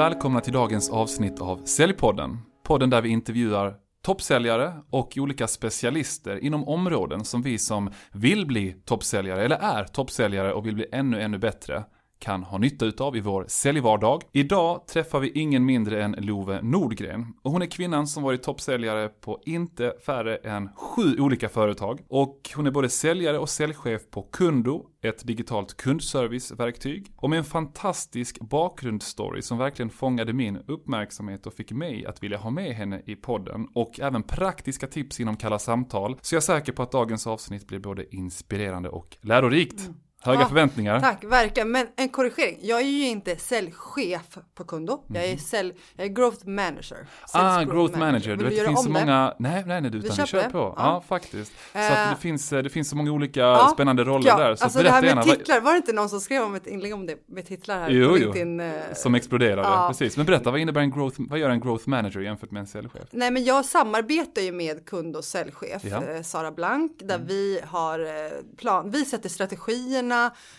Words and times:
välkomna 0.00 0.40
till 0.40 0.52
dagens 0.52 0.90
avsnitt 0.90 1.40
av 1.40 1.64
Säljpodden. 1.64 2.38
Podden 2.64 2.90
där 2.90 3.02
vi 3.02 3.08
intervjuar 3.08 3.74
toppsäljare 4.02 4.74
och 4.90 5.12
olika 5.16 5.46
specialister 5.46 6.44
inom 6.44 6.68
områden 6.68 7.24
som 7.24 7.42
vi 7.42 7.58
som 7.58 7.90
vill 8.12 8.46
bli 8.46 8.72
toppsäljare 8.84 9.44
eller 9.44 9.56
är 9.56 9.84
toppsäljare 9.84 10.52
och 10.52 10.66
vill 10.66 10.74
bli 10.74 10.86
ännu, 10.92 11.20
ännu 11.20 11.38
bättre 11.38 11.84
kan 12.20 12.42
ha 12.42 12.58
nytta 12.58 12.84
utav 12.84 13.16
i 13.16 13.20
vår 13.20 13.44
säljvardag. 13.48 14.22
Idag 14.32 14.86
träffar 14.86 15.20
vi 15.20 15.30
ingen 15.30 15.64
mindre 15.64 16.04
än 16.04 16.12
Love 16.18 16.62
Nordgren. 16.62 17.26
Och 17.42 17.52
hon 17.52 17.62
är 17.62 17.66
kvinnan 17.66 18.06
som 18.06 18.22
varit 18.22 18.42
toppsäljare 18.42 19.08
på 19.08 19.40
inte 19.46 19.94
färre 20.06 20.36
än 20.36 20.68
sju 20.76 21.16
olika 21.18 21.48
företag. 21.48 22.00
Och 22.08 22.50
hon 22.54 22.66
är 22.66 22.70
både 22.70 22.88
säljare 22.88 23.38
och 23.38 23.48
säljchef 23.48 24.10
på 24.10 24.22
Kundo, 24.22 24.86
ett 25.02 25.26
digitalt 25.26 25.76
kundserviceverktyg. 25.76 27.12
Och 27.16 27.30
med 27.30 27.38
en 27.38 27.44
fantastisk 27.44 28.40
bakgrundsstory 28.40 29.42
som 29.42 29.58
verkligen 29.58 29.90
fångade 29.90 30.32
min 30.32 30.58
uppmärksamhet 30.66 31.46
och 31.46 31.54
fick 31.54 31.72
mig 31.72 32.06
att 32.06 32.22
vilja 32.22 32.38
ha 32.38 32.50
med 32.50 32.74
henne 32.74 33.02
i 33.06 33.16
podden. 33.16 33.68
Och 33.74 34.00
även 34.00 34.22
praktiska 34.22 34.86
tips 34.86 35.20
inom 35.20 35.36
Kalla 35.36 35.58
Samtal. 35.58 36.16
Så 36.22 36.34
jag 36.34 36.40
är 36.40 36.42
säker 36.42 36.72
på 36.72 36.82
att 36.82 36.92
dagens 36.92 37.26
avsnitt 37.26 37.66
blir 37.66 37.78
både 37.78 38.16
inspirerande 38.16 38.88
och 38.88 39.16
lärorikt. 39.20 39.80
Mm. 39.80 39.94
Höga 40.22 40.40
ja, 40.40 40.48
förväntningar. 40.48 41.00
Tack, 41.00 41.24
verkligen. 41.24 41.70
Men 41.70 41.86
en 41.96 42.08
korrigering. 42.08 42.58
Jag 42.62 42.80
är 42.80 42.84
ju 42.84 43.06
inte 43.06 43.36
säljchef 43.36 44.38
på 44.54 44.64
Kundo. 44.64 45.04
Jag 45.08 45.24
är, 45.24 45.30
mhm. 45.30 45.38
sälj, 45.38 45.74
jag 45.96 46.06
är 46.06 46.10
growth 46.10 46.48
manager. 46.48 47.06
Ah, 47.32 47.62
growth 47.62 47.98
manager. 47.98 47.98
manager. 47.98 48.36
Du 48.36 48.44
vet, 48.44 48.58
det 48.58 48.66
finns 48.66 48.84
så 48.84 48.90
många... 48.90 49.34
Nej, 49.38 49.62
nej, 49.66 49.80
nej, 49.80 49.90
utan 49.94 50.16
vi 50.16 50.26
kör 50.26 50.50
på. 50.50 50.58
Ja, 50.58 50.74
ja 50.76 51.04
faktiskt. 51.08 51.52
Så 51.72 51.78
att 51.78 52.10
det, 52.10 52.16
finns, 52.20 52.50
det 52.50 52.70
finns 52.70 52.90
så 52.90 52.96
många 52.96 53.12
olika 53.12 53.40
ja, 53.40 53.70
spännande 53.74 54.04
roller 54.04 54.28
ja, 54.28 54.36
där. 54.36 54.54
Så 54.54 54.64
alltså 54.64 54.82
det 54.82 54.90
här 54.90 55.02
med 55.02 55.08
gärna. 55.08 55.22
titlar, 55.22 55.60
var 55.60 55.72
det 55.72 55.76
inte 55.76 55.92
någon 55.92 56.08
som 56.08 56.20
skrev 56.20 56.42
om 56.42 56.54
ett 56.54 56.66
inlägg 56.66 56.94
om 56.94 57.06
det 57.06 57.16
med 57.26 57.46
titlar 57.46 57.80
här? 57.80 57.90
Jo, 57.90 58.16
jo. 58.18 58.32
Din, 58.32 58.60
uh, 58.60 58.72
som 58.94 59.14
exploderade, 59.14 59.62
ja. 59.62 59.86
precis. 59.88 60.16
Men 60.16 60.26
berätta, 60.26 60.50
vad 60.50 60.60
innebär 60.60 60.80
en 60.80 60.90
growth, 60.90 61.16
vad 61.18 61.38
gör 61.38 61.50
en 61.50 61.60
growth 61.60 61.88
manager 61.88 62.20
jämfört 62.20 62.50
med 62.50 62.60
en 62.60 62.66
säljchef? 62.66 63.08
Nej, 63.10 63.30
men 63.30 63.44
jag 63.44 63.64
samarbetar 63.64 64.42
ju 64.42 64.52
med 64.52 64.86
kund 64.86 65.16
och 65.16 65.24
säljchef. 65.24 65.84
Eh, 65.84 66.22
Sara 66.22 66.52
Blank, 66.52 66.92
där 67.04 67.14
mm. 67.14 67.26
vi 67.26 67.60
har 67.66 68.30
plan, 68.56 68.90
vi 68.90 69.04
sätter 69.04 69.28
strategierna, 69.28 70.09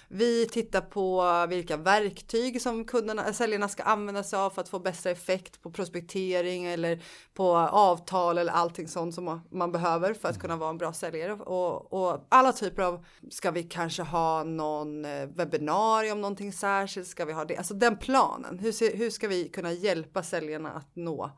vi 0.07 0.31
vi 0.31 0.47
tittar 0.47 0.81
på 0.81 1.45
vilka 1.49 1.77
verktyg 1.77 2.61
som 2.61 2.85
kunderna, 2.85 3.33
säljarna 3.33 3.69
ska 3.69 3.83
använda 3.83 4.23
sig 4.23 4.39
av 4.39 4.49
för 4.49 4.61
att 4.61 4.69
få 4.69 4.79
bästa 4.79 5.11
effekt 5.11 5.61
på 5.61 5.71
prospektering 5.71 6.65
eller 6.65 7.03
på 7.33 7.57
avtal 7.57 8.37
eller 8.37 8.53
allting 8.53 8.87
sånt 8.87 9.15
som 9.15 9.41
man 9.51 9.71
behöver 9.71 10.13
för 10.13 10.29
att 10.29 10.39
kunna 10.39 10.55
vara 10.55 10.69
en 10.69 10.77
bra 10.77 10.93
säljare. 10.93 11.33
Och, 11.33 11.93
och 11.93 12.27
alla 12.29 12.51
typer 12.51 12.83
av, 12.83 13.05
ska 13.29 13.51
vi 13.51 13.63
kanske 13.63 14.03
ha 14.03 14.43
någon 14.43 15.05
eh, 15.05 15.27
webbinarie 15.27 16.11
om 16.11 16.21
någonting 16.21 16.53
särskilt? 16.53 17.07
Ska 17.07 17.25
vi 17.25 17.33
ha 17.33 17.45
det? 17.45 17.57
Alltså 17.57 17.73
den 17.73 17.97
planen. 17.97 18.59
Hur, 18.59 18.97
hur 18.97 19.09
ska 19.09 19.27
vi 19.27 19.49
kunna 19.49 19.71
hjälpa 19.71 20.23
säljarna 20.23 20.71
att 20.71 20.95
nå 20.95 21.31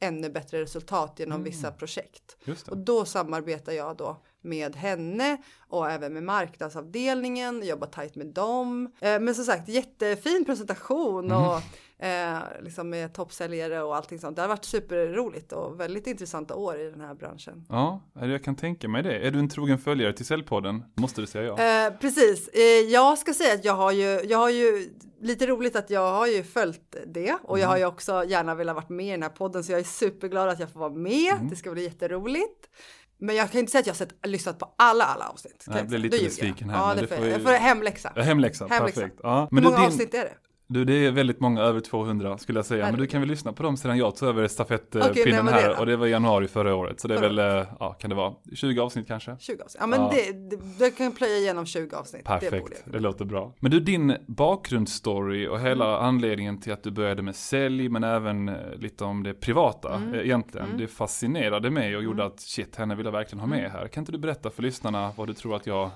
ännu 0.00 0.30
bättre 0.30 0.62
resultat 0.62 1.14
genom 1.18 1.40
mm. 1.40 1.44
vissa 1.44 1.72
projekt? 1.72 2.36
Och 2.70 2.78
då 2.78 3.04
samarbetar 3.04 3.72
jag 3.72 3.96
då 3.96 4.22
med 4.42 4.76
henne 4.76 5.36
och 5.68 5.90
även 5.90 6.12
med 6.12 6.22
marknadsavdelningen, 6.22 7.66
jobba 7.66 7.86
tajt 7.86 8.14
med 8.14 8.26
dem. 8.26 8.92
Eh, 9.00 9.20
men 9.20 9.34
som 9.34 9.44
sagt 9.44 9.68
jättefin 9.68 10.44
presentation 10.44 11.32
och 11.32 11.52
mm. 11.52 11.62
Eh, 12.02 12.38
liksom 12.62 12.90
med 12.90 13.14
toppsäljare 13.14 13.82
och 13.82 13.96
allting 13.96 14.18
sånt. 14.18 14.36
Det 14.36 14.42
har 14.42 14.48
varit 14.48 14.64
superroligt 14.64 15.52
och 15.52 15.80
väldigt 15.80 16.06
intressanta 16.06 16.54
år 16.54 16.80
i 16.80 16.90
den 16.90 17.00
här 17.00 17.14
branschen. 17.14 17.64
Ja, 17.68 18.00
jag 18.14 18.44
kan 18.44 18.56
tänka 18.56 18.88
mig 18.88 19.02
det. 19.02 19.26
Är 19.26 19.30
du 19.30 19.38
en 19.38 19.48
trogen 19.48 19.78
följare 19.78 20.12
till 20.12 20.26
Säljpodden? 20.26 20.84
Måste 20.94 21.20
du 21.20 21.26
säga 21.26 21.44
ja. 21.44 21.86
Eh, 21.86 21.92
precis. 21.98 22.48
Eh, 22.48 22.62
jag 22.62 23.18
ska 23.18 23.34
säga 23.34 23.54
att 23.54 23.64
jag 23.64 23.74
har 23.74 23.92
ju, 23.92 24.20
jag 24.24 24.38
har 24.38 24.50
ju 24.50 24.90
lite 25.20 25.46
roligt 25.46 25.76
att 25.76 25.90
jag 25.90 26.12
har 26.12 26.26
ju 26.26 26.42
följt 26.42 26.96
det 27.06 27.36
och 27.42 27.56
mm. 27.56 27.62
jag 27.62 27.68
har 27.68 27.78
ju 27.78 27.84
också 27.84 28.24
gärna 28.24 28.54
velat 28.54 28.74
vara 28.74 28.86
med 28.88 29.06
i 29.06 29.10
den 29.10 29.22
här 29.22 29.30
podden 29.30 29.64
så 29.64 29.72
jag 29.72 29.80
är 29.80 29.84
superglad 29.84 30.48
att 30.48 30.60
jag 30.60 30.72
får 30.72 30.80
vara 30.80 30.92
med. 30.92 31.32
Mm. 31.32 31.48
Det 31.48 31.56
ska 31.56 31.70
bli 31.70 31.84
jätteroligt. 31.84 32.68
Men 33.20 33.36
jag 33.36 33.50
kan 33.50 33.60
inte 33.60 33.72
säga 33.72 33.80
att 33.80 33.86
jag 33.86 33.94
har 33.94 33.96
sett, 33.96 34.26
lyssnat 34.26 34.58
på 34.58 34.74
alla, 34.78 35.04
alla 35.04 35.28
avsnitt. 35.28 35.64
Nej, 35.66 35.78
jag 35.78 35.88
blir 35.88 35.98
lite 35.98 36.24
besviken 36.24 36.70
här. 36.70 36.78
Ja, 36.78 36.94
det 37.00 37.06
får, 37.06 37.26
jag 37.26 37.42
får 37.42 37.50
hemläxa. 37.50 38.12
Hemläxa, 38.16 38.66
hemläxa. 38.66 39.00
perfekt. 39.00 39.20
Ja. 39.22 39.48
Men 39.50 39.64
Hur 39.64 39.70
många 39.70 39.82
din, 39.82 39.86
avsnitt 39.86 40.14
är 40.14 40.24
det? 40.24 40.32
Du, 40.72 40.84
det 40.84 41.06
är 41.06 41.10
väldigt 41.10 41.40
många, 41.40 41.62
över 41.62 41.80
200 41.80 42.38
skulle 42.38 42.58
jag 42.58 42.66
säga. 42.66 42.90
Men 42.90 43.00
du 43.00 43.06
kan 43.06 43.20
väl 43.20 43.28
lyssna 43.28 43.52
på 43.52 43.62
dem 43.62 43.76
sedan 43.76 43.98
jag 43.98 44.16
tog 44.16 44.28
över 44.28 44.48
stafettpinnen 44.48 45.10
okay, 45.10 45.60
här. 45.60 45.80
Och 45.80 45.86
det 45.86 45.96
var 45.96 46.06
i 46.06 46.10
januari 46.10 46.48
förra 46.48 46.74
året. 46.74 47.00
Så 47.00 47.08
det 47.08 47.14
är 47.14 47.20
väl, 47.20 47.38
eh, 47.38 47.66
ja, 47.80 47.92
kan 47.92 48.10
det 48.10 48.16
vara 48.16 48.34
20 48.54 48.80
avsnitt 48.80 49.06
kanske? 49.06 49.36
20 49.40 49.62
avsnitt. 49.62 49.76
Ja, 49.80 49.86
men 49.86 50.00
ja. 50.00 50.12
Det, 50.14 50.32
det, 50.32 50.84
du 50.84 50.90
kan 50.90 51.12
plöja 51.12 51.36
igenom 51.36 51.66
20 51.66 51.96
avsnitt. 51.96 52.24
Perfekt, 52.24 52.82
det, 52.84 52.92
det, 52.92 52.98
låter 52.98 53.24
bra. 53.24 53.54
Men 53.60 53.70
du, 53.70 53.80
din 53.80 54.16
bakgrundsstory 54.26 55.48
och 55.48 55.60
hela 55.60 55.88
mm. 55.88 56.04
anledningen 56.04 56.60
till 56.60 56.72
att 56.72 56.82
du 56.82 56.90
började 56.90 57.22
med 57.22 57.36
sälj, 57.36 57.88
men 57.88 58.04
även 58.04 58.48
eh, 58.48 58.54
lite 58.78 59.04
om 59.04 59.22
det 59.22 59.34
privata 59.34 59.94
mm. 59.94 60.14
Eh, 60.14 60.20
egentligen. 60.20 60.66
Mm. 60.66 60.78
Det 60.78 60.86
fascinerade 60.86 61.70
mig 61.70 61.96
och 61.96 62.02
gjorde 62.02 62.22
mm. 62.22 62.32
att 62.32 62.40
shit, 62.40 62.76
henne 62.76 62.94
vill 62.94 63.06
jag 63.06 63.12
verkligen 63.12 63.40
ha 63.40 63.46
med 63.46 63.58
mm. 63.58 63.70
här. 63.70 63.88
Kan 63.88 64.02
inte 64.02 64.12
du 64.12 64.18
berätta 64.18 64.50
för 64.50 64.62
lyssnarna 64.62 65.12
vad 65.16 65.28
du 65.28 65.34
tror 65.34 65.56
att 65.56 65.66
jag 65.66 65.90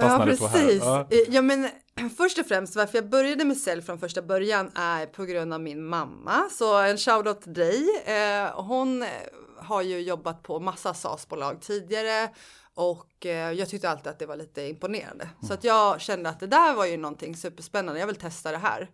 fastnade 0.00 0.30
ja, 0.30 0.36
på 0.36 0.46
här? 0.46 0.78
Ja, 0.80 1.06
ja 1.28 1.42
men 1.42 1.68
Först 2.10 2.38
och 2.38 2.46
främst 2.46 2.76
varför 2.76 2.98
jag 2.98 3.08
började 3.08 3.44
med 3.44 3.56
sälj 3.56 3.82
från 3.82 3.98
första 3.98 4.22
början 4.22 4.70
är 4.74 5.06
på 5.06 5.24
grund 5.24 5.54
av 5.54 5.60
min 5.60 5.84
mamma. 5.84 6.48
Så 6.50 6.78
en 6.78 6.98
shoutout 6.98 7.42
till 7.42 7.54
dig. 7.54 7.84
Eh, 8.04 8.62
hon 8.62 9.02
eh, 9.02 9.08
har 9.56 9.82
ju 9.82 10.00
jobbat 10.00 10.42
på 10.42 10.60
massa 10.60 10.94
SAS-bolag 10.94 11.60
tidigare 11.60 12.30
och 12.74 13.26
eh, 13.26 13.52
jag 13.52 13.68
tyckte 13.68 13.90
alltid 13.90 14.06
att 14.06 14.18
det 14.18 14.26
var 14.26 14.36
lite 14.36 14.62
imponerande. 14.62 15.24
Mm. 15.24 15.48
Så 15.48 15.54
att 15.54 15.64
jag 15.64 16.00
kände 16.00 16.28
att 16.28 16.40
det 16.40 16.46
där 16.46 16.74
var 16.74 16.86
ju 16.86 16.96
någonting 16.96 17.36
superspännande. 17.36 18.00
Jag 18.00 18.06
vill 18.06 18.16
testa 18.16 18.50
det 18.50 18.58
här. 18.58 18.90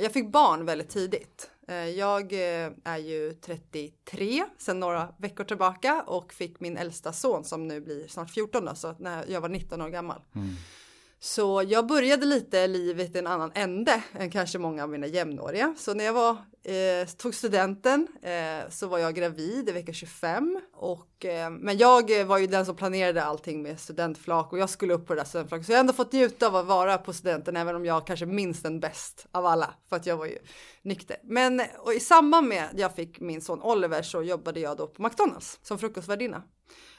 Jag 0.00 0.12
fick 0.12 0.32
barn 0.32 0.66
väldigt 0.66 0.88
tidigt. 0.88 1.50
Jag 1.96 2.32
är 2.84 2.98
ju 2.98 3.32
33 3.32 4.44
sedan 4.58 4.80
några 4.80 5.08
veckor 5.18 5.44
tillbaka 5.44 6.04
och 6.06 6.32
fick 6.32 6.60
min 6.60 6.76
äldsta 6.76 7.12
son 7.12 7.44
som 7.44 7.68
nu 7.68 7.80
blir 7.80 8.08
snart 8.08 8.30
14 8.30 8.64
då, 8.64 8.74
så 8.74 8.94
när 8.98 9.24
jag 9.28 9.40
var 9.40 9.48
19 9.48 9.82
år 9.82 9.88
gammal. 9.88 10.20
Mm. 10.34 10.56
Så 11.20 11.64
jag 11.68 11.86
började 11.86 12.26
lite 12.26 12.66
livet 12.66 13.16
i 13.16 13.18
en 13.18 13.26
annan 13.26 13.52
ände 13.54 14.02
än 14.12 14.30
kanske 14.30 14.58
många 14.58 14.82
av 14.82 14.90
mina 14.90 15.06
jämnåriga. 15.06 15.74
Så 15.78 15.94
när 15.94 16.04
jag 16.04 16.12
var, 16.12 16.30
eh, 16.64 17.08
tog 17.16 17.34
studenten 17.34 18.08
eh, 18.22 18.70
så 18.70 18.86
var 18.86 18.98
jag 18.98 19.14
gravid 19.14 19.68
i 19.68 19.72
vecka 19.72 19.92
25. 19.92 20.60
Och, 20.72 21.24
eh, 21.24 21.50
men 21.50 21.78
jag 21.78 22.24
var 22.24 22.38
ju 22.38 22.46
den 22.46 22.66
som 22.66 22.76
planerade 22.76 23.24
allting 23.24 23.62
med 23.62 23.80
studentflak 23.80 24.52
och 24.52 24.58
jag 24.58 24.70
skulle 24.70 24.94
upp 24.94 25.06
på 25.06 25.14
det 25.14 25.20
där 25.20 25.26
studentflaket. 25.26 25.66
Så 25.66 25.72
jag 25.72 25.76
har 25.76 25.80
ändå 25.80 25.92
fått 25.92 26.12
njuta 26.12 26.46
av 26.46 26.56
att 26.56 26.66
vara 26.66 26.98
på 26.98 27.12
studenten 27.12 27.56
även 27.56 27.76
om 27.76 27.84
jag 27.84 28.06
kanske 28.06 28.26
minns 28.26 28.62
den 28.62 28.80
bäst 28.80 29.26
av 29.32 29.46
alla. 29.46 29.74
För 29.88 29.96
att 29.96 30.06
jag 30.06 30.16
var 30.16 30.26
ju 30.26 30.38
nykter. 30.82 31.16
Men 31.24 31.62
och 31.78 31.94
i 31.94 32.00
samband 32.00 32.48
med 32.48 32.64
att 32.64 32.78
jag 32.78 32.94
fick 32.94 33.20
min 33.20 33.40
son 33.40 33.62
Oliver 33.62 34.02
så 34.02 34.22
jobbade 34.22 34.60
jag 34.60 34.76
då 34.76 34.86
på 34.86 35.02
McDonalds 35.02 35.58
som 35.62 35.78
frukostvärdinna. 35.78 36.42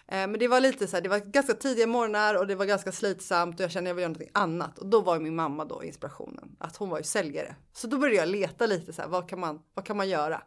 Eh, 0.07 0.28
men 0.28 0.40
det 0.40 0.47
var 0.47 0.59
lite 0.59 0.88
så 0.88 0.95
här, 0.95 1.03
det 1.03 1.09
var 1.09 1.19
ganska 1.19 1.53
tidiga 1.53 1.88
morgnar 1.88 2.35
och 2.35 2.47
det 2.47 2.56
var 2.56 2.66
ganska 2.66 2.91
slitsamt 2.91 3.56
och 3.56 3.63
jag 3.63 3.72
kände 3.72 3.90
att 3.90 3.91
jag 3.91 3.95
vill 3.95 4.01
göra 4.01 4.09
någonting 4.09 4.31
annat. 4.34 4.78
Och 4.78 4.88
då 4.88 5.01
var 5.01 5.19
min 5.19 5.35
mamma 5.35 5.66
då 5.66 5.84
inspirationen, 5.84 6.56
att 6.59 6.78
hon 6.78 6.90
var 6.90 6.97
ju 6.97 7.03
säljare. 7.03 7.56
Så 7.73 7.88
då 7.88 7.97
började 7.97 8.18
jag 8.18 8.29
leta 8.29 8.66
lite 8.66 8.94
så 8.94 9.01
här, 9.01 9.09
vad 9.09 9.29
kan 9.29 9.40
man, 9.40 9.59
vad 9.73 9.85
kan 9.85 9.97
man 9.97 10.09
göra? 10.09 10.41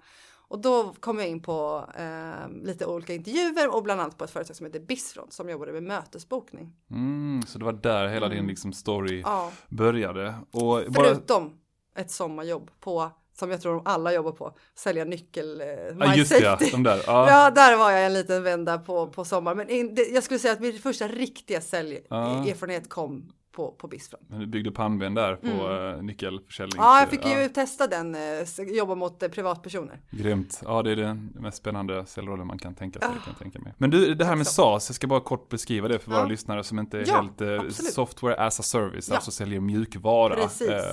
Och 0.50 0.58
då 0.58 0.94
kom 1.00 1.18
jag 1.18 1.28
in 1.28 1.42
på 1.42 1.84
eh, 1.94 2.48
lite 2.62 2.86
olika 2.86 3.14
intervjuer 3.14 3.74
och 3.74 3.82
bland 3.82 4.00
annat 4.00 4.18
på 4.18 4.24
ett 4.24 4.30
företag 4.30 4.56
som 4.56 4.66
heter 4.66 4.80
Bisfront 4.80 5.32
som 5.32 5.48
jobbade 5.50 5.72
med 5.72 5.82
mötesbokning. 5.82 6.72
Mm, 6.90 7.42
så 7.46 7.58
det 7.58 7.64
var 7.64 7.72
där 7.72 8.08
hela 8.08 8.26
mm. 8.26 8.38
din 8.38 8.46
liksom 8.46 8.72
story 8.72 9.20
ja. 9.20 9.52
började. 9.68 10.34
Och 10.50 10.82
Förutom 10.94 11.48
bara... 11.48 12.02
ett 12.02 12.10
sommarjobb 12.10 12.70
på 12.80 13.10
som 13.40 13.50
jag 13.50 13.60
tror 13.60 13.74
de 13.74 13.82
alla 13.84 14.12
jobbar 14.12 14.32
på, 14.32 14.56
sälja 14.78 15.04
nyckel, 15.04 15.60
eh, 15.60 15.66
ja, 15.98 16.14
just 16.14 16.30
det, 16.30 16.38
ja, 16.38 16.58
de 16.72 16.82
där. 16.82 17.02
Ja. 17.06 17.30
ja. 17.30 17.50
där 17.50 17.76
var 17.76 17.90
jag 17.90 18.06
en 18.06 18.12
liten 18.12 18.42
vända 18.42 18.78
på, 18.78 19.06
på 19.06 19.24
sommaren. 19.24 19.56
Men 19.56 19.68
in, 19.68 19.94
det, 19.94 20.02
jag 20.02 20.22
skulle 20.22 20.38
säga 20.40 20.52
att 20.52 20.60
min 20.60 20.78
första 20.78 21.08
riktiga 21.08 21.60
säljerfarenhet 21.60 22.88
kom 22.88 23.32
på, 23.52 23.70
på 23.70 23.88
Bisfront. 23.88 24.24
Men 24.28 24.40
du 24.40 24.46
byggde 24.46 24.70
pannben 24.70 25.14
där 25.14 25.36
på 25.36 25.46
mm. 25.46 25.96
uh, 25.96 26.02
nyckelförsäljning? 26.02 26.76
Ja, 26.82 27.00
jag 27.00 27.08
fick 27.08 27.26
ju 27.26 27.48
testa 27.48 27.86
den, 27.86 28.14
uh, 28.14 28.76
jobba 28.76 28.94
mot 28.94 29.22
uh, 29.22 29.28
privatpersoner. 29.28 30.00
Grymt. 30.10 30.60
Ja, 30.64 30.82
det 30.82 30.90
är 30.90 30.96
den 30.96 31.32
mest 31.34 31.58
spännande 31.58 32.06
säljrollen 32.06 32.46
man 32.46 32.58
kan 32.58 32.74
tänka 32.74 32.98
sig. 33.00 33.08
Kan 33.08 33.18
jag 33.26 33.38
tänka 33.38 33.58
mig. 33.58 33.74
Men 33.78 33.90
du, 33.90 34.14
det 34.14 34.24
här 34.24 34.36
med 34.36 34.46
SAS, 34.46 34.88
jag 34.88 34.96
ska 34.96 35.06
bara 35.06 35.20
kort 35.20 35.48
beskriva 35.48 35.88
det 35.88 35.98
för 35.98 36.10
våra 36.10 36.24
lyssnare 36.24 36.64
som 36.64 36.78
inte 36.78 36.98
är 36.98 37.04
ja, 37.08 37.14
helt 37.14 37.40
uh, 37.40 37.68
software 37.70 38.34
as 38.34 38.60
a 38.60 38.62
service, 38.62 39.08
ja. 39.08 39.14
alltså 39.14 39.30
säljer 39.30 39.60
mjukvara, 39.60 40.48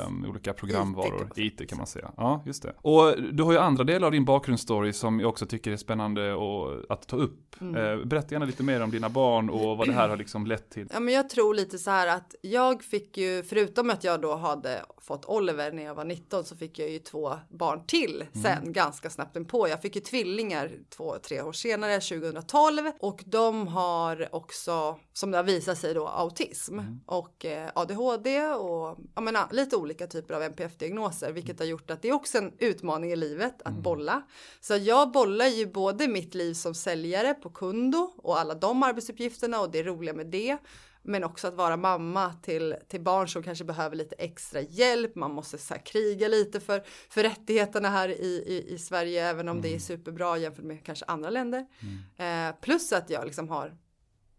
um, 0.08 0.26
olika 0.30 0.54
programvaror, 0.54 1.32
IT, 1.36 1.62
IT 1.62 1.70
kan 1.70 1.78
man 1.78 1.88
säga. 1.88 2.12
Ja, 2.18 2.44
just 2.46 2.64
det. 2.64 2.74
Och 2.82 3.16
du 3.32 3.44
har 3.44 3.52
ju 3.52 3.58
andra 3.58 3.84
delar 3.84 4.06
av 4.06 4.12
din 4.12 4.26
bakgrundsstory 4.26 4.94
som 4.94 5.20
jag 5.20 5.30
också 5.30 5.46
tycker 5.46 5.72
är 5.72 5.78
spännande 5.78 6.34
och, 6.34 6.92
att 6.92 7.08
ta 7.08 7.16
upp. 7.16 7.44
Mm. 7.62 8.10
berätta 8.10 8.36
gärna 8.36 8.46
lite 8.46 8.64
mer 8.64 8.84
om 8.84 8.92
dina 8.92 9.10
barn 9.10 9.50
och 9.50 9.78
vad 9.78 9.88
det 9.88 9.94
här 9.94 10.10
har 10.10 10.18
liksom 10.18 10.46
lett 10.46 10.70
till. 10.70 10.88
Ja, 10.94 11.00
men 11.00 11.14
jag 11.14 11.30
tror 11.30 11.54
lite 11.54 11.78
så 11.78 11.92
här 11.92 12.08
att 12.08 12.36
jag 12.52 12.84
fick 12.84 13.18
ju, 13.18 13.44
förutom 13.44 13.90
att 13.90 14.04
jag 14.04 14.22
då 14.22 14.36
hade 14.36 14.86
fått 15.08 15.26
Oliver 15.26 15.72
när 15.72 15.84
jag 15.84 15.96
var 15.96 16.06
19 16.06 16.46
så 16.46 16.56
fick 16.56 16.80
jag 16.80 16.90
ju 16.90 17.00
två 17.00 17.34
barn 17.50 17.86
till 17.88 18.26
sen 18.34 18.46
mm. 18.46 18.74
ganska 18.74 19.10
snabbt 19.10 19.48
på. 19.48 19.68
Jag 19.68 19.82
fick 19.82 19.96
ju 19.96 20.02
tvillingar 20.02 20.72
två, 20.90 21.16
tre 21.24 21.42
år 21.42 21.52
senare, 21.52 22.00
2012 22.00 22.92
och 23.00 23.24
de 23.26 23.68
har 23.68 24.36
också, 24.36 25.00
som 25.14 25.32
det 25.32 25.38
har 25.38 25.44
visat 25.44 25.78
sig 25.78 25.94
då, 25.94 26.08
autism 26.08 26.80
mm. 26.80 27.00
och 27.06 27.46
eh, 27.46 27.70
ADHD 27.76 28.48
och 28.48 28.98
jag 29.16 29.24
menar, 29.24 29.48
lite 29.52 29.76
olika 29.76 30.08
typer 30.08 30.34
av 30.34 30.44
NPF-diagnoser, 30.44 31.32
vilket 31.32 31.60
har 31.60 31.66
gjort 31.66 31.92
att 31.92 32.02
det 32.02 32.10
är 32.10 32.14
också 32.14 32.38
en 32.38 32.54
utmaning 32.60 33.12
i 33.12 33.16
livet 33.16 33.62
att 33.62 33.72
mm. 33.72 33.82
bolla. 33.82 34.22
Så 34.62 34.76
jag 34.76 35.12
bollar 35.12 35.48
ju 35.48 35.66
både 35.66 36.08
mitt 36.08 36.36
liv 36.36 36.54
som 36.54 36.74
säljare 36.74 37.34
på 37.34 37.50
Kundo 37.50 38.12
och 38.18 38.40
alla 38.40 38.54
de 38.54 38.84
arbetsuppgifterna 38.84 39.62
och 39.62 39.72
det 39.72 39.84
roliga 39.84 40.14
med 40.14 40.28
det 40.28 40.58
men 41.08 41.24
också 41.24 41.48
att 41.48 41.54
vara 41.54 41.78
mamma 41.78 42.34
till, 42.42 42.76
till 42.88 43.02
barn 43.02 43.28
som 43.28 43.44
kanske 43.44 43.66
behöver 43.66 43.96
lite 43.96 44.16
extra 44.16 44.62
hjälp. 44.62 45.16
Man 45.16 45.32
måste 45.32 45.58
så 45.58 45.76
kriga 45.86 46.28
lite 46.28 46.60
för, 46.60 46.84
för 47.10 47.24
rättigheterna 47.24 47.90
här 47.90 48.10
i, 48.10 48.44
i, 48.48 48.74
i 48.74 48.78
Sverige, 48.78 49.30
även 49.30 49.48
om 49.48 49.52
mm. 49.52 49.62
det 49.62 49.68
är 49.68 49.72
mm. 49.72 49.80
superbra 49.80 50.38
jämfört 50.38 50.66
med 50.66 50.86
kanske 50.86 51.06
andra 51.06 51.30
länder. 51.30 51.66
Mm. 52.18 52.50
Eh, 52.50 52.56
plus 52.62 52.94
att 52.94 53.10
jag 53.10 53.26
liksom 53.26 53.50
har 53.50 53.78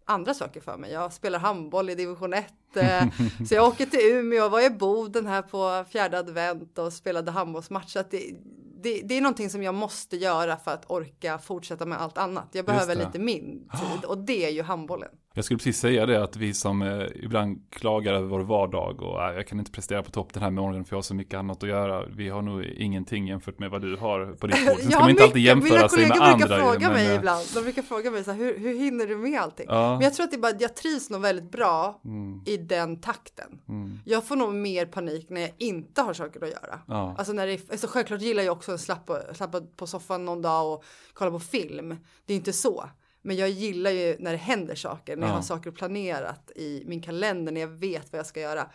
andra 0.04 0.34
saker 0.34 0.60
för 0.60 0.76
mig. 0.76 0.92
Jag 0.92 1.12
spelar 1.12 1.38
handboll 1.38 1.90
i 1.90 1.94
division 1.94 2.34
1. 2.34 2.46
Eh, 2.74 3.04
så 3.48 3.54
jag 3.54 3.68
åker 3.68 3.86
till 3.86 4.00
Umeå 4.00 4.44
och 4.44 4.50
var 4.50 4.66
i 4.66 4.70
Boden 4.70 5.26
här 5.26 5.42
på 5.42 5.84
fjärde 5.90 6.18
advent 6.18 6.78
och 6.78 6.92
spelade 6.92 7.30
handbollsmatch. 7.30 7.92
Så 7.92 8.02
det, 8.10 8.34
det, 8.82 9.02
det, 9.04 9.14
är 9.14 9.20
någonting 9.20 9.50
som 9.50 9.62
jag 9.62 9.74
måste 9.74 10.16
göra 10.16 10.56
för 10.56 10.70
att 10.70 10.90
orka 10.90 11.38
fortsätta 11.38 11.86
med 11.86 12.00
allt 12.00 12.18
annat. 12.18 12.48
Jag 12.52 12.64
behöver 12.64 12.94
lite 12.94 13.18
min 13.18 13.68
tid 13.80 14.04
och 14.04 14.18
det 14.18 14.44
är 14.44 14.50
ju 14.50 14.62
handbollen. 14.62 15.10
Jag 15.38 15.44
skulle 15.44 15.58
precis 15.58 15.78
säga 15.78 16.06
det 16.06 16.22
att 16.22 16.36
vi 16.36 16.54
som 16.54 16.82
eh, 16.82 17.06
ibland 17.14 17.62
klagar 17.70 18.12
över 18.12 18.28
vår 18.28 18.40
vardag 18.40 19.02
och 19.02 19.22
äh, 19.22 19.34
jag 19.34 19.46
kan 19.46 19.58
inte 19.58 19.70
prestera 19.70 20.02
på 20.02 20.10
topp 20.10 20.32
den 20.32 20.42
här 20.42 20.50
morgonen 20.50 20.84
för 20.84 20.92
jag 20.92 20.96
har 20.96 21.02
så 21.02 21.14
mycket 21.14 21.34
annat 21.34 21.62
att 21.62 21.68
göra. 21.68 22.06
Vi 22.06 22.28
har 22.28 22.42
nog 22.42 22.64
ingenting 22.64 23.28
jämfört 23.28 23.58
med 23.58 23.70
vad 23.70 23.82
du 23.82 23.96
har 23.96 24.26
på 24.26 24.46
ditt 24.46 24.66
bord. 24.66 24.76
Sen 24.80 24.90
ska 24.90 25.00
man 25.00 25.10
inte 25.10 25.24
alltid 25.24 25.42
jämföra 25.42 25.88
sig 25.88 26.08
med 26.08 26.10
andra. 26.10 26.26
Mina 26.26 26.46
kollegor 26.46 26.48
brukar 26.48 26.72
fråga 26.72 26.90
mig 26.90 27.06
men, 27.08 27.16
ibland, 27.16 27.46
de 27.54 27.60
brukar 27.60 27.82
fråga 27.82 28.10
mig 28.10 28.24
så 28.24 28.30
här, 28.30 28.38
hur, 28.38 28.58
hur 28.58 28.78
hinner 28.78 29.06
du 29.06 29.16
med 29.16 29.40
allting? 29.40 29.66
Ja. 29.68 29.92
Men 29.92 30.00
jag 30.00 30.14
tror 30.14 30.24
att 30.24 30.30
det 30.30 30.36
är 30.36 30.40
bara, 30.40 30.56
jag 30.58 30.76
trivs 30.76 31.10
nog 31.10 31.20
väldigt 31.20 31.50
bra 31.50 32.00
mm. 32.04 32.42
i 32.46 32.56
den 32.56 33.00
takten. 33.00 33.58
Mm. 33.68 33.98
Jag 34.04 34.24
får 34.24 34.36
nog 34.36 34.54
mer 34.54 34.86
panik 34.86 35.30
när 35.30 35.40
jag 35.40 35.52
inte 35.58 36.02
har 36.02 36.14
saker 36.14 36.44
att 36.44 36.50
göra. 36.50 36.80
Ja. 36.86 37.14
Alltså 37.18 37.32
när 37.32 37.46
det, 37.46 37.70
alltså 37.70 37.86
självklart 37.86 38.20
gillar 38.20 38.42
jag 38.42 38.56
också 38.56 38.72
att 38.72 38.80
slappa, 38.80 39.34
slappa 39.34 39.60
på 39.76 39.86
soffan 39.86 40.24
någon 40.24 40.42
dag 40.42 40.72
och 40.72 40.84
kolla 41.12 41.30
på 41.30 41.40
film. 41.40 41.96
Det 42.26 42.32
är 42.32 42.36
inte 42.36 42.52
så. 42.52 42.84
Men 43.22 43.36
jag 43.36 43.50
gillar 43.50 43.90
ju 43.90 44.16
när 44.18 44.32
det 44.32 44.38
händer 44.38 44.74
saker, 44.74 45.16
när 45.16 45.26
ja. 45.26 45.28
jag 45.28 45.34
har 45.34 45.42
saker 45.42 45.70
planerat 45.70 46.50
i 46.56 46.82
min 46.86 47.02
kalender, 47.02 47.52
när 47.52 47.60
jag 47.60 47.68
vet 47.68 48.12
vad 48.12 48.18
jag 48.18 48.26
ska 48.26 48.40
göra. 48.40 48.70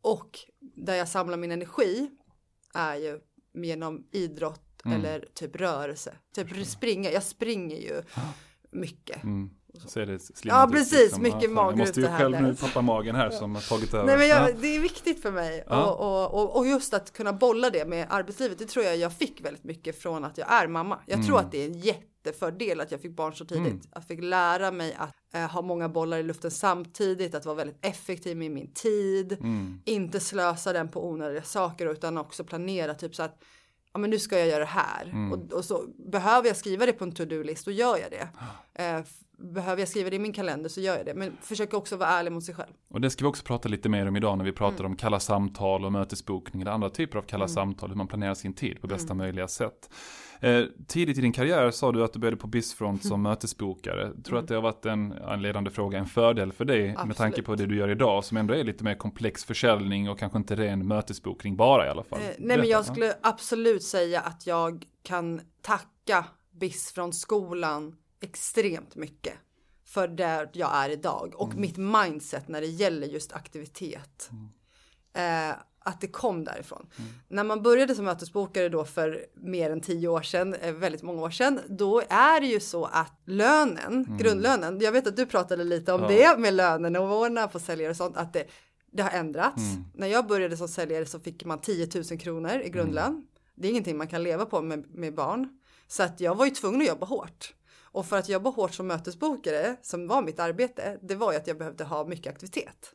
Och 0.00 0.38
där 0.60 0.94
jag 0.94 1.08
samlar 1.08 1.36
min 1.36 1.52
energi 1.52 2.10
är 2.74 2.96
ju 2.96 3.20
genom 3.54 4.06
idrott 4.12 4.82
mm. 4.84 4.98
eller 4.98 5.28
typ 5.34 5.56
rörelse. 5.56 6.14
Typ 6.34 6.66
springa, 6.66 7.10
jag 7.10 7.22
springer 7.22 7.76
ju 7.76 8.02
mycket. 8.70 9.22
Mm. 9.22 9.50
Så 9.86 10.00
är 10.00 10.06
det 10.06 10.18
ja 10.42 10.68
precis, 10.72 11.00
liksom. 11.00 11.22
mycket 11.22 11.50
mager 11.50 11.70
Jag 11.70 11.78
måste 11.78 12.00
ju 12.00 12.06
själv 12.06 12.42
nu 12.42 12.54
tappa 12.54 12.82
magen 12.82 13.16
här 13.16 13.30
som 13.30 13.54
har 13.54 13.62
tagit 13.62 13.94
över. 13.94 14.06
Nej 14.06 14.16
men 14.16 14.28
jag, 14.28 14.56
det 14.56 14.76
är 14.76 14.80
viktigt 14.80 15.22
för 15.22 15.32
mig 15.32 15.64
ja. 15.68 15.90
och, 15.90 16.42
och, 16.42 16.56
och, 16.56 16.66
just 16.66 16.94
att 16.94 17.12
kunna 17.12 17.32
bolla 17.32 17.70
det 17.70 17.84
med 17.84 18.06
arbetslivet. 18.10 18.58
Det 18.58 18.66
tror 18.66 18.84
jag 18.84 18.96
jag 18.96 19.12
fick 19.12 19.44
väldigt 19.44 19.64
mycket 19.64 20.02
från 20.02 20.24
att 20.24 20.38
jag 20.38 20.52
är 20.52 20.68
mamma. 20.68 20.98
Jag 21.06 21.14
mm. 21.14 21.26
tror 21.26 21.38
att 21.38 21.52
det 21.52 21.62
är 21.62 21.66
en 21.66 21.78
jätte 21.78 22.06
jättefördel 22.24 22.80
att 22.80 22.90
jag 22.90 23.00
fick 23.00 23.16
barn 23.16 23.34
så 23.34 23.44
tidigt. 23.44 23.66
Mm. 23.66 23.80
Jag 23.94 24.04
fick 24.04 24.22
lära 24.22 24.70
mig 24.70 24.94
att 24.98 25.14
eh, 25.34 25.50
ha 25.50 25.62
många 25.62 25.88
bollar 25.88 26.18
i 26.18 26.22
luften 26.22 26.50
samtidigt, 26.50 27.34
att 27.34 27.44
vara 27.44 27.56
väldigt 27.56 27.86
effektiv 27.86 28.36
med 28.36 28.50
min 28.50 28.72
tid, 28.74 29.32
mm. 29.32 29.80
inte 29.84 30.20
slösa 30.20 30.72
den 30.72 30.88
på 30.88 31.08
onödiga 31.08 31.42
saker 31.42 31.86
utan 31.86 32.18
också 32.18 32.44
planera 32.44 32.94
typ 32.94 33.14
så 33.14 33.22
att 33.22 33.42
ja 33.92 33.98
men 33.98 34.10
nu 34.10 34.18
ska 34.18 34.38
jag 34.38 34.48
göra 34.48 34.58
det 34.58 34.64
här 34.64 35.04
mm. 35.04 35.32
och, 35.32 35.52
och, 35.52 35.64
så 35.64 35.84
behöver 35.96 36.48
jag 36.48 36.56
skriva 36.56 36.86
det 36.86 36.92
på 36.92 37.04
en 37.04 37.12
to-do-list 37.12 37.66
och 37.66 37.72
gör 37.72 37.98
jag 37.98 38.10
det. 38.10 38.28
Eh, 38.82 39.02
behöver 39.42 39.82
jag 39.82 39.88
skriva 39.88 40.10
det 40.10 40.16
i 40.16 40.18
min 40.18 40.32
kalender 40.32 40.68
så 40.68 40.80
gör 40.80 40.96
jag 40.96 41.06
det. 41.06 41.14
Men 41.14 41.36
försök 41.40 41.74
också 41.74 41.96
vara 41.96 42.08
ärlig 42.08 42.32
mot 42.32 42.44
sig 42.44 42.54
själv. 42.54 42.72
Och 42.90 43.00
det 43.00 43.10
ska 43.10 43.24
vi 43.24 43.30
också 43.30 43.44
prata 43.44 43.68
lite 43.68 43.88
mer 43.88 44.08
om 44.08 44.16
idag 44.16 44.38
när 44.38 44.44
vi 44.44 44.52
pratar 44.52 44.80
mm. 44.80 44.92
om 44.92 44.96
kalla 44.96 45.20
samtal 45.20 45.84
och 45.84 45.92
mötesbokning 45.92 46.62
eller 46.62 46.70
andra 46.70 46.90
typer 46.90 47.18
av 47.18 47.22
kalla 47.22 47.44
mm. 47.44 47.54
samtal, 47.54 47.88
hur 47.88 47.96
man 47.96 48.08
planerar 48.08 48.34
sin 48.34 48.54
tid 48.54 48.80
på 48.80 48.86
bästa 48.86 49.12
mm. 49.12 49.16
möjliga 49.16 49.48
sätt. 49.48 49.90
Eh, 50.40 50.64
tidigt 50.86 51.18
i 51.18 51.20
din 51.20 51.32
karriär 51.32 51.70
sa 51.70 51.92
du 51.92 52.04
att 52.04 52.12
du 52.12 52.18
började 52.18 52.36
på 52.36 52.46
Bizfront 52.46 53.02
som 53.02 53.12
mm. 53.12 53.22
mötesbokare. 53.22 54.08
Tror 54.08 54.22
du 54.22 54.30
mm. 54.30 54.42
att 54.42 54.48
det 54.48 54.54
har 54.54 54.62
varit 54.62 54.86
en, 54.86 55.12
en 55.12 55.42
ledande 55.42 55.70
fråga, 55.70 55.98
en 55.98 56.06
fördel 56.06 56.52
för 56.52 56.64
dig 56.64 56.90
Absolut. 56.90 57.06
med 57.06 57.16
tanke 57.16 57.42
på 57.42 57.54
det 57.54 57.66
du 57.66 57.76
gör 57.76 57.88
idag 57.88 58.24
som 58.24 58.36
ändå 58.36 58.54
är 58.54 58.64
lite 58.64 58.84
mer 58.84 58.94
komplex 58.94 59.44
försäljning 59.44 60.10
och 60.10 60.18
kanske 60.18 60.38
inte 60.38 60.56
ren 60.56 60.86
mötesbokning 60.86 61.56
bara 61.56 61.86
i 61.86 61.88
alla 61.88 62.02
fall? 62.02 62.20
Eh, 62.20 62.26
nej 62.38 62.58
men 62.58 62.68
jag 62.68 62.84
skulle 62.84 63.14
absolut 63.22 63.82
säga 63.82 64.20
att 64.20 64.46
jag 64.46 64.84
kan 65.02 65.40
tacka 65.62 66.24
Bizfront-skolan 66.60 67.96
extremt 68.22 68.96
mycket 68.96 69.34
för 69.84 70.08
där 70.08 70.50
jag 70.52 70.74
är 70.74 70.90
idag 70.90 71.34
och 71.36 71.48
mm. 71.50 71.60
mitt 71.60 71.76
mindset 71.76 72.48
när 72.48 72.60
det 72.60 72.66
gäller 72.66 73.06
just 73.06 73.32
aktivitet. 73.32 74.30
Mm. 74.30 75.50
Eh, 75.50 75.56
att 75.84 76.00
det 76.00 76.08
kom 76.08 76.44
därifrån. 76.44 76.86
Mm. 76.98 77.10
När 77.28 77.44
man 77.44 77.62
började 77.62 77.94
som 77.94 78.04
mötesbokare 78.04 78.68
då 78.68 78.84
för 78.84 79.26
mer 79.34 79.70
än 79.70 79.80
tio 79.80 80.08
år 80.08 80.22
sedan, 80.22 80.54
eh, 80.54 80.72
väldigt 80.72 81.02
många 81.02 81.22
år 81.22 81.30
sedan, 81.30 81.60
då 81.68 82.02
är 82.08 82.40
det 82.40 82.46
ju 82.46 82.60
så 82.60 82.84
att 82.84 83.22
lönen, 83.26 84.04
mm. 84.04 84.16
grundlönen, 84.16 84.80
jag 84.80 84.92
vet 84.92 85.06
att 85.06 85.16
du 85.16 85.26
pratade 85.26 85.64
lite 85.64 85.92
om 85.92 86.02
ja. 86.02 86.08
det 86.08 86.38
med 86.38 86.54
lönenivåerna 86.54 87.48
på 87.48 87.58
säljare 87.58 87.90
och 87.90 87.96
sånt, 87.96 88.16
att 88.16 88.32
det, 88.32 88.44
det 88.92 89.02
har 89.02 89.10
ändrats. 89.10 89.62
Mm. 89.62 89.84
När 89.94 90.06
jag 90.06 90.26
började 90.26 90.56
som 90.56 90.68
säljare 90.68 91.06
så 91.06 91.20
fick 91.20 91.44
man 91.44 91.60
10 91.60 91.88
000 92.10 92.18
kronor 92.18 92.60
i 92.64 92.68
grundlön. 92.68 93.06
Mm. 93.06 93.26
Det 93.54 93.66
är 93.66 93.70
ingenting 93.70 93.96
man 93.96 94.08
kan 94.08 94.22
leva 94.22 94.46
på 94.46 94.62
med, 94.62 94.84
med 94.94 95.14
barn. 95.14 95.48
Så 95.88 96.02
att 96.02 96.20
jag 96.20 96.34
var 96.34 96.44
ju 96.44 96.50
tvungen 96.50 96.80
att 96.80 96.88
jobba 96.88 97.06
hårt. 97.06 97.54
Och 97.92 98.06
för 98.06 98.16
att 98.16 98.28
jobba 98.28 98.50
hårt 98.50 98.74
som 98.74 98.86
mötesbokare, 98.86 99.76
som 99.82 100.08
var 100.08 100.22
mitt 100.22 100.40
arbete, 100.40 100.98
det 101.02 101.14
var 101.14 101.32
ju 101.32 101.38
att 101.38 101.46
jag 101.46 101.58
behövde 101.58 101.84
ha 101.84 102.04
mycket 102.04 102.32
aktivitet. 102.32 102.94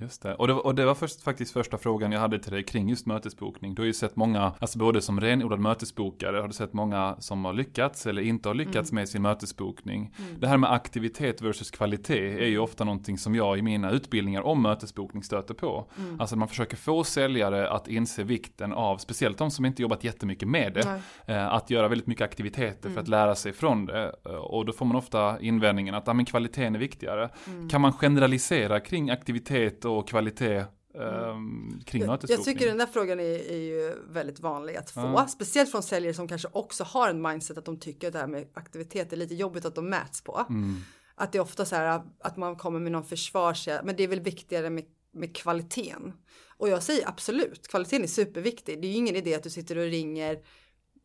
Just 0.00 0.22
det. 0.22 0.34
Och 0.34 0.46
det, 0.46 0.52
och 0.52 0.74
det 0.74 0.84
var 0.84 0.94
först, 0.94 1.22
faktiskt 1.22 1.52
första 1.52 1.78
frågan 1.78 2.12
jag 2.12 2.20
hade 2.20 2.38
till 2.38 2.52
dig 2.52 2.62
kring 2.62 2.88
just 2.88 3.06
mötesbokning. 3.06 3.74
Du 3.74 3.82
har 3.82 3.86
ju 3.86 3.92
sett 3.92 4.16
många, 4.16 4.52
alltså 4.58 4.78
både 4.78 5.02
som 5.02 5.20
renodlad 5.20 5.60
mötesbokare 5.60 6.36
har 6.36 6.48
du 6.48 6.52
sett 6.54 6.72
många 6.72 7.16
som 7.18 7.44
har 7.44 7.52
lyckats 7.52 8.06
eller 8.06 8.22
inte 8.22 8.48
har 8.48 8.54
lyckats 8.54 8.90
mm. 8.90 9.00
med 9.00 9.08
sin 9.08 9.22
mötesbokning. 9.22 10.14
Mm. 10.18 10.40
Det 10.40 10.46
här 10.46 10.56
med 10.56 10.72
aktivitet 10.72 11.42
versus 11.42 11.70
kvalitet 11.70 12.44
är 12.44 12.46
ju 12.46 12.58
ofta 12.58 12.84
någonting 12.84 13.18
som 13.18 13.34
jag 13.34 13.58
i 13.58 13.62
mina 13.62 13.90
utbildningar 13.90 14.42
om 14.42 14.62
mötesbokning 14.62 15.22
stöter 15.22 15.54
på. 15.54 15.86
Mm. 15.98 16.20
Alltså 16.20 16.36
man 16.36 16.48
försöker 16.48 16.76
få 16.76 17.04
säljare 17.04 17.70
att 17.70 17.88
inse 17.88 18.22
vikten 18.22 18.72
av, 18.72 18.98
speciellt 18.98 19.38
de 19.38 19.50
som 19.50 19.64
inte 19.64 19.82
jobbat 19.82 20.04
jättemycket 20.04 20.48
med 20.48 20.74
det, 20.74 21.00
eh, 21.34 21.54
att 21.54 21.70
göra 21.70 21.88
väldigt 21.88 22.06
mycket 22.06 22.24
aktiviteter 22.24 22.90
för 22.90 23.00
att 23.00 23.08
mm. 23.08 23.10
lära 23.10 23.34
sig 23.34 23.52
från 23.52 23.86
det. 23.86 24.10
Och 24.24 24.66
då 24.66 24.72
får 24.72 24.86
man 24.86 24.96
ofta 24.96 25.40
invändningen 25.40 25.94
att 25.94 26.08
ah, 26.08 26.14
men 26.14 26.24
kvaliteten 26.24 26.74
är 26.74 26.78
viktigare. 26.78 27.28
Mm. 27.46 27.68
Kan 27.68 27.80
man 27.80 27.92
generalisera 27.92 28.80
kring 28.80 29.10
aktivitet 29.10 29.85
och 29.88 30.08
kvalitet 30.08 30.64
Um, 30.98 31.80
kring 31.86 32.02
jag, 32.02 32.18
jag 32.28 32.44
tycker 32.44 32.66
den 32.66 32.78
där 32.78 32.86
frågan 32.86 33.20
är, 33.20 33.50
är 33.50 33.56
ju 33.56 33.94
väldigt 34.08 34.40
vanlig 34.40 34.76
att 34.76 34.90
få. 34.90 35.00
Ja. 35.00 35.26
Speciellt 35.28 35.70
från 35.70 35.82
säljare 35.82 36.14
som 36.14 36.28
kanske 36.28 36.48
också 36.52 36.84
har 36.84 37.10
en 37.10 37.22
mindset 37.22 37.58
att 37.58 37.64
de 37.64 37.78
tycker 37.78 38.06
att 38.06 38.12
det 38.12 38.18
här 38.18 38.26
med 38.26 38.48
aktivitet 38.54 39.12
är 39.12 39.16
lite 39.16 39.34
jobbigt 39.34 39.64
att 39.64 39.74
de 39.74 39.90
mäts 39.90 40.22
på. 40.22 40.46
Mm. 40.48 40.76
Att 41.14 41.32
det 41.32 41.38
är 41.38 41.42
ofta 41.42 41.64
så 41.64 41.76
här 41.76 42.02
att 42.20 42.36
man 42.36 42.56
kommer 42.56 42.80
med 42.80 42.92
någon 42.92 43.04
försvars, 43.04 43.68
men 43.84 43.96
det 43.96 44.04
är 44.04 44.08
väl 44.08 44.20
viktigare 44.20 44.70
med, 44.70 44.84
med 45.12 45.36
kvaliteten. 45.36 46.12
Och 46.56 46.68
jag 46.68 46.82
säger 46.82 47.08
absolut, 47.08 47.68
kvaliteten 47.68 48.02
är 48.02 48.08
superviktig. 48.08 48.82
Det 48.82 48.86
är 48.86 48.90
ju 48.90 48.96
ingen 48.96 49.16
idé 49.16 49.34
att 49.34 49.42
du 49.42 49.50
sitter 49.50 49.78
och 49.78 49.84
ringer 49.84 50.38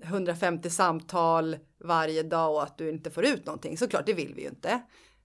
150 0.03 0.69
samtal 0.69 1.57
varje 1.83 2.23
dag 2.23 2.55
och 2.55 2.63
att 2.63 2.77
du 2.77 2.89
inte 2.89 3.11
får 3.11 3.25
ut 3.25 3.45
någonting. 3.45 3.77
Såklart, 3.77 4.05
det 4.05 4.13
vill 4.13 4.33
vi 4.35 4.41
ju 4.41 4.47
inte. 4.47 4.81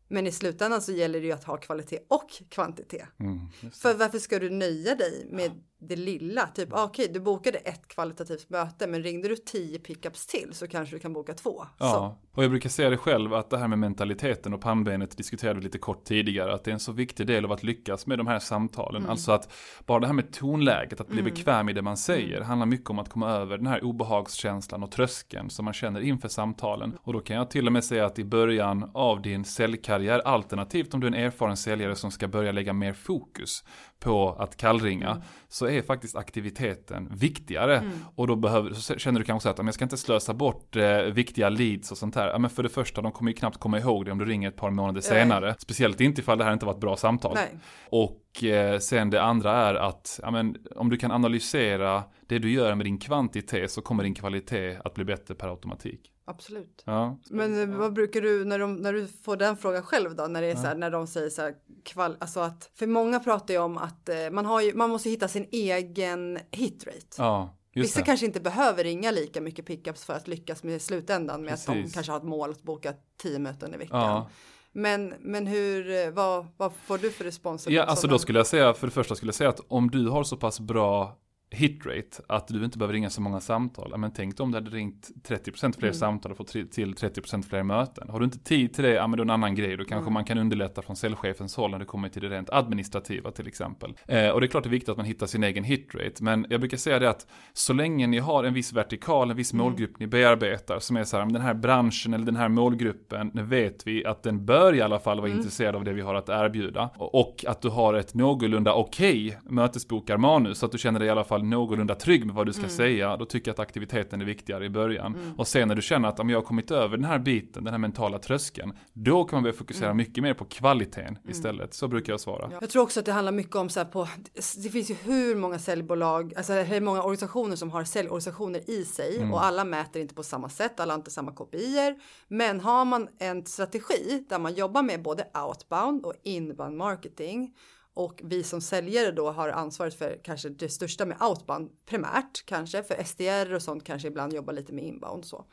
Men 0.09 0.27
i 0.27 0.33
slutändan 0.33 0.83
så 0.83 0.93
gäller 0.93 1.21
det 1.21 1.27
ju 1.27 1.33
att 1.33 1.45
ha 1.45 1.57
kvalitet 1.57 1.99
och 2.09 2.31
kvantitet. 2.49 3.09
Mm, 3.21 3.41
För 3.73 3.95
varför 3.95 4.19
ska 4.19 4.39
du 4.39 4.51
nöja 4.51 4.95
dig 4.95 5.27
med 5.31 5.51
det 5.78 5.97
lilla. 5.97 6.47
Typ, 6.47 6.73
ah, 6.73 6.85
okej, 6.85 7.04
okay, 7.04 7.14
du 7.14 7.21
bokade 7.21 7.59
ett 7.59 7.88
kvalitativt 7.88 8.50
möte, 8.50 8.87
men 8.87 9.02
ringde 9.02 9.28
du 9.28 9.37
tio 9.37 9.78
pickups 9.78 10.26
till 10.26 10.49
så 10.52 10.68
kanske 10.68 10.97
du 10.97 11.00
kan 11.00 11.12
boka 11.12 11.35
två. 11.35 11.64
Ja, 11.78 11.92
så. 11.92 12.16
och 12.37 12.45
jag 12.45 12.50
brukar 12.50 12.71
säga 12.71 12.90
det 12.90 12.97
själv 12.97 13.35
att 13.35 13.50
det 13.50 13.59
här 13.59 13.68
med 13.68 13.78
mentaliteten 13.78 14.54
och 14.54 14.61
pannbenet 14.61 15.16
diskuterade 15.16 15.59
vi 15.59 15.64
lite 15.64 15.78
kort 15.78 16.04
tidigare, 16.04 16.54
att 16.54 16.64
det 16.64 16.71
är 16.71 16.73
en 16.73 16.80
så 16.80 16.92
viktig 16.92 17.26
del 17.26 17.45
av 17.45 17.52
att 17.52 17.62
lyckas 17.62 18.06
med 18.06 18.18
de 18.18 18.26
här 18.26 18.38
samtalen. 18.38 19.02
Mm. 19.02 19.11
Alltså 19.11 19.33
att 19.33 19.52
bara 19.87 20.00
det 20.00 20.06
här 20.06 20.14
med 20.14 20.33
tonläget, 20.33 21.00
att 21.00 21.09
bli 21.09 21.21
mm. 21.21 21.35
bekväm 21.35 21.68
i 21.68 21.73
det 21.73 21.83
man 21.83 21.97
säger, 21.97 22.37
mm. 22.37 22.49
handlar 22.49 22.66
mycket 22.66 22.90
om 22.90 22.99
att 22.99 23.09
komma 23.09 23.30
över 23.30 23.56
den 23.56 23.66
här 23.66 23.85
obehagskänslan 23.85 24.83
och 24.83 24.90
tröskeln 24.90 25.50
som 25.50 25.64
man 25.64 25.75
känner 25.75 26.00
inför 26.00 26.28
samtalen. 26.28 26.99
Och 27.02 27.12
då 27.12 27.21
kan 27.21 27.37
jag 27.37 27.50
till 27.50 27.66
och 27.66 27.73
med 27.73 27.85
säga 27.85 28.06
att 28.06 28.18
i 28.18 28.25
början 28.25 28.90
av 28.95 29.23
din 29.23 29.45
säljkarriär, 29.45 30.18
alternativt 30.18 30.95
om 30.95 31.00
du 31.00 31.06
är 31.06 31.11
en 31.11 31.25
erfaren 31.25 31.56
säljare 31.56 31.97
som 31.97 32.11
ska 32.11 32.28
börja 32.28 32.52
lägga 32.52 32.73
mer 32.73 32.92
fokus 32.92 33.64
på 33.99 34.37
att 34.38 34.56
kallringa, 34.56 35.11
mm. 35.11 35.23
Så 35.57 35.67
är 35.67 35.83
faktiskt 35.83 36.17
aktiviteten 36.17 37.09
viktigare. 37.13 37.77
Mm. 37.77 37.93
Och 38.15 38.27
då 38.27 38.37
behöver, 38.37 38.71
så 38.71 38.95
känner 38.95 39.21
du 39.21 39.25
kanske 39.25 39.43
så 39.43 39.51
att 39.51 39.67
jag 39.67 39.75
ska 39.75 39.85
inte 39.85 39.97
slösa 39.97 40.35
bort 40.35 40.77
eh, 40.77 40.99
viktiga 40.99 41.49
leads 41.49 41.93
och 41.93 41.99
sånt 41.99 42.15
här. 42.15 42.29
Ja, 42.29 42.39
men 42.39 42.51
för 42.51 42.63
det 42.63 42.69
första, 42.69 43.03
de 43.03 43.13
kommer 43.13 43.31
ju 43.31 43.37
knappt 43.37 43.59
komma 43.59 43.79
ihåg 43.79 44.05
det 44.05 44.13
om 44.13 44.19
du 44.19 44.25
ringer 44.25 44.49
ett 44.49 44.57
par 44.57 44.71
månader 44.71 45.01
senare. 45.01 45.55
Speciellt 45.59 46.01
inte 46.01 46.21
ifall 46.21 46.39
det 46.39 46.45
här 46.45 46.53
inte 46.53 46.67
var 46.67 46.73
ett 46.73 46.81
bra 46.81 46.97
samtal. 46.97 47.35
Nej. 47.35 47.61
Och 47.85 48.45
eh, 48.45 48.79
sen 48.79 49.11
det 49.11 49.23
andra 49.23 49.53
är 49.53 49.75
att 49.75 50.21
ja, 50.23 50.31
men, 50.31 50.57
om 50.77 50.91
du 50.91 50.97
kan 50.97 51.11
analysera 51.11 52.05
det 52.26 52.38
du 52.38 52.50
gör 52.52 52.75
med 52.75 52.87
din 52.87 52.99
kvantitet 52.99 53.71
så 53.71 53.83
kommer 53.83 54.04
din 54.04 54.14
kvalitet 54.14 54.78
att 54.85 54.95
bli 54.95 55.04
bättre 55.04 55.35
per 55.35 55.49
automatik. 55.49 56.12
Absolut. 56.25 56.83
Ja. 56.87 57.18
Men 57.30 57.61
eh, 57.62 57.78
vad 57.78 57.92
brukar 57.92 58.21
du 58.21 58.45
när, 58.45 58.59
de, 58.59 58.76
när 58.76 58.92
du 58.92 59.06
får 59.06 59.37
den 59.37 59.56
frågan 59.56 59.83
själv 59.83 60.16
då 60.16 60.26
när 60.26 60.42
det 60.42 60.50
är 60.50 60.56
så 60.56 60.62
här, 60.62 60.75
när 60.75 60.90
de 60.90 61.06
säger 61.06 61.30
så 61.30 61.42
här 61.42 61.54
kval, 61.85 62.16
alltså 62.21 62.40
att 62.40 62.71
för 62.75 62.87
många 62.87 63.21
pratar 63.21 63.54
ju 63.54 63.61
om 63.61 63.78
att 63.78 64.09
eh, 64.09 64.30
man 64.33 64.47
har 64.47 64.61
ju, 64.61 64.75
man 64.75 64.90
måste 64.90 65.11
hitta 65.11 65.28
sin 65.28 65.49
egen 65.52 66.38
hitrate. 66.50 67.06
Ja, 67.18 67.59
just 67.73 67.88
Vissa 67.90 68.00
det. 68.00 68.06
kanske 68.06 68.26
inte 68.26 68.40
behöver 68.40 68.85
ringa 68.85 69.11
lika 69.11 69.40
mycket 69.40 69.66
pickups 69.66 70.04
för 70.04 70.14
att 70.14 70.28
lyckas 70.28 70.62
med 70.62 70.83
slutändan 70.83 71.42
med 71.42 71.54
att 71.54 71.66
de 71.66 71.73
Precis. 71.73 71.95
kanske 71.95 72.12
har 72.12 72.18
ett 72.18 72.25
mål 72.25 72.50
att 72.50 72.62
boka 72.62 72.95
tio 73.23 73.38
möten 73.38 73.75
i 73.75 73.76
veckan. 73.76 74.00
Ja. 74.00 74.30
Men, 74.73 75.14
men 75.21 75.47
hur, 75.47 75.90
eh, 75.90 76.11
vad, 76.11 76.47
vad 76.56 76.73
får 76.73 76.99
du 76.99 77.11
för 77.11 77.25
respons? 77.25 77.68
Ja, 77.68 77.83
alltså 77.83 78.09
då 78.09 78.18
skulle 78.18 78.38
jag 78.38 78.47
säga, 78.47 78.75
för 78.75 78.87
det 78.87 78.92
första 78.92 79.14
skulle 79.14 79.28
jag 79.28 79.35
säga 79.35 79.50
att 79.50 79.61
om 79.68 79.90
du 79.90 80.09
har 80.09 80.25
så 80.25 80.37
pass 80.37 80.61
bra 80.61 81.16
hitrate 81.50 82.23
att 82.29 82.49
du 82.49 82.65
inte 82.65 82.79
behöver 82.79 82.95
ringa 82.95 83.11
så 83.11 83.21
många 83.21 83.41
samtal. 83.41 83.95
Men 83.99 84.11
tänk 84.12 84.41
om 84.41 84.50
du 84.50 84.57
hade 84.57 84.71
ringt 84.71 85.11
30% 85.29 85.76
fler 85.79 85.88
Mm. 85.88 85.95
samtal 85.95 86.31
och 86.33 86.37
fått 86.38 86.49
till 86.49 86.95
30% 86.95 87.43
fler 87.49 87.62
möten. 87.62 88.09
Har 88.11 88.19
du 88.19 88.25
inte 88.25 88.38
tid 88.38 88.75
till 88.75 88.85
det, 88.85 88.91
ja 88.91 89.07
men 89.07 89.17
då 89.17 89.23
är 89.23 89.26
det 89.26 89.33
en 89.33 89.35
annan 89.43 89.55
grej. 89.55 89.76
Då 89.76 89.85
kanske 89.85 90.03
Mm. 90.03 90.12
man 90.15 90.25
kan 90.25 90.38
underlätta 90.38 90.83
från 90.83 90.97
säljchefens 90.97 91.57
håll 91.57 91.71
när 91.71 91.79
det 91.79 91.85
kommer 91.85 92.09
till 92.09 92.23
det 92.23 92.29
rent 92.29 92.50
administrativa 92.50 93.31
till 93.31 93.47
exempel. 93.47 93.95
Eh, 94.09 94.29
och 94.29 94.41
det 94.41 94.47
är 94.47 94.49
klart 94.49 94.65
det 94.65 94.69
är 94.69 94.71
viktigt 94.71 94.88
att 94.88 94.97
man 94.97 95.07
hittar 95.07 95.26
sin 95.26 95.45
egen 95.45 95.65
hitrate. 95.65 96.23
Men 96.25 96.47
jag 96.50 96.61
brukar 96.61 96.76
säga 96.76 96.99
det 96.99 97.11
att 97.11 97.26
så 97.53 97.73
länge 97.73 98.07
ni 98.07 98.19
har 98.19 98.45
en 98.45 98.55
viss 98.55 98.73
vertikal, 98.73 99.31
en 99.31 99.37
viss 99.37 99.53
Mm. 99.53 99.65
målgrupp 99.67 99.99
ni 100.00 100.07
bearbetar 100.07 100.79
som 100.79 100.97
är 100.97 101.05
så 101.05 101.17
här, 101.19 101.26
den 101.26 101.43
här 101.43 101.55
branschen 101.55 102.15
eller 102.15 102.26
den 102.26 102.37
här 102.37 102.49
målgruppen, 102.49 103.31
nu 103.35 103.43
vet 103.43 103.87
vi 103.87 104.05
att 104.07 104.23
den 104.23 104.45
bör 104.47 104.75
i 104.75 104.81
alla 104.81 104.99
fall 104.99 105.17
vara 105.17 105.26
Mm. 105.29 105.38
intresserad 105.38 105.76
av 105.76 105.85
det 105.85 105.93
vi 105.93 106.00
har 106.00 106.15
att 106.15 106.29
erbjuda. 106.29 106.91
Och 106.97 107.45
att 107.49 107.62
du 107.62 107.69
har 107.69 107.95
ett 107.95 108.15
någorlunda 108.15 108.75
okej 108.75 109.38
mötesbokarmanus, 109.45 110.59
så 110.59 110.67
att 110.67 110.73
du 110.73 110.79
känner 110.79 110.99
dig 110.99 111.09
i 111.09 111.11
alla 111.11 111.25
fall 111.25 111.36
någorlunda 111.45 111.95
trygg 111.95 112.26
med 112.26 112.35
vad 112.35 112.47
du 112.47 112.52
ska 112.52 112.69
säga. 112.69 113.16
Då 113.16 113.25
tycker 113.25 113.49
jag 113.49 113.52
att 113.52 113.59
aktiviteten 113.59 114.21
är 114.21 114.25
viktigare 114.25 114.64
i 114.64 114.71
början. 114.71 115.35
Och 115.37 115.49
sen 115.49 115.69
när 115.69 115.75
du 115.75 115.83
känner 115.83 116.09
att 116.09 116.21
om 116.21 116.31
jag 116.31 116.38
har 116.38 116.45
kommit 116.45 116.71
över 116.71 116.97
den 116.97 117.07
här 117.07 117.19
biten, 117.19 117.64
den 117.64 117.73
här 117.73 117.78
mentala 117.78 118.19
tröskeln, 118.19 118.73
då 118.93 119.25
kan 119.25 119.37
man 119.37 119.43
börja 119.43 119.57
fokusera 119.57 119.95
mycket 119.95 120.23
mer 120.23 120.35
på 120.35 120.45
kvaliteten 120.45 121.19
istället. 121.28 121.75
Så 121.75 121.88
brukar 121.88 122.12
jag 122.12 122.21
svara. 122.21 122.50
Jag 122.61 122.71
tror 122.71 122.83
också 122.83 123.00
att 123.00 123.07
det 123.07 123.12
handlar 123.12 123.33
mycket 123.33 123.57
om 123.57 123.69
så 123.69 123.81
här 123.81 123.87
på, 123.87 124.09
det 124.57 124.69
finns 124.69 124.90
ju 124.90 124.95
hur 124.95 125.37
många 125.37 125.59
säljbolag, 125.59 126.35
alltså 126.37 126.52
hur 126.52 126.81
många 126.81 127.02
organisationer 127.02 127.57
som 127.57 127.71
har 127.71 127.85
säljorganisationer 127.85 128.71
i 128.71 128.85
sig 128.85 129.31
och 129.33 129.45
alla 129.45 129.64
mäter 129.64 130.02
inte 130.02 130.14
på 130.14 130.23
samma 130.23 130.49
sätt, 130.49 130.81
alla 130.81 130.93
har 130.93 130.99
inte 130.99 131.11
samma 131.11 131.33
kopior. 131.33 131.95
Men 132.28 132.61
har 132.61 132.85
man 132.85 133.09
en 133.19 133.47
strategi 133.47 134.25
där 134.28 134.38
man 134.38 134.55
jobbar 134.55 134.83
med 134.83 135.02
både 135.02 135.26
outbound 135.47 136.05
och 136.05 136.14
inbound 136.23 136.76
marketing 136.76 137.55
och 137.97 138.21
vi 138.25 138.43
som 138.43 138.61
säljare 138.61 139.12
då 139.12 139.31
har 139.31 139.49
ansvaret 139.49 139.95
för 139.95 140.21
kanske 140.25 140.49
det 140.49 140.69
största 140.69 141.07
med 141.07 141.23
outbound 141.23 141.71
primärt 141.87 142.47
kanske 142.47 142.83
för 142.83 143.05
SDR 143.05 143.55
och 143.55 143.62
sånt 143.62 143.85
kanske 143.85 144.09
ibland 144.09 144.33
jobbar 144.33 144.53
lite 144.53 144.73
med 144.73 144.85
inbound 144.85 145.25
så. 145.25 145.45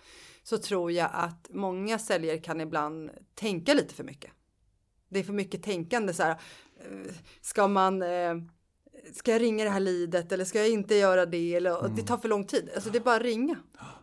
Så 0.44 0.58
tror 0.58 0.92
jag 0.92 1.10
att 1.14 1.48
många 1.50 2.00
säljare 2.00 2.38
kan 2.38 2.62
ibland 2.62 3.10
tänka 3.36 3.74
lite 3.74 3.94
för 3.94 4.04
mycket. 4.04 4.32
Det 5.10 5.20
är 5.20 5.24
för 5.24 5.34
mycket 5.34 5.64
tänkande 5.64 6.14
så 6.14 6.24
här. 6.24 6.32
eh, 6.32 7.14
Ska 7.42 7.68
man 7.68 8.02
eh, 8.02 8.36
Ska 9.14 9.32
jag 9.32 9.42
ringa 9.42 9.64
det 9.64 9.70
här 9.70 9.80
lidet 9.80 10.32
eller 10.32 10.46
ska 10.46 10.60
jag 10.60 10.70
inte 10.70 10.96
göra 10.96 11.26
det? 11.26 11.56
Eller, 11.56 11.84
och 11.84 11.90
Det 11.90 12.02
tar 12.02 12.18
för 12.18 12.30
lång 12.30 12.46
tid. 12.46 12.70
Alltså 12.76 12.90
det 12.90 12.98
är 12.98 13.04
bara 13.04 13.16
att 13.16 13.22
ringa. 13.22 13.56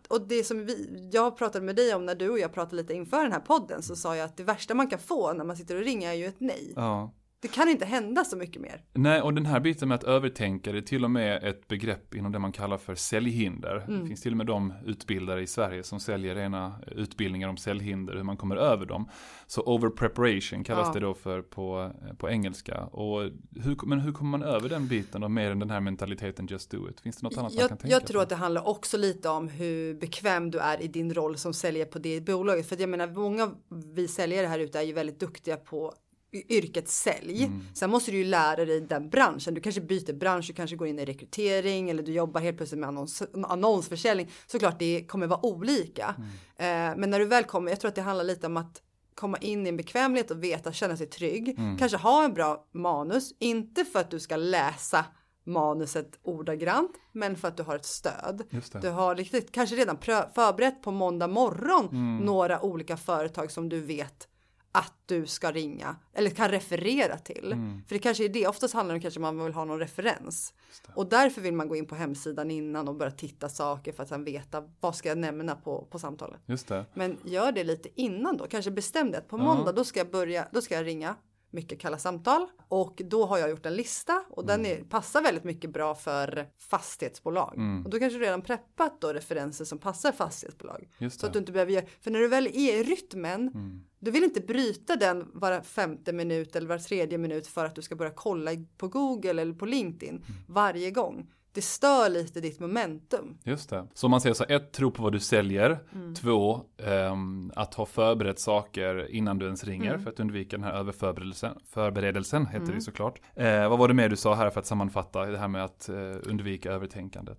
Och 0.09 0.28
det 0.28 0.44
som 0.44 0.66
vi, 0.66 1.09
jag 1.12 1.37
pratade 1.37 1.64
med 1.64 1.76
dig 1.76 1.94
om 1.94 2.06
när 2.06 2.14
du 2.14 2.30
och 2.30 2.38
jag 2.38 2.52
pratade 2.52 2.76
lite 2.76 2.94
inför 2.94 3.23
den 3.23 3.32
här 3.32 3.40
podden 3.40 3.82
så 3.82 3.97
sa 3.97 4.16
jag 4.16 4.25
att 4.25 4.37
det 4.37 4.42
värsta 4.44 4.75
man 4.75 4.87
kan 4.90 4.99
få 4.99 5.32
när 5.32 5.44
man 5.44 5.56
sitter 5.56 5.76
och 5.76 5.82
ringer 5.82 6.11
är 6.11 6.14
ju 6.14 6.26
ett 6.26 6.40
nej. 6.40 6.73
Ja. 6.76 7.12
Det 7.42 7.49
kan 7.49 7.68
inte 7.68 7.85
hända 7.85 8.25
så 8.25 8.37
mycket 8.37 8.62
mer. 8.62 8.82
Nej, 8.92 9.23
och 9.23 9.35
den 9.35 9.47
här 9.47 9.61
biten 9.61 9.88
med 9.88 9.94
att 9.94 10.04
övertänka, 10.04 10.73
det 10.73 10.78
är 10.78 10.82
till 10.82 11.04
och 11.04 11.11
med 11.11 11.44
ett 11.44 11.68
begrepp 11.68 12.14
inom 12.14 12.32
det 12.32 12.38
man 12.38 12.52
kallar 12.52 12.78
för 12.78 12.94
säljhinder. 12.94 13.85
Mm. 13.88 14.00
Det 14.00 14.06
finns 14.06 14.20
till 14.23 14.32
och 14.32 14.37
med 14.37 14.47
de 14.47 14.73
utbildare 14.87 15.42
i 15.42 15.47
Sverige 15.47 15.82
som 15.82 16.00
säljer 16.00 16.35
rena 16.35 16.80
utbildningar 16.97 17.49
om 17.49 17.56
säljhinder, 17.56 18.14
hur 18.16 18.23
man 18.23 18.37
kommer 18.37 18.56
över 18.56 18.87
dem. 18.87 19.09
Så 19.47 19.62
over 19.62 19.88
preparation 19.90 20.64
kallas 20.64 20.87
Ja. 20.87 20.92
det 20.94 21.00
då 21.00 21.14
för 21.14 21.42
på, 21.42 21.92
på 22.18 22.30
engelska. 22.30 22.80
Och 22.80 23.23
hur, 23.64 23.87
men 23.87 24.00
hur 24.00 24.12
kommer 24.12 24.38
man 24.38 24.42
över 24.49 24.68
den 24.68 24.88
biten 24.88 25.20
då, 25.20 25.28
mer 25.28 25.50
än 25.50 25.59
den 25.59 25.70
här 25.70 25.80
mentaliteten 25.80 26.47
just 26.50 26.70
do 26.70 26.88
it? 26.90 27.00
Finns 27.00 27.16
det 27.16 27.23
något 27.26 27.37
annat 27.38 27.52
man 27.52 27.61
Jag, 27.61 27.68
kan 27.68 27.78
tänka 27.78 27.94
jag 27.94 28.06
tror 28.06 28.18
på? 28.18 28.23
att 28.23 28.28
det 28.28 28.35
handlar 28.35 28.68
också 28.68 28.97
lite 28.97 29.28
om 29.28 29.49
hur 29.49 29.94
bekväm 29.94 30.50
du 30.50 30.59
är 30.59 30.82
i 30.82 30.88
din 30.88 31.14
roll 31.14 31.37
som 31.37 31.54
säljare 31.54 31.88
på 31.88 31.99
det 31.99 32.20
bolaget. 32.25 32.66
För 32.68 32.80
jag 32.80 32.88
menar, 32.88 33.06
många 33.06 33.42
av 33.44 33.54
vi 33.94 34.09
säljare 34.09 34.47
här 34.47 34.59
ute 34.59 34.78
är 34.78 34.82
ju 34.82 34.92
väldigt 34.92 35.20
duktiga 35.20 35.56
på 35.56 35.94
yrket 36.32 36.88
sälj. 36.88 37.44
Mm. 37.44 37.62
Sen 37.75 37.90
måste 37.90 38.10
du 38.10 38.16
ju 38.16 38.25
lära 38.25 38.64
dig 38.64 38.80
den 38.80 39.10
branschen. 39.10 39.54
Du 39.54 39.60
kanske 39.60 39.80
byter 39.80 40.12
bransch, 40.12 40.46
du 40.46 40.52
kanske 40.52 40.76
går 40.76 40.88
in 40.88 40.99
i 40.99 41.04
rekrytering 41.04 41.90
eller 41.90 42.02
du 42.02 42.12
jobbar 42.12 42.40
helt 42.40 42.56
plötsligt 42.56 42.80
med 42.80 42.88
annons, 42.88 43.22
annonsförsäljning. 43.44 44.30
Såklart 44.46 44.78
det 44.78 45.04
kommer 45.08 45.26
vara 45.26 45.46
olika. 45.46 46.14
Mm. 46.56 46.90
Eh, 46.92 46.99
men 46.99 47.10
när 47.10 47.18
du 47.18 47.25
väl 47.25 47.44
kommer, 47.44 47.70
jag 47.70 47.80
tror 47.80 47.88
att 47.88 47.94
det 47.94 48.02
handlar 48.02 48.25
lite 48.25 48.46
om 48.46 48.56
att 48.56 48.82
komma 49.14 49.37
in 49.38 49.66
i 49.66 49.68
en 49.68 49.76
bekvämlighet 49.76 50.30
och 50.30 50.44
veta, 50.44 50.72
känna 50.72 50.96
sig 50.96 51.06
trygg. 51.06 51.49
Mm. 51.58 51.78
Kanske 51.78 51.99
ha 51.99 52.25
en 52.25 52.34
bra 52.34 52.64
manus, 52.72 53.32
inte 53.38 53.84
för 53.84 54.00
att 54.00 54.10
du 54.10 54.20
ska 54.20 54.37
läsa 54.37 55.04
manuset 55.44 56.18
ordagrant, 56.22 56.90
men 57.12 57.37
för 57.37 57.49
att 57.49 57.56
du 57.56 57.62
har 57.62 57.76
ett 57.76 57.84
stöd. 57.84 58.42
Du 58.82 58.88
har 58.88 59.14
riktigt, 59.14 59.52
kanske 59.52 59.76
redan 59.76 59.99
förberett 60.34 60.82
på 60.82 60.90
måndag 60.90 61.26
morgon 61.26 61.88
Mm. 61.92 62.16
några 62.16 62.60
olika 62.60 62.96
företag 62.96 63.50
som 63.50 63.68
du 63.68 63.80
vet 63.80 64.28
att 64.72 64.94
du 65.06 65.26
ska 65.26 65.52
ringa 65.52 65.96
eller 66.12 66.30
kan 66.30 66.48
referera 66.48 67.18
till. 67.18 67.52
Mm. 67.52 67.82
För 67.88 67.94
det 67.94 67.98
kanske 67.98 68.24
är 68.24 68.28
det, 68.28 68.46
oftast 68.46 68.74
handlar 68.74 68.94
det 68.94 68.98
om 68.98 69.02
kanske 69.02 69.20
man 69.20 69.44
vill 69.44 69.54
ha 69.54 69.64
någon 69.64 69.78
referens. 69.78 70.54
Och 70.94 71.08
därför 71.08 71.40
vill 71.40 71.54
man 71.54 71.68
gå 71.68 71.76
in 71.76 71.86
på 71.86 71.94
hemsidan 71.94 72.50
innan 72.50 72.88
och 72.88 72.94
börja 72.94 73.12
titta 73.12 73.48
saker 73.48 73.92
för 73.92 74.02
att 74.02 74.08
sen 74.08 74.24
veta 74.24 74.64
vad 74.80 74.96
ska 74.96 75.08
jag 75.08 75.18
nämna 75.18 75.54
på, 75.54 75.86
på 75.90 75.98
samtalet. 75.98 76.40
Just 76.46 76.68
det. 76.68 76.84
Men 76.94 77.18
gör 77.24 77.52
det 77.52 77.64
lite 77.64 77.88
innan 77.94 78.36
då, 78.36 78.46
kanske 78.46 78.70
bestäm 78.70 79.10
det 79.10 79.18
att 79.18 79.28
på 79.28 79.38
måndag 79.38 79.72
då 79.72 79.84
ska 79.84 80.00
jag 80.00 80.10
börja, 80.10 80.48
då 80.52 80.62
ska 80.62 80.74
jag 80.74 80.86
ringa 80.86 81.16
mycket 81.50 81.80
kalla 81.80 81.99
samtal 81.99 82.47
och 82.69 83.02
då 83.04 83.26
har 83.26 83.38
jag 83.38 83.50
gjort 83.50 83.66
en 83.66 83.75
lista 83.75 84.25
och 84.30 84.47
den 84.47 84.61
Mm. 84.66 84.78
är, 84.80 84.85
passar 84.85 85.23
väldigt 85.23 85.45
mycket 85.45 85.71
bra 85.71 85.95
för 85.95 86.47
fastighetsbolag. 86.59 87.54
Mm. 87.57 87.85
Och 87.85 87.90
då 87.90 87.99
kanske 87.99 88.19
du 88.19 88.25
redan 88.25 88.42
preppat 88.42 89.00
då 89.00 89.12
referenser 89.12 89.64
som 89.64 89.78
passar 89.78 90.12
fastighetsbolag. 90.12 90.88
Så 91.11 91.26
att 91.26 91.33
du 91.33 91.38
inte 91.38 91.52
behöver 91.52 91.73
göra, 91.73 91.85
för 92.00 92.11
när 92.11 92.21
du 92.21 92.28
väl 92.28 92.47
är 92.47 92.80
i 92.80 92.83
rytmen, 92.83 93.40
Mm. 93.49 93.85
du 93.99 94.11
vill 94.11 94.25
inte 94.25 94.40
bryta 94.40 94.97
den 94.97 95.30
var 95.35 95.61
femte 95.61 96.12
minut 96.12 96.57
eller 96.57 96.69
var 96.69 96.78
tredje 96.78 97.19
minut 97.19 97.47
för 97.47 97.64
att 97.64 97.75
du 97.75 97.83
ska 97.83 97.97
börja 97.97 98.12
kolla 98.14 98.50
på 98.76 98.88
Google 98.88 99.30
eller 99.42 99.52
på 99.54 99.66
LinkedIn 99.66 100.16
Mm. 100.16 100.25
varje 100.49 100.90
gång. 100.90 101.30
Det 101.52 101.62
stör 101.62 102.09
lite 102.09 102.40
ditt 102.40 102.61
momentum. 102.61 103.38
Just 103.45 103.71
det. 103.71 103.87
Så 103.95 104.07
om 104.07 104.11
man 104.11 104.21
säger 104.21 104.35
så, 104.35 104.45
ett, 104.49 104.73
tro 104.73 104.90
på 104.90 105.02
vad 105.02 105.12
du 105.12 105.21
säljer. 105.21 105.78
Mm. 105.95 106.14
Två, 106.14 106.61
ehm, 106.78 107.52
att 107.57 107.75
ha 107.75 107.87
förberett 107.87 108.40
saker 108.40 109.11
innan 109.11 109.38
du 109.38 109.45
ens 109.47 109.64
ringer 109.64 109.90
Mm. 109.90 110.02
för 110.04 110.11
att 110.11 110.21
undvika 110.21 110.57
den 110.57 110.64
här 110.64 110.73
överförberedelsen. 110.73 111.59
Förberedelsen 111.66 112.47
heter 112.47 112.64
Mm. 112.64 112.75
det 112.75 112.80
såklart. 112.80 113.21
Eh, 113.35 113.69
vad 113.69 113.78
var 113.78 113.88
det 113.88 113.95
mer 113.95 114.09
du 114.09 114.16
sa 114.16 114.35
här 114.35 114.50
för 114.50 114.61
att 114.61 114.66
sammanfatta 114.66 115.26
det 115.26 115.38
här 115.38 115.49
med 115.49 115.64
att 115.64 115.88
eh, 115.88 115.95
undvika 116.23 116.73
övertänkandet? 116.73 117.38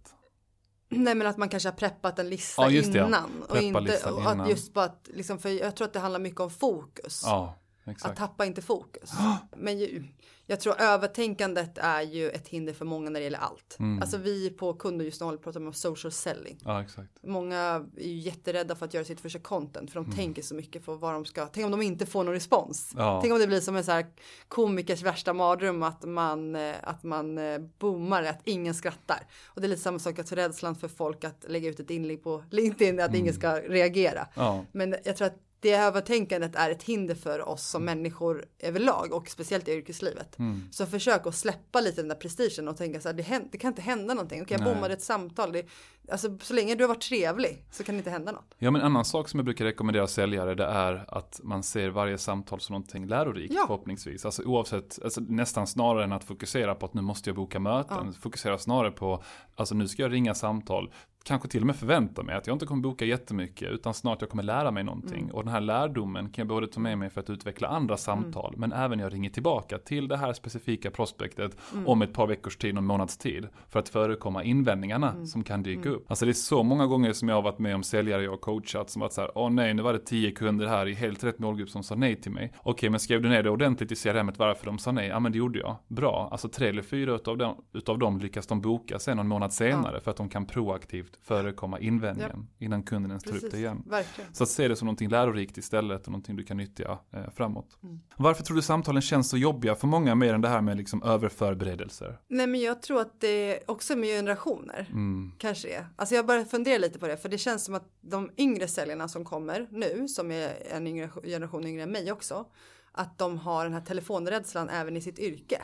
Nej 0.90 1.16
men 1.16 1.28
att 1.28 1.38
man 1.38 1.50
kanske 1.50 1.70
har 1.70 1.74
preppat 1.76 2.20
en 2.20 2.30
lista 2.30 2.62
Ja, 2.72 2.82
det, 2.82 2.98
ja. 2.98 3.08
innan. 3.08 3.30
Och, 3.42 3.48
Preppa 3.50 3.80
inte, 3.80 4.10
och 4.12 4.22
innan. 4.22 4.42
att 4.42 4.50
just 4.50 4.74
bara 4.74 4.86
att, 4.86 5.10
liksom, 5.14 5.40
för 5.40 5.50
jag 5.50 5.76
tror 5.76 5.88
att 5.88 5.94
det 5.94 6.00
handlar 6.00 6.20
mycket 6.20 6.40
om 6.40 6.50
fokus. 6.50 7.22
Ja, 7.26 7.56
att 7.84 7.92
exakt. 7.92 8.18
tappa 8.18 8.46
inte 8.46 8.62
fokus. 8.62 9.12
Men 9.58 9.80
ju, 9.80 10.04
jag 10.46 10.60
tror 10.60 10.82
övertänkandet 10.82 11.78
är 11.78 12.02
ju 12.02 12.30
ett 12.30 12.48
hinder 12.48 12.74
för 12.74 12.86
många 12.86 13.10
när 13.10 13.20
det 13.20 13.24
gäller 13.24 13.40
allt. 13.40 13.76
Mm. 13.80 14.02
Alltså 14.02 14.18
vi 14.18 14.50
på 14.50 14.74
kunder 14.74 15.06
just 15.06 15.22
nu 15.22 15.26
håller 15.26 15.38
på 15.38 15.50
att 15.50 15.56
prata 15.56 15.66
om 15.68 15.74
social 15.74 16.12
selling. 16.12 16.58
Ja. 16.66 16.86
Många 17.24 17.58
är 17.98 18.08
ju 18.08 18.18
jätterädda 18.18 18.76
för 18.76 18.86
att 18.86 18.94
göra 18.94 19.06
sitt 19.06 19.22
första 19.22 19.40
content 19.40 19.92
för 19.92 20.00
de 20.00 20.06
Mm. 20.06 20.18
tänker 20.18 20.42
så 20.42 20.56
mycket 20.56 20.86
för 20.86 20.96
vad 20.96 21.14
de 21.14 21.26
ska. 21.26 21.46
Tänk 21.46 21.66
om 21.66 21.72
de 21.72 21.82
inte 21.82 22.06
får 22.06 22.24
någon 22.24 22.34
respons. 22.34 22.94
Ja. 22.98 23.20
Tänk 23.22 23.34
om 23.34 23.40
det 23.40 23.48
blir 23.48 23.62
som 23.62 23.76
en 23.76 23.84
så 23.84 23.92
här 23.92 24.06
komikers 24.48 25.02
värsta 25.02 25.34
mardröm 25.34 25.84
att 25.84 26.04
man, 26.06 26.56
eh, 26.56 26.76
att 26.84 27.04
man 27.04 27.38
eh, 27.38 27.60
boomar, 27.80 28.24
att 28.24 28.42
ingen 28.44 28.74
skrattar. 28.74 29.28
Och 29.46 29.62
det 29.62 29.68
är 29.68 29.70
lite 29.70 29.82
samma 29.82 30.00
sak 30.00 30.20
att 30.20 30.32
rädslan 30.32 30.76
för 30.76 30.88
folk 30.88 31.24
att 31.24 31.46
lägga 31.48 31.70
ut 31.70 31.80
ett 31.80 31.90
inlägg 31.90 32.24
på 32.24 32.44
LinkedIn, 32.52 33.00
att 33.00 33.16
ingen 33.16 33.34
ska 33.34 33.56
reagera. 33.56 34.28
Ja, 34.36 34.66
Men 34.72 34.96
jag 35.04 35.18
tror 35.18 35.28
att 35.28 35.38
det 35.62 35.74
övertänkandet 35.74 36.56
är 36.56 36.70
ett 36.70 36.84
hinder 36.84 37.16
för 37.16 37.50
oss 37.50 37.68
som 37.68 37.86
människor 37.86 38.46
överlag 38.60 39.14
och 39.14 39.30
speciellt 39.30 39.68
i 39.68 39.72
yrkeslivet. 39.72 40.40
Mm. 40.40 40.64
Så 40.72 40.86
försök 40.86 41.28
att 41.28 41.36
släppa 41.36 41.82
lite 41.82 42.02
den 42.02 42.08
där 42.08 42.16
prestigen 42.16 42.68
och 42.68 42.78
tänka 42.78 43.02
så 43.02 43.10
här, 43.10 43.14
det, 43.14 43.42
det 43.52 43.58
kan 43.58 43.68
inte 43.68 43.82
hända 43.82 44.14
någonting. 44.14 44.42
Okej, 44.42 44.58
jag 44.58 44.66
Nej. 44.66 44.74
bommade 44.74 44.94
ett 44.94 45.02
samtal. 45.02 45.52
Det, 45.52 45.66
alltså, 46.12 46.38
så 46.42 46.54
länge 46.54 46.76
du 46.76 46.84
har 46.84 46.88
varit 46.88 47.02
trevlig 47.02 47.66
så 47.72 47.84
kan 47.84 47.96
det 47.96 47.98
inte 47.98 48.10
hända 48.10 48.32
något. 48.32 48.56
Ja, 48.58 48.72
men 48.72 48.82
en 48.82 48.88
annan 48.88 49.06
sak 49.06 49.30
som 49.30 49.38
jag 49.38 49.46
brukar 49.46 49.66
rekommendera 49.66 50.08
säljare 50.08 50.56
det 50.56 50.66
är 50.66 51.06
att 51.08 51.40
man 51.44 51.64
ser 51.64 51.90
varje 51.90 52.18
samtal 52.18 52.60
som 52.60 52.74
någonting 52.74 53.08
lärorikt 53.08 53.54
Ja. 53.54 53.64
förhoppningsvis. 53.68 54.26
Alltså 54.26 54.44
oavsett, 54.44 55.00
alltså, 55.04 55.22
nästan 55.22 55.68
snarare 55.68 56.04
än 56.04 56.12
att 56.12 56.24
fokusera 56.24 56.76
på 56.76 56.86
att 56.86 56.94
nu 56.94 57.02
måste 57.02 57.30
jag 57.30 57.36
boka 57.36 57.60
möten. 57.60 58.14
Fokusera 58.14 58.58
snarare 58.58 58.92
på, 58.92 59.24
alltså 59.56 59.76
nu 59.76 59.88
ska 59.88 60.02
jag 60.02 60.12
ringa 60.12 60.34
samtal. 60.34 60.92
Kanske 61.24 61.48
till 61.48 61.62
och 61.62 61.68
med 61.68 61.76
förvänta 61.76 62.24
mig 62.24 62.36
att 62.36 62.48
jag 62.48 62.56
inte 62.56 62.66
kommer 62.66 62.82
boka 62.82 63.06
jättemycket 63.06 63.70
utan 63.72 63.94
snart 63.94 64.22
jag 64.22 64.30
kommer 64.30 64.44
lära 64.44 64.72
mig 64.72 64.84
någonting. 64.84 65.24
Mm. 65.24 65.36
Och 65.36 65.44
den 65.44 65.54
här 65.54 65.62
lärdomen 65.62 66.26
kan 66.30 66.42
jag 66.42 66.48
både 66.48 66.68
ta 66.68 66.80
med 66.80 66.98
mig 66.98 67.10
för 67.10 67.22
att 67.22 67.30
utveckla 67.30 67.68
andra 67.68 67.98
samtal 67.98 68.54
men 68.58 68.72
även 68.74 69.00
jag 69.00 69.14
ringer 69.14 69.30
tillbaka 69.30 69.78
till 69.78 70.08
det 70.08 70.18
här 70.18 70.34
specifika 70.34 70.92
prospektet 70.92 71.58
Mm. 71.74 71.88
om 71.88 72.02
ett 72.02 72.14
par 72.14 72.28
veckors 72.28 72.58
tid, 72.58 72.76
någon 72.76 72.86
månads 72.86 73.18
tid 73.18 73.48
för 73.70 73.80
att 73.80 73.90
förekomma 73.90 74.44
invändningarna 74.44 75.12
Mm. 75.12 75.26
som 75.26 75.44
kan 75.44 75.64
dyka 75.64 75.90
upp. 75.90 76.06
Alltså 76.12 76.26
det 76.26 76.32
är 76.32 76.34
så 76.34 76.64
många 76.64 76.86
gånger 76.88 77.14
som 77.14 77.30
jag 77.30 77.36
har 77.36 77.42
varit 77.42 77.60
med 77.60 77.76
om 77.76 77.84
säljare 77.84 78.24
jag 78.24 78.32
har 78.32 78.38
coachat 78.38 78.90
som 78.90 79.02
att 79.02 79.14
så 79.14 79.22
här, 79.22 79.32
åh 79.36 79.50
nej 79.50 79.74
nu 79.74 79.82
var 79.84 79.94
det 79.94 80.00
tio 80.00 80.32
kunder 80.32 80.68
här 80.68 80.88
i 80.88 80.94
helt 80.94 81.24
rätt 81.24 81.40
målgrupp 81.40 81.70
som 81.70 81.84
sa 81.84 81.96
nej 81.96 82.16
till 82.22 82.32
mig. 82.32 82.54
Okej 82.64 82.90
men 82.90 83.00
skrev 83.00 83.22
du 83.22 83.30
ner 83.30 83.44
det 83.44 83.50
ordentligt 83.50 83.92
i 83.92 83.96
CRM 83.96 84.32
varför 84.38 84.66
de 84.66 84.78
sa 84.80 84.92
nej? 84.92 85.08
Ja 85.08 85.20
men 85.20 85.32
det 85.32 85.38
gjorde 85.38 85.60
jag. 85.60 85.76
Bra, 85.88 86.28
alltså 86.32 86.50
tre 86.50 86.68
eller 86.68 86.82
fyra 86.82 87.16
utav 87.16 87.38
dem, 87.38 87.56
utav 87.74 88.00
dem 88.00 88.20
lyckas 88.20 88.48
de 88.48 88.62
boka 88.62 89.00
sen 89.00 89.18
någon 89.18 89.28
månad 89.28 89.54
senare 89.54 90.00
för 90.02 90.12
att 90.12 90.18
de 90.18 90.30
kan 90.30 90.46
proaktivt 90.46 91.11
förekomma 91.22 91.80
invändningen 91.80 92.48
innan 92.60 92.84
kunden 92.84 93.12
ens 93.12 93.24
tar 93.24 93.36
upp 93.36 93.52
det 93.52 93.58
igen. 93.58 93.84
verkligen. 93.86 94.34
Så 94.34 94.44
att 94.44 94.50
se 94.50 94.68
det 94.68 94.76
som 94.76 94.86
någonting 94.86 95.10
lärorikt 95.10 95.58
istället 95.58 96.06
och 96.06 96.12
någonting 96.12 96.36
du 96.36 96.44
kan 96.44 96.58
nyttja 96.58 97.00
eh, 97.12 97.30
framåt. 97.36 97.78
Mm. 97.84 98.00
Varför 98.18 98.44
tror 98.44 98.56
du 98.56 98.62
samtalen 98.62 99.02
känns 99.02 99.30
så 99.30 99.38
jobbiga 99.38 99.76
för 99.76 99.88
många 99.88 100.16
mer 100.16 100.34
än 100.34 100.42
det 100.42 100.50
här 100.50 100.62
med 100.62 100.78
liksom 100.78 101.04
överförberedelser? 101.04 102.20
Nej, 102.28 102.48
men 102.48 102.62
jag 102.62 102.82
tror 102.82 103.02
att 103.02 103.22
det 103.22 103.60
också 103.68 103.96
med 103.96 104.10
generationer. 104.10 104.88
Mm. 104.90 105.32
Kanske 105.38 105.70
är. 105.70 105.88
Alltså 105.96 106.16
jag 106.16 106.26
börjar 106.26 106.46
fundera 106.46 106.78
lite 106.78 107.00
på 107.00 107.08
det, 107.08 107.18
för 107.18 107.30
det 107.30 107.38
känns 107.38 107.66
som 107.66 107.76
att 107.76 107.88
de 108.02 108.30
yngre 108.38 108.68
säljarna 108.68 109.08
som 109.08 109.26
kommer 109.26 109.68
nu, 109.72 110.08
som 110.08 110.32
är 110.32 110.54
en 110.72 110.88
yngre, 110.88 111.10
generation 111.24 111.68
yngre 111.68 111.84
än 111.84 111.92
mig 111.92 112.12
också, 112.12 112.46
att 112.92 113.18
de 113.18 113.38
har 113.38 113.64
den 113.64 113.74
här 113.74 113.82
telefonrädslan 113.82 114.70
även 114.70 114.98
i 114.98 115.02
sitt 115.02 115.20
yrke. 115.20 115.62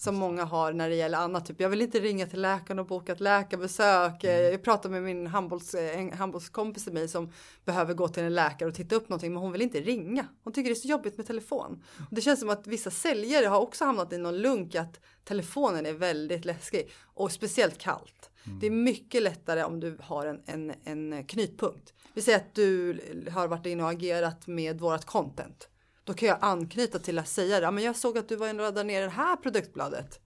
Som 0.00 0.14
många 0.16 0.44
har 0.44 0.72
när 0.72 0.88
det 0.88 0.94
gäller 0.94 1.18
annat, 1.18 1.46
typ 1.46 1.60
jag 1.60 1.68
vill 1.68 1.82
inte 1.82 2.00
ringa 2.00 2.26
till 2.26 2.40
läkaren 2.40 2.78
och 2.78 2.86
boka 2.86 3.12
ett 3.12 3.20
läkarbesök. 3.20 4.24
Eh, 4.24 4.40
Jag 4.40 4.62
pratade 4.62 4.92
med 4.92 5.02
min 5.02 5.26
handbolls, 5.26 5.74
eh, 5.74 6.00
en 6.00 6.12
handbollskompis 6.12 6.84
till 6.84 6.92
mig 6.92 7.08
som 7.08 7.32
behöver 7.64 7.94
gå 7.94 8.08
till 8.08 8.22
en 8.22 8.34
läkare 8.34 8.68
och 8.68 8.74
titta 8.74 8.94
upp 8.94 9.08
någonting, 9.08 9.32
men 9.32 9.42
hon 9.42 9.52
vill 9.52 9.62
inte 9.62 9.80
ringa. 9.80 10.26
Hon 10.44 10.52
tycker 10.52 10.70
det 10.70 10.72
är 10.72 10.80
så 10.80 10.88
jobbigt 10.88 11.16
med 11.16 11.26
telefon. 11.26 11.84
Och 11.98 12.14
det 12.14 12.20
känns 12.20 12.40
som 12.40 12.50
att 12.50 12.66
vissa 12.66 12.90
säljare 12.90 13.46
har 13.46 13.60
också 13.60 13.84
hamnat 13.84 14.12
i 14.12 14.18
någon 14.18 14.38
lunk 14.38 14.74
att 14.74 15.00
telefonen 15.24 15.86
är 15.86 15.92
väldigt 15.92 16.44
läskig 16.44 16.90
och 17.14 17.32
speciellt 17.32 17.78
kallt. 17.78 18.30
Det 18.60 18.66
är 18.66 18.70
mycket 18.70 19.22
lättare 19.22 19.64
om 19.64 19.80
du 19.80 19.98
har 20.00 20.26
en, 20.26 20.40
en, 20.46 20.74
en 20.84 21.24
knytpunkt. 21.24 21.94
Vi 22.14 22.22
säger 22.22 22.38
att 22.38 22.54
du 22.54 23.00
har 23.32 23.48
varit 23.48 23.66
inne 23.66 23.82
och 23.82 23.90
agerat 23.90 24.46
med 24.46 24.80
vårat 24.80 25.04
content. 25.04 25.68
Då 26.08 26.14
kan 26.14 26.28
jag 26.28 26.38
anknyta 26.40 26.98
till 26.98 27.18
att 27.18 27.28
säga 27.28 27.60
det. 27.60 27.64
Ja, 27.64 27.70
men 27.70 27.84
jag 27.84 27.96
såg 27.96 28.18
att 28.18 28.28
du 28.28 28.36
var 28.36 28.48
inne 28.48 28.62
och 28.62 28.64
laddade 28.68 28.86
ner 28.86 29.02
det 29.02 29.08
här 29.08 29.36
produktbladet. 29.36 30.20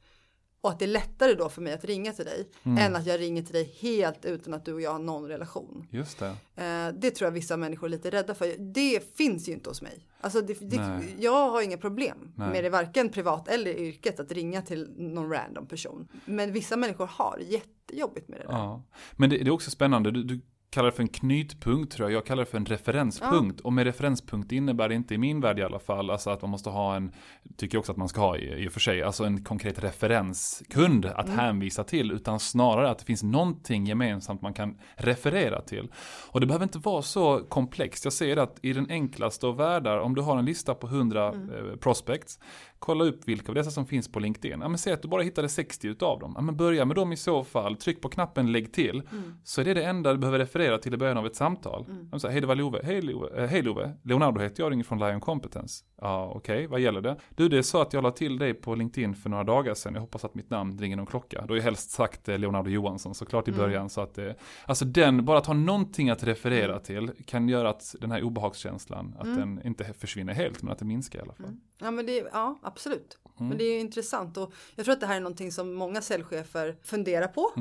Och 0.61 0.71
att 0.71 0.79
det 0.79 0.85
är 0.85 0.89
lättare 0.89 1.35
då 1.35 1.49
för 1.49 1.63
mig 1.63 1.73
att 1.73 1.85
ringa 1.85 2.13
till 2.13 2.25
dig 2.25 2.49
än 2.65 2.97
att 2.97 3.07
jag 3.07 3.21
ringer 3.21 3.43
till 3.43 3.53
dig 3.53 3.77
helt 3.81 4.25
utan 4.25 4.55
att 4.55 4.65
du 4.65 4.73
och 4.75 4.81
jag 4.81 4.93
har 4.93 4.99
någon 4.99 5.29
relation. 5.29 5.87
Just 5.91 6.19
det. 6.19 6.27
Eh, 6.65 6.89
det 6.95 7.11
tror 7.11 7.27
jag 7.27 7.33
vissa 7.33 7.57
människor 7.57 7.87
är 7.87 7.91
lite 7.91 8.11
rädda 8.11 8.35
för. 8.35 8.73
Det 8.73 9.17
finns 9.17 9.49
ju 9.49 9.53
inte 9.53 9.71
hos 9.71 9.83
mig. 9.83 10.09
Alltså 10.21 10.41
det, 10.41 10.71
det, 10.71 11.03
jag 11.19 11.51
har 11.51 11.63
inga 11.63 11.77
problem 11.77 12.33
Nej. 12.37 12.51
med 12.51 12.65
det, 12.65 12.71
varken 12.71 13.09
privat 13.09 13.49
eller 13.49 13.71
yrket, 13.71 14.21
att 14.21 14.33
ringa 14.33 14.63
till 14.63 14.91
någon 14.97 15.31
random 15.31 15.67
person. 15.67 16.09
Men 16.25 16.53
vissa 16.53 16.77
människor 16.77 17.07
har 17.07 17.39
jättejobbigt 17.39 18.29
med 18.29 18.41
det 18.41 18.45
där. 18.45 18.53
Ja. 18.53 18.83
Men 19.13 19.31
det, 19.31 19.39
det 19.39 19.47
är 19.47 19.51
också 19.51 19.71
spännande, 19.71 20.11
du, 20.11 20.23
du 20.23 20.41
kallar 20.73 20.91
det 20.91 20.97
för 20.97 21.03
en 21.03 21.09
knytpunkt 21.09 21.93
tror 21.93 22.11
jag, 22.11 22.17
jag 22.17 22.27
kallar 22.27 22.45
det 22.45 22.51
för 22.51 22.59
en 22.59 22.67
referenspunkt. 22.67 23.61
Och 23.61 23.73
med 23.73 23.85
referenspunkt 23.85 24.53
innebär 24.53 24.89
det 24.89 24.95
inte 24.95 25.15
i 25.15 25.19
min 25.19 25.41
värld 25.41 25.59
i 25.59 25.63
alla 25.63 25.79
fall, 25.79 26.11
alltså 26.11 26.31
att 26.31 26.43
man 26.43 26.51
måste 26.51 26.71
ha 26.71 26.97
en, 26.97 27.13
tycker 27.57 27.77
jag 27.77 27.81
också 27.81 27.93
att 27.93 27.99
man 27.99 28.09
ska 28.09 28.21
ha 28.21 28.37
i, 28.37 28.65
i 28.65 28.69
och 28.69 28.73
för 28.73 28.81
sig, 28.81 29.03
alltså 29.03 29.25
en 29.25 29.45
konkret 29.45 29.85
referenskund 29.85 31.07
att 31.07 31.29
hänvisa 31.29 31.85
till, 31.85 32.13
utan 32.13 32.41
snarare 32.41 32.91
att 32.91 32.99
det 32.99 33.05
finns 33.05 33.23
någonting 33.23 33.87
gemensamt 33.87 34.43
man 34.43 34.55
kan 34.55 34.79
referera 34.95 35.61
till. 35.61 35.93
Och 36.31 36.41
det 36.41 36.47
behöver 36.47 36.65
inte 36.65 36.79
vara 36.79 37.03
så 37.03 37.39
komplext, 37.49 38.05
jag 38.05 38.13
ser 38.13 38.37
att 38.37 38.59
i 38.63 38.73
den 38.73 38.91
enklaste 38.91 39.47
av 39.47 39.57
världar, 39.57 39.99
om 39.99 40.15
du 40.15 40.23
har 40.23 40.39
en 40.39 40.45
lista 40.45 40.75
på 40.75 40.87
100 40.87 41.29
eh, 41.29 41.77
prospects, 41.81 42.39
kolla 42.83 43.05
upp 43.05 43.29
vilka 43.29 43.49
av 43.49 43.55
dessa 43.55 43.71
som 43.71 43.87
finns 43.87 44.13
på 44.13 44.21
LinkedIn. 44.21 44.61
Ja, 44.61 44.69
men 44.69 44.79
säg 44.79 44.93
att 44.93 45.03
du 45.03 45.09
bara 45.09 45.23
hittade 45.23 45.49
60 45.49 45.89
utav 45.89 46.19
dem. 46.19 46.33
Ja, 46.37 46.43
men 46.43 46.57
börja 46.57 46.85
med 46.85 46.97
dem 46.97 47.13
i 47.13 47.17
så 47.17 47.45
fall, 47.45 47.77
tryck 47.77 48.01
på 48.01 48.09
knappen 48.09 48.53
lägg 48.53 48.73
till. 48.73 49.03
Så 49.45 49.61
är 49.61 49.65
det 49.65 49.75
det 49.75 49.85
enda 49.85 50.13
du 50.13 50.19
behöver 50.19 50.39
referera 50.39 50.79
till 50.79 50.95
i 50.95 50.97
början 50.97 51.19
av 51.19 51.27
ett 51.27 51.37
samtal. 51.37 51.87
Mm. 51.89 52.09
Hej 52.31 52.41
det 52.41 52.47
var 52.47 52.55
Love, 52.55 52.81
hej 52.85 53.03
Love, 53.03 53.43
eh, 53.43 53.49
hej 53.49 53.63
Love, 53.63 53.93
Leonardo 54.03 54.41
heter 54.41 54.63
jag, 54.63 54.73
ringer 54.73 54.85
från 54.85 54.99
Lion 54.99 55.21
Competence. 55.21 55.85
Ja 56.03 56.33
okej, 56.35 56.67
vad 56.67 56.81
gäller 56.81 57.01
det? 57.01 57.17
Du 57.35 57.49
det 57.49 57.59
är 57.59 57.63
så 57.63 57.81
att 57.81 57.93
jag 57.93 58.03
la 58.03 58.11
till 58.11 58.39
dig 58.39 58.55
på 58.55 58.75
LinkedIn 58.75 59.15
för 59.15 59.31
några 59.31 59.45
dagar 59.45 59.75
sedan, 59.75 59.95
jag 59.95 60.01
hoppas 60.01 60.25
att 60.25 60.35
mitt 60.35 60.51
namn 60.51 60.79
ringer 60.79 60.97
någon 60.97 61.07
klocka. 61.07 61.45
Då 61.49 61.57
jag 61.57 61.63
helst 61.63 61.91
sagt 61.91 62.29
eh, 62.29 62.39
Leonardo 62.39 62.71
Johansson 62.71 63.15
såklart 63.15 63.49
i 63.49 63.53
början. 63.53 63.91
Så 63.91 64.01
att, 64.01 64.19
eh, 64.19 64.31
alltså 64.67 64.85
den, 64.85 65.25
bara 65.25 65.39
att 65.39 65.47
ha 65.47 65.55
någonting 65.55 66.11
att 66.11 66.23
referera 66.23 66.79
till 66.79 67.11
kan 67.27 67.49
göra 67.49 67.71
att 67.71 67.95
den 68.01 68.11
här 68.11 68.23
obehagskänslan, 68.23 69.17
att 69.19 69.37
den 69.37 69.61
inte 69.65 69.85
försvinner 69.85 70.33
helt 70.33 70.63
men 70.63 70.73
att 70.73 70.79
den 70.79 70.89
minskar 70.89 71.19
i 71.19 71.23
alla 71.23 71.35
fall. 71.35 71.57
Ja, 71.79 71.91
men 71.91 72.07
det, 72.07 72.29
ja 72.33 72.59
absolut. 72.63 73.19
Mm. 73.41 73.49
Men 73.49 73.59
det 73.59 73.65
är 73.65 73.75
ju 73.75 73.81
intressant 73.81 74.37
och 74.37 74.53
jag 74.75 74.85
tror 74.85 74.93
att 74.93 75.01
det 75.01 75.07
här 75.07 75.17
är 75.17 75.21
någonting 75.21 75.53
som 75.53 75.75
många 75.75 76.01
säljchefer 76.01 76.77
funderar 76.83 77.27
på. 77.29 77.53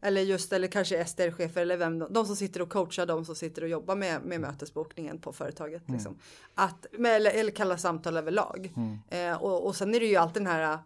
Mm. 0.00 0.08
Eller 0.08 0.20
just, 0.20 0.52
eller 0.52 0.68
kanske 0.68 1.04
SDR-chefer 1.04 1.60
eller 1.60 1.76
vem, 1.76 1.98
de 1.98 2.26
som 2.26 2.36
sitter 2.36 2.62
och 2.62 2.70
coachar, 2.70 3.06
de 3.06 3.24
som 3.24 3.34
sitter 3.34 3.62
och 3.62 3.68
jobbar 3.68 3.96
med, 3.96 4.22
med 4.22 4.40
mötesbokningen 4.40 5.18
på 5.18 5.32
företaget. 5.32 5.88
Mm. 5.88 5.98
Liksom. 5.98 6.18
Att, 6.54 6.86
med, 6.92 7.16
eller, 7.16 7.30
eller 7.30 7.52
kalla 7.52 7.78
samtal 7.78 8.16
överlag. 8.16 8.72
Mm. 8.76 8.98
Eh, 9.08 9.42
och, 9.42 9.66
och 9.66 9.76
sen 9.76 9.94
är 9.94 10.00
det 10.00 10.06
ju 10.06 10.16
alltid 10.16 10.42
den 10.42 10.52
här, 10.52 10.78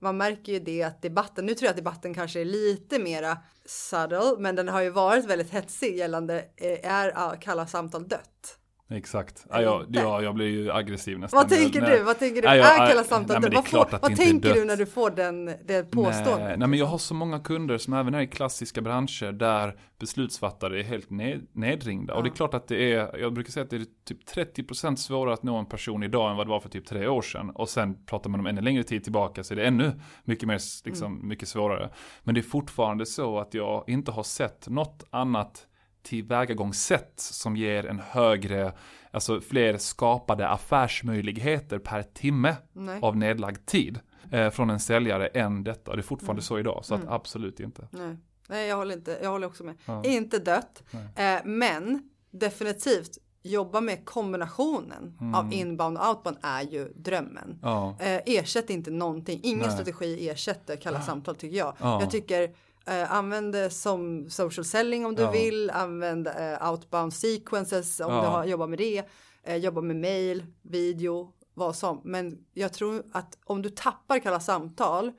man 0.00 0.16
märker 0.16 0.52
ju 0.52 0.58
det 0.58 0.82
att 0.82 1.02
debatten, 1.02 1.46
nu 1.46 1.54
tror 1.54 1.66
jag 1.66 1.70
att 1.70 1.76
debatten 1.76 2.14
kanske 2.14 2.40
är 2.40 2.44
lite 2.44 2.98
mera 2.98 3.38
subtle, 3.64 4.36
men 4.38 4.56
den 4.56 4.68
har 4.68 4.80
ju 4.80 4.90
varit 4.90 5.24
väldigt 5.24 5.50
hetsig 5.50 5.96
gällande, 5.96 6.44
eh, 6.56 6.90
är 6.92 7.12
ah, 7.16 7.36
kalla 7.40 7.66
samtal 7.66 8.08
dött? 8.08 8.59
Exakt. 8.92 9.46
Ja, 9.50 9.62
jag, 9.62 9.82
Inte. 9.86 9.98
ja, 10.00 10.22
jag 10.22 10.34
blir 10.34 10.46
ju 10.46 10.72
aggressiv 10.72 11.18
nästan. 11.18 11.38
Vad 11.38 11.48
tänker 11.48 11.80
när- 11.80 11.90
du? 11.90 12.02
Vad 12.02 12.18
tänker 12.18 12.42
du? 12.42 12.48
Nej, 12.48 12.58
jag- 12.58 12.82
är 12.82 12.88
kalla 12.88 13.04
samtal 13.04 13.40
nej, 13.40 13.50
Vad, 13.54 13.66
får, 13.68 13.98
vad 14.02 14.16
tänker 14.16 14.54
du 14.54 14.64
när 14.64 14.76
du 14.76 14.86
får 14.86 15.10
den, 15.10 15.44
det 15.64 15.90
påståendet? 15.90 16.38
Nej, 16.38 16.56
nej, 16.58 16.68
men 16.68 16.78
jag 16.78 16.86
har 16.86 16.98
så 16.98 17.14
många 17.14 17.38
kunder 17.40 17.78
som 17.78 17.94
även 17.94 18.14
är 18.14 18.20
i 18.20 18.26
klassiska 18.26 18.80
branscher 18.80 19.32
där 19.32 19.76
beslutsfattare 19.98 20.80
är 20.80 20.84
helt 20.84 21.10
ned, 21.10 21.46
nedringda. 21.52 22.14
Och 22.14 22.22
det 22.22 22.28
är 22.28 22.34
klart 22.34 22.54
att 22.54 22.68
det 22.68 22.92
är, 22.92 23.18
jag 23.18 23.32
brukar 23.32 23.50
säga 23.52 23.64
att 23.64 23.70
det 23.70 23.76
är 23.76 23.86
typ 24.04 24.28
30% 24.34 24.96
svårare 24.96 25.34
att 25.34 25.42
nå 25.42 25.56
en 25.56 25.66
person 25.66 26.02
idag 26.02 26.30
än 26.30 26.36
vad 26.36 26.46
det 26.46 26.50
var 26.50 26.60
för 26.60 26.68
typ 26.68 26.86
tre 26.86 27.08
år 27.08 27.22
sedan. 27.22 27.50
Och 27.50 27.68
sen 27.68 28.04
pratar 28.06 28.30
man 28.30 28.40
om 28.40 28.46
ännu 28.46 28.60
längre 28.60 28.82
tid 28.82 29.02
tillbaka 29.04 29.44
så 29.44 29.54
är 29.54 29.56
det 29.56 29.64
ännu 29.66 29.92
mycket 30.24 30.48
mer, 30.48 30.60
liksom, 30.84 31.14
Mm. 31.14 31.28
mycket 31.28 31.48
svårare. 31.48 31.90
Men 32.22 32.34
det 32.34 32.40
är 32.40 32.42
fortfarande 32.42 33.06
så 33.06 33.38
att 33.38 33.54
jag 33.54 33.84
inte 33.86 34.10
har 34.10 34.22
sett 34.22 34.68
något 34.68 35.04
annat 35.10 35.66
tillvägagångssätt 36.02 37.12
som 37.16 37.56
ger 37.56 37.86
en 37.86 37.98
högre, 37.98 38.72
alltså 39.10 39.40
fler 39.40 39.78
skapade 39.78 40.48
affärsmöjligheter 40.48 41.78
per 41.78 42.02
timme 42.02 42.56
Nej. 42.72 42.98
av 43.02 43.16
nedlagd 43.16 43.66
tid 43.66 44.00
eh, 44.32 44.50
från 44.50 44.70
en 44.70 44.80
säljare 44.80 45.26
än 45.26 45.64
detta. 45.64 45.84
Det 45.90 45.90
är 45.90 45.94
Mm. 45.94 46.02
fortfarande 46.02 46.42
så 46.42 46.58
idag, 46.58 46.80
så 46.84 46.94
att 46.94 47.08
absolut 47.08 47.60
inte. 47.60 47.88
Nej. 47.90 48.16
Nej, 48.48 48.68
jag 48.68 48.76
håller 48.76 48.94
inte. 48.94 49.18
Jag 49.22 49.30
håller 49.30 49.46
också 49.46 49.64
med. 49.64 49.74
Ja. 49.86 50.04
Inte 50.04 50.38
dött, 50.38 50.82
eh, 51.16 51.38
men 51.44 52.10
definitivt 52.30 53.18
jobba 53.42 53.80
med 53.80 54.04
kombinationen 54.04 55.16
Mm. 55.20 55.34
av 55.34 55.52
inbound 55.52 55.98
och 55.98 56.08
outbound 56.08 56.38
är 56.42 56.62
ju 56.62 56.92
drömmen. 56.96 57.58
Ja, 57.62 57.96
Eh, 58.00 58.20
ersätt 58.26 58.70
inte 58.70 58.90
någonting. 58.90 59.40
Ingen 59.42 59.58
Nej. 59.58 59.70
strategi 59.70 60.28
ersätter 60.28 60.76
kalla 60.76 61.02
samtal 61.02 61.34
tycker 61.36 61.56
jag. 61.56 61.74
Ja. 61.80 62.00
Jag 62.00 62.10
tycker 62.10 62.54
eh, 62.86 63.12
använd 63.12 63.52
det 63.52 63.70
som 63.70 64.30
social 64.30 64.64
selling 64.64 65.06
om 65.06 65.14
du 65.14 65.22
Ja. 65.22 65.30
vill. 65.30 65.70
Använd 65.70 66.26
eh, 66.26 66.70
outbound 66.70 67.12
sequences 67.14 68.00
om 68.00 68.12
Ja. 68.12 68.20
du 68.22 68.26
har, 68.26 68.44
jobbar 68.44 68.66
med 68.66 68.78
det. 68.78 69.04
Eh, 69.42 69.56
jobba 69.56 69.80
med 69.80 69.96
mail, 69.96 70.44
video, 70.62 71.32
vad 71.54 71.76
som. 71.76 72.00
Men 72.04 72.38
jag 72.54 72.72
tror 72.72 73.02
att 73.12 73.38
om 73.44 73.62
du 73.62 73.70
tappar 73.70 74.18
kalla 74.18 74.40
samtal 74.40 75.12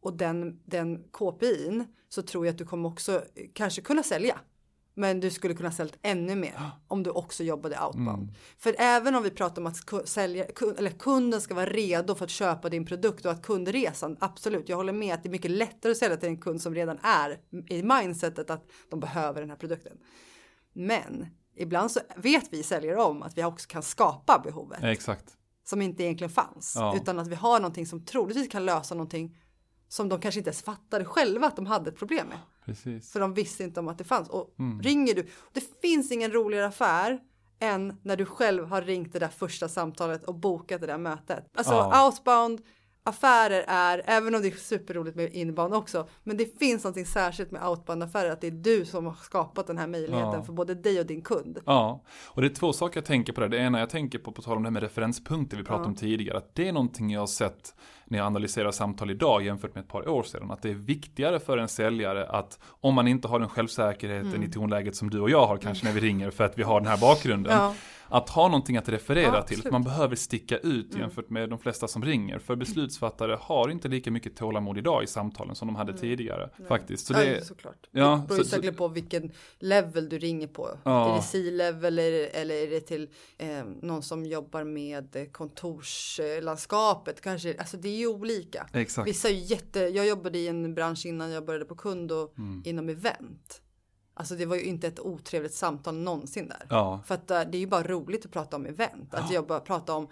och 0.00 0.12
den, 0.16 0.60
den 0.64 1.02
KPIn 1.12 1.84
så 2.08 2.22
tror 2.22 2.46
jag 2.46 2.52
att 2.52 2.58
du 2.58 2.64
kommer 2.66 2.88
också 2.88 3.12
eh, 3.16 3.20
kanske 3.52 3.82
kunna 3.82 4.02
sälja. 4.02 4.40
Men 4.98 5.20
du 5.20 5.30
skulle 5.30 5.54
kunna 5.54 5.72
sälja 5.72 5.94
ännu 6.02 6.36
mer 6.36 6.70
om 6.88 7.02
du 7.02 7.10
också 7.10 7.44
jobbade 7.44 7.80
outbound. 7.80 8.22
Mm. 8.22 8.34
För 8.58 8.74
även 8.78 9.14
om 9.14 9.22
vi 9.22 9.30
pratar 9.30 9.62
om 9.62 9.66
att 9.66 10.08
sälja, 10.08 10.46
eller 10.78 10.90
kunden 10.90 11.40
ska 11.40 11.54
vara 11.54 11.66
redo 11.66 12.14
för 12.14 12.24
att 12.24 12.30
köpa 12.30 12.68
din 12.68 12.86
produkt 12.86 13.26
och 13.26 13.32
att 13.32 13.42
kundresan, 13.42 14.16
absolut, 14.20 14.68
jag 14.68 14.76
håller 14.76 14.92
med 14.92 15.14
att 15.14 15.22
det 15.22 15.28
är 15.28 15.30
mycket 15.30 15.50
lättare 15.50 15.92
att 15.92 15.98
sälja 15.98 16.16
till 16.16 16.28
en 16.28 16.40
kund 16.40 16.62
som 16.62 16.74
redan 16.74 16.98
är 17.02 17.40
i 17.68 17.82
mindsetet 17.82 18.50
att 18.50 18.70
de 18.90 19.00
behöver 19.00 19.40
den 19.40 19.50
här 19.50 19.56
produkten. 19.56 19.98
Men 20.72 21.26
ibland 21.56 21.90
så 21.90 22.00
vet 22.16 22.52
vi 22.52 22.62
säljare 22.62 23.02
om 23.02 23.22
att 23.22 23.38
vi 23.38 23.44
också 23.44 23.68
kan 23.68 23.82
skapa 23.82 24.40
behovet. 24.44 24.84
Exakt. 24.84 25.36
Som 25.64 25.82
inte 25.82 26.02
egentligen 26.02 26.30
fanns. 26.30 26.74
Ja. 26.76 26.96
Utan 26.96 27.18
att 27.18 27.28
vi 27.28 27.34
har 27.34 27.60
någonting 27.60 27.86
som 27.86 28.04
troligtvis 28.04 28.48
kan 28.48 28.64
lösa 28.64 28.94
någonting 28.94 29.38
som 29.88 30.08
de 30.08 30.20
kanske 30.20 30.40
inte 30.40 30.48
ens 30.48 30.62
fattade 30.62 31.04
själva 31.04 31.46
att 31.46 31.56
de 31.56 31.66
hade 31.66 31.90
ett 31.90 31.98
problem 31.98 32.26
med. 32.26 32.38
Precis. 32.68 33.12
För 33.12 33.20
de 33.20 33.34
visste 33.34 33.64
inte 33.64 33.80
om 33.80 33.88
att 33.88 33.98
det 33.98 34.04
fanns. 34.04 34.28
Och 34.28 34.54
mm. 34.58 34.82
ringer 34.82 35.14
du, 35.14 35.26
det 35.52 35.80
finns 35.82 36.12
ingen 36.12 36.32
roligare 36.32 36.66
affär 36.66 37.20
än 37.60 37.96
när 38.02 38.16
du 38.16 38.24
själv 38.24 38.64
har 38.66 38.82
ringt 38.82 39.12
det 39.12 39.18
där 39.18 39.28
första 39.28 39.68
samtalet 39.68 40.24
och 40.24 40.34
bokat 40.34 40.80
det 40.80 40.86
där 40.86 40.98
mötet. 40.98 41.44
Alltså 41.54 41.72
ja. 41.72 42.06
outbound 42.06 42.60
affärer 43.08 43.64
är, 43.68 44.02
även 44.04 44.34
om 44.34 44.42
det 44.42 44.48
är 44.48 44.56
superroligt 44.56 45.16
med 45.16 45.34
inbound 45.34 45.74
också, 45.74 46.08
men 46.24 46.36
det 46.36 46.58
finns 46.58 46.84
någonting 46.84 47.06
särskilt 47.06 47.50
med 47.50 47.68
outbound 47.68 48.02
affärer, 48.02 48.30
att 48.30 48.40
det 48.40 48.46
är 48.46 48.50
du 48.50 48.84
som 48.84 49.06
har 49.06 49.14
skapat 49.14 49.66
den 49.66 49.78
här 49.78 49.86
möjligheten 49.86 50.32
ja. 50.32 50.42
för 50.42 50.52
både 50.52 50.74
dig 50.74 51.00
och 51.00 51.06
din 51.06 51.22
kund. 51.22 51.58
Ja, 51.66 52.04
och 52.26 52.42
det 52.42 52.48
är 52.48 52.54
två 52.54 52.72
saker 52.72 52.96
jag 52.96 53.04
tänker 53.04 53.32
på 53.32 53.40
det. 53.40 53.48
Det 53.48 53.58
ena 53.58 53.78
jag 53.78 53.90
tänker 53.90 54.18
på, 54.18 54.32
på 54.32 54.42
tal 54.42 54.56
om 54.56 54.62
det 54.62 54.66
här 54.66 54.72
med 54.72 54.82
referenspunkter 54.82 55.56
vi 55.56 55.64
pratade 55.64 55.84
ja. 55.84 55.88
om 55.88 55.94
tidigare, 55.94 56.38
att 56.38 56.54
det 56.54 56.68
är 56.68 56.72
någonting 56.72 57.10
jag 57.10 57.20
har 57.20 57.26
sett 57.26 57.74
när 58.10 58.18
jag 58.18 58.26
analyserar 58.26 58.70
samtal 58.70 59.10
idag 59.10 59.44
jämfört 59.44 59.74
med 59.74 59.82
ett 59.82 59.90
par 59.90 60.08
år 60.08 60.22
sedan. 60.22 60.50
Att 60.50 60.62
det 60.62 60.70
är 60.70 60.74
viktigare 60.74 61.40
för 61.40 61.58
en 61.58 61.68
säljare 61.68 62.26
att 62.26 62.58
om 62.80 62.94
man 62.94 63.08
inte 63.08 63.28
har 63.28 63.40
den 63.40 63.48
självsäkerheten 63.48 64.34
mm. 64.34 64.42
i 64.42 64.50
tonläget 64.52 64.96
som 64.96 65.10
du 65.10 65.20
och 65.20 65.30
jag 65.30 65.46
har 65.46 65.56
kanske 65.56 65.86
när 65.86 65.92
vi 65.92 66.00
ringer 66.00 66.30
för 66.30 66.44
att 66.44 66.58
vi 66.58 66.62
har 66.62 66.80
den 66.80 66.88
här 66.88 67.00
bakgrunden. 67.00 67.52
Ja 67.52 67.74
att 68.08 68.28
ha 68.28 68.48
någonting 68.48 68.76
att 68.76 68.88
referera 68.88 69.34
ja, 69.36 69.42
till. 69.42 69.62
Man 69.70 69.84
behöver 69.84 70.16
sticka 70.16 70.58
ut 70.58 70.90
mm. 70.90 71.00
jämfört 71.00 71.30
med 71.30 71.50
de 71.50 71.58
flesta 71.58 71.88
som 71.88 72.04
ringer. 72.04 72.38
För 72.38 72.56
beslutsfattare 72.56 73.38
har 73.40 73.68
inte 73.68 73.88
lika 73.88 74.10
mycket 74.10 74.36
tålamod 74.36 74.78
idag 74.78 75.04
i 75.04 75.06
samtalen 75.06 75.54
som 75.54 75.68
de 75.68 75.76
hade 75.76 75.90
mm. 75.90 76.00
tidigare. 76.00 76.50
Nej. 76.56 76.68
Faktiskt. 76.68 77.06
Så 77.06 77.12
det, 77.12 77.34
ja, 77.34 77.44
såklart. 77.44 77.88
Ja, 77.90 78.22
det 78.22 78.34
beror 78.34 78.44
så, 78.44 78.62
så, 78.62 78.72
på 78.72 78.88
vilken 78.88 79.32
level 79.58 80.08
du 80.08 80.18
ringer 80.18 80.46
på. 80.46 80.70
Ja. 80.84 81.12
Är 81.12 81.16
det 81.16 81.22
C-level 81.22 81.98
eller, 81.98 82.28
eller 82.32 82.54
är 82.54 82.70
det 82.70 82.80
till 82.80 83.08
eh, 83.38 83.64
någon 83.82 84.02
som 84.02 84.24
jobbar 84.24 84.64
med 84.64 85.32
kontorslandskapet? 85.32 87.20
Kanske, 87.20 87.54
alltså 87.58 87.76
det 87.76 87.96
ju 87.98 88.06
olika. 88.06 88.68
Exakt. 88.72 89.08
Vissa 89.08 89.28
är 89.28 89.32
jätte, 89.32 89.80
jag 89.80 90.06
jobbade 90.06 90.38
i 90.38 90.48
en 90.48 90.74
bransch 90.74 91.06
innan 91.06 91.30
jag 91.30 91.46
började 91.46 91.64
på 91.64 91.74
kund 91.74 92.12
och 92.12 92.38
mm. 92.38 92.62
inom 92.64 92.88
event. 92.88 93.62
Alltså 94.14 94.34
det 94.34 94.46
var 94.46 94.56
ju 94.56 94.62
inte 94.62 94.88
ett 94.88 95.00
otrevligt 95.00 95.54
samtal 95.54 95.94
någonsin 95.94 96.48
där. 96.48 96.66
Ja. 96.70 97.02
För 97.06 97.14
att 97.14 97.30
uh, 97.30 97.40
det 97.50 97.58
är 97.58 97.60
ju 97.60 97.66
bara 97.66 97.82
roligt 97.82 98.24
att 98.24 98.32
prata 98.32 98.56
om 98.56 98.66
event. 98.66 99.14
Att 99.14 99.30
ja. 99.30 99.34
jobba, 99.34 99.60
prata 99.60 99.94
om 99.94 100.08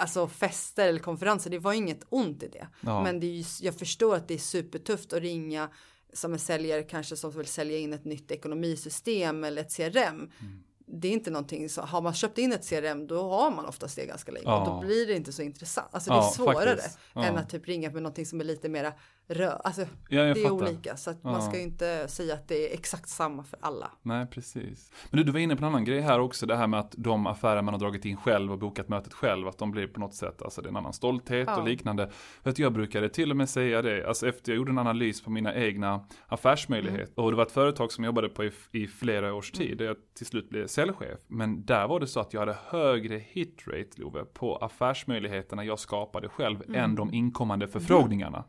alltså 0.00 0.28
fester 0.28 0.88
eller 0.88 0.98
konferenser. 0.98 1.50
Det 1.50 1.58
var 1.58 1.72
inget 1.72 2.04
ont 2.08 2.42
i 2.42 2.48
det. 2.48 2.68
Ja. 2.80 3.02
Men 3.02 3.20
det 3.20 3.26
är 3.26 3.30
ju, 3.30 3.44
jag 3.60 3.74
förstår 3.74 4.16
att 4.16 4.28
det 4.28 4.34
är 4.34 4.38
supertufft 4.38 5.12
att 5.12 5.22
ringa 5.22 5.68
som 6.12 6.32
en 6.32 6.38
säljare 6.38 6.82
kanske 6.82 7.16
som 7.16 7.30
vill 7.30 7.46
sälja 7.46 7.78
in 7.78 7.92
ett 7.92 8.04
nytt 8.04 8.30
ekonomisystem 8.30 9.44
eller 9.44 9.62
ett 9.62 9.76
CRM. 9.76 10.30
Mm 10.40 10.62
det 10.86 11.08
är 11.08 11.12
inte 11.12 11.30
någonting 11.30 11.68
så 11.68 11.82
har 11.82 12.00
man 12.00 12.14
köpt 12.14 12.38
in 12.38 12.52
ett 12.52 12.68
CRM 12.68 13.06
då 13.06 13.22
har 13.28 13.50
man 13.50 13.66
oftast 13.66 13.96
det 13.96 14.06
ganska 14.06 14.32
länge 14.32 14.44
ja. 14.46 14.60
och 14.60 14.66
då 14.66 14.86
blir 14.86 15.06
det 15.06 15.14
inte 15.14 15.32
så 15.32 15.42
intressant. 15.42 15.88
Alltså 15.90 16.10
det 16.10 16.16
är 16.16 16.22
svårare 16.22 16.78
ja. 17.14 17.24
än 17.24 17.36
att 17.36 17.50
typ 17.50 17.68
ringa 17.68 17.90
med 17.90 18.02
någonting 18.02 18.26
som 18.26 18.40
är 18.40 18.44
lite 18.44 18.68
mera 18.68 18.92
rör. 19.28 19.60
Alltså 19.64 19.82
ja, 20.08 20.22
det 20.22 20.30
är 20.30 20.34
fattar. 20.34 20.50
olika 20.50 20.96
så 20.96 21.10
att 21.10 21.24
man 21.24 21.42
ska 21.42 21.56
ju 21.56 21.62
inte 21.62 22.08
säga 22.08 22.34
att 22.34 22.48
det 22.48 22.70
är 22.70 22.74
exakt 22.74 23.08
samma 23.08 23.42
för 23.42 23.58
alla. 23.62 23.90
Nej, 24.02 24.26
precis. 24.26 24.90
Men 25.10 25.18
du, 25.18 25.24
du 25.24 25.32
var 25.32 25.40
inne 25.40 25.56
på 25.56 25.64
en 25.64 25.68
annan 25.68 25.84
grej 25.84 26.00
här 26.00 26.20
också, 26.20 26.46
det 26.46 26.56
här 26.56 26.66
med 26.66 26.80
att 26.80 26.94
de 26.98 27.26
affärer 27.26 27.62
man 27.62 27.74
har 27.74 27.78
dragit 27.78 28.04
in 28.04 28.16
själv 28.16 28.52
och 28.52 28.58
bokat 28.58 28.88
mötet 28.88 29.12
själv, 29.12 29.48
att 29.48 29.58
de 29.58 29.70
blir 29.70 29.86
på 29.86 30.00
något 30.00 30.14
sätt, 30.14 30.42
alltså 30.42 30.62
det 30.62 30.66
är 30.66 30.70
en 30.70 30.76
annan 30.76 30.92
stolthet 30.92 31.48
och 31.58 31.64
liknande. 31.64 32.10
För 32.42 32.50
att 32.50 32.58
jag 32.58 32.72
brukade 32.72 33.08
till 33.08 33.30
och 33.30 33.36
med 33.36 33.48
säga 33.48 33.82
det, 33.82 34.08
alltså 34.08 34.28
efter 34.28 34.52
jag 34.52 34.56
gjorde 34.56 34.70
en 34.70 34.78
analys 34.78 35.22
på 35.22 35.30
mina 35.30 35.54
egna 35.54 36.06
affärsmöjligheter 36.26 37.12
mm. 37.12 37.24
och 37.24 37.30
det 37.30 37.36
var 37.36 37.46
ett 37.46 37.52
företag 37.52 37.92
som 37.92 38.04
jag 38.04 38.08
jobbade 38.08 38.28
på 38.28 38.44
i, 38.44 38.52
i 38.72 38.86
flera 38.86 39.34
års 39.34 39.50
tid, 39.50 39.66
mm. 39.66 39.78
där 39.78 39.84
jag 39.84 39.96
till 40.14 40.26
slut 40.26 40.48
blev 40.50 40.66
säljchef. 40.66 41.18
Men 41.26 41.64
där 41.64 41.88
var 41.88 42.00
det 42.00 42.06
så 42.06 42.20
att 42.20 42.32
jag 42.32 42.40
hade 42.40 42.56
högre 42.66 43.18
hitrate, 43.18 43.90
Love, 43.96 44.24
på 44.24 44.56
affärsmöjligheterna 44.56 45.64
jag 45.64 45.78
skapade 45.78 46.28
själv 46.28 46.62
mm. 46.62 46.80
än 46.80 46.94
de 46.94 47.14
inkommande 47.14 47.68
förfrågningarna. 47.68 48.44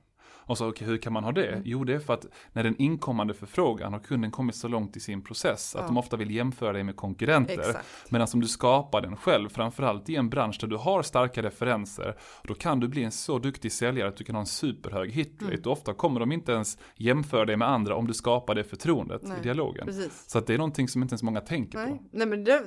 Och 0.47 0.57
så, 0.57 0.67
okay, 0.67 0.87
hur 0.87 0.97
kan 0.97 1.13
man 1.13 1.23
ha 1.23 1.31
det? 1.31 1.47
Mm. 1.47 1.61
Jo, 1.65 1.83
det 1.83 1.93
är 1.93 1.99
för 1.99 2.13
att 2.13 2.25
när 2.53 2.63
den 2.63 2.75
inkommande 2.81 3.33
förfrågan 3.33 3.93
har 3.93 3.99
kunden 3.99 4.31
kommit 4.31 4.55
så 4.55 4.67
långt 4.67 4.97
i 4.97 4.99
sin 4.99 5.21
process 5.21 5.75
att 5.75 5.81
ja. 5.81 5.87
de 5.87 5.97
ofta 5.97 6.17
vill 6.17 6.31
jämföra 6.31 6.73
dig 6.73 6.83
med 6.83 6.95
konkurrenter. 6.95 7.77
Medan 8.09 8.27
om 8.33 8.41
du 8.41 8.47
skapar 8.47 9.01
den 9.01 9.15
själv, 9.15 9.49
framförallt 9.49 10.09
i 10.09 10.15
en 10.15 10.29
bransch 10.29 10.57
där 10.61 10.67
du 10.67 10.75
har 10.75 11.03
starka 11.03 11.41
referenser, 11.41 12.17
då 12.43 12.53
kan 12.53 12.79
du 12.79 12.87
bli 12.87 13.03
en 13.03 13.11
så 13.11 13.39
duktig 13.39 13.71
säljare 13.71 14.09
att 14.09 14.17
du 14.17 14.23
kan 14.23 14.35
ha 14.35 14.39
en 14.39 14.45
superhög 14.45 15.11
hitrate. 15.11 15.45
Mm. 15.45 15.61
Och 15.65 15.71
ofta 15.71 15.93
kommer 15.93 16.19
de 16.19 16.31
inte 16.31 16.51
ens 16.51 16.77
jämföra 16.95 17.45
dig 17.45 17.57
med 17.57 17.69
andra 17.69 17.95
om 17.95 18.07
du 18.07 18.13
skapar 18.13 18.55
det 18.55 18.63
förtroendet 18.63 19.21
Nej, 19.23 19.37
i 19.39 19.43
dialogen. 19.43 19.85
Precis. 19.85 20.23
Så 20.27 20.37
att 20.37 20.47
det 20.47 20.53
är 20.53 20.57
någonting 20.57 20.87
som 20.87 21.01
inte 21.01 21.13
ens 21.13 21.23
många 21.23 21.41
tänker 21.41 21.77
Nej. 21.77 21.87
på. 21.87 22.03
Nej, 22.11 22.27
men 22.27 22.43
det, 22.43 22.63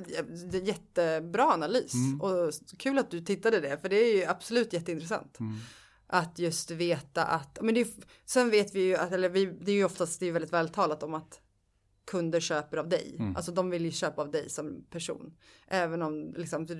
det 0.51 0.57
är 0.57 0.61
jättebra 0.61 1.43
analys. 1.43 1.93
Mm. 1.93 2.21
Och 2.21 2.51
kul 2.77 2.97
att 2.97 3.11
du 3.11 3.21
tittade 3.21 3.59
det, 3.59 3.81
för 3.81 3.89
det 3.89 3.95
är 3.95 4.17
ju 4.17 4.25
absolut 4.25 4.73
jätteintressant. 4.73 5.39
Mm. 5.39 5.57
Att 6.13 6.39
just 6.39 6.71
veta 6.71 7.25
att, 7.25 7.57
men 7.61 7.75
det 7.75 7.81
är, 7.81 7.87
sen 8.25 8.49
vet 8.49 8.75
vi 8.75 8.81
ju 8.81 8.95
att, 8.95 9.11
eller 9.11 9.29
vi, 9.29 9.45
det 9.45 9.71
är 9.71 9.75
ju 9.75 9.85
oftast 9.85 10.19
det 10.19 10.27
är 10.27 10.31
väldigt 10.31 10.53
vältalat 10.53 11.03
om 11.03 11.13
att 11.13 11.41
kunder 12.05 12.39
köper 12.39 12.77
av 12.77 12.89
dig. 12.89 13.15
Mm. 13.19 13.35
Alltså 13.35 13.51
de 13.51 13.69
vill 13.69 13.85
ju 13.85 13.91
köpa 13.91 14.21
av 14.21 14.31
dig 14.31 14.49
som 14.49 14.85
person. 14.89 15.37
Även 15.67 16.01
om 16.01 16.33
liksom 16.37 16.65
du, 16.65 16.75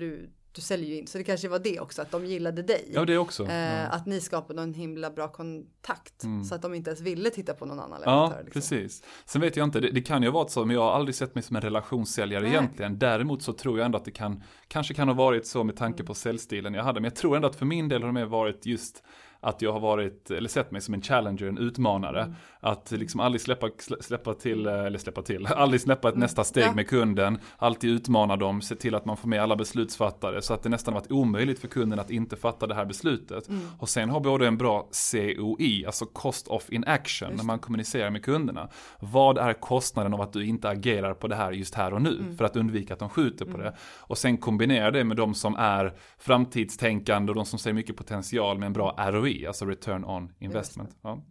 du 0.54 0.60
säljer 0.60 0.88
ju 0.88 0.98
in. 0.98 1.06
Så 1.06 1.18
det 1.18 1.24
kanske 1.24 1.48
var 1.48 1.58
det 1.58 1.80
också, 1.80 2.02
att 2.02 2.10
de 2.10 2.26
gillade 2.26 2.62
dig. 2.62 2.90
Ja, 2.94 3.04
det 3.04 3.18
också. 3.18 3.46
Eh, 3.46 3.94
Att 3.94 4.06
ni 4.06 4.20
skapade 4.20 4.62
en 4.62 4.74
himla 4.74 5.10
bra 5.10 5.28
kontakt. 5.28 6.24
Mm. 6.24 6.44
Så 6.44 6.54
att 6.54 6.62
de 6.62 6.74
inte 6.74 6.90
ens 6.90 7.00
ville 7.00 7.30
titta 7.30 7.54
på 7.54 7.66
någon 7.66 7.80
annan 7.80 8.00
leverantör. 8.00 8.36
Ja, 8.36 8.42
liksom. 8.44 8.60
precis. 8.60 9.02
Sen 9.24 9.40
vet 9.40 9.56
jag 9.56 9.64
inte, 9.64 9.80
det, 9.80 9.90
det 9.90 10.02
kan 10.02 10.22
ju 10.22 10.28
ha 10.28 10.34
varit 10.34 10.50
så, 10.50 10.64
men 10.64 10.76
jag 10.76 10.82
har 10.82 10.92
aldrig 10.92 11.14
sett 11.14 11.34
mig 11.34 11.44
som 11.44 11.56
en 11.56 11.62
relationssäljare 11.62 12.42
Nej. 12.42 12.50
egentligen. 12.50 12.98
Däremot 12.98 13.42
så 13.42 13.52
tror 13.52 13.78
jag 13.78 13.84
ändå 13.84 13.98
att 13.98 14.04
det 14.04 14.10
kan, 14.10 14.42
kanske 14.68 14.94
kan 14.94 15.08
ha 15.08 15.14
varit 15.14 15.46
så 15.46 15.64
med 15.64 15.76
tanke 15.76 16.00
mm. 16.00 16.06
på 16.06 16.14
säljstilen 16.14 16.74
jag 16.74 16.84
hade. 16.84 17.00
Men 17.00 17.04
jag 17.04 17.16
tror 17.16 17.36
ändå 17.36 17.48
att 17.48 17.56
för 17.56 17.66
min 17.66 17.88
del 17.88 18.02
har 18.02 18.08
det 18.08 18.14
mer 18.14 18.24
varit 18.24 18.66
just 18.66 19.02
att 19.40 19.62
jag 19.62 19.72
har 19.72 19.80
varit, 19.80 20.30
eller 20.30 20.48
sett 20.48 20.70
mig 20.70 20.80
som 20.80 20.94
en 20.94 21.02
challenger, 21.02 21.46
en 21.46 21.58
utmanare. 21.58 22.22
Mm. 22.22 22.34
Att 22.64 22.90
liksom 22.90 23.20
aldrig 23.20 23.40
släppa, 23.40 23.68
släppa 24.00 24.34
till, 24.34 24.66
eh, 24.66 24.72
eller 24.72 24.98
släppa 24.98 25.22
till, 25.22 25.46
aldrig 25.56 25.80
släppa 25.80 26.08
ett 26.08 26.14
mm. 26.14 26.20
nästa 26.20 26.44
steg 26.44 26.64
ja. 26.64 26.74
med 26.74 26.88
kunden. 26.88 27.38
Alltid 27.56 27.90
utmana 27.90 28.36
dem, 28.36 28.60
se 28.60 28.74
till 28.74 28.94
att 28.94 29.04
man 29.04 29.16
får 29.16 29.28
med 29.28 29.42
alla 29.42 29.56
beslutsfattare. 29.56 30.42
Så 30.42 30.54
att 30.54 30.62
det 30.62 30.68
nästan 30.68 30.94
varit 30.94 31.10
omöjligt 31.10 31.58
för 31.58 31.68
kunden 31.68 31.98
att 31.98 32.10
inte 32.10 32.36
fatta 32.36 32.66
det 32.66 32.74
här 32.74 32.84
beslutet. 32.84 33.48
Mm. 33.48 33.62
Och 33.78 33.88
sen 33.88 34.10
har 34.10 34.20
både 34.20 34.46
en 34.46 34.56
bra 34.56 34.88
COI, 35.12 35.86
alltså 35.86 36.06
cost 36.06 36.48
of 36.48 36.70
inaction, 36.70 37.28
just. 37.28 37.42
när 37.42 37.44
man 37.44 37.58
kommunicerar 37.58 38.10
med 38.10 38.24
kunderna. 38.24 38.68
Vad 39.00 39.38
är 39.38 39.52
kostnaden 39.52 40.14
av 40.14 40.20
att 40.20 40.32
du 40.32 40.46
inte 40.46 40.68
agerar 40.68 41.14
på 41.14 41.28
det 41.28 41.36
här 41.36 41.52
just 41.52 41.74
här 41.74 41.94
och 41.94 42.02
nu? 42.02 42.18
Mm. 42.20 42.36
För 42.36 42.44
att 42.44 42.56
undvika 42.56 42.92
att 42.92 43.00
de 43.00 43.08
skjuter 43.08 43.44
på 43.44 43.54
mm. 43.54 43.60
det. 43.60 43.76
Och 43.98 44.18
sen 44.18 44.36
kombinera 44.36 44.90
det 44.90 45.04
med 45.04 45.16
de 45.16 45.34
som 45.34 45.54
är 45.56 45.94
framtidstänkande 46.18 47.30
och 47.30 47.36
de 47.36 47.46
som 47.46 47.58
ser 47.58 47.72
mycket 47.72 47.96
potential 47.96 48.58
med 48.58 48.66
en 48.66 48.72
bra 48.72 49.10
ROI, 49.10 49.46
alltså 49.46 49.64
return 49.64 50.04
on 50.04 50.32
investment. 50.38 50.90
Ja. 51.02 51.22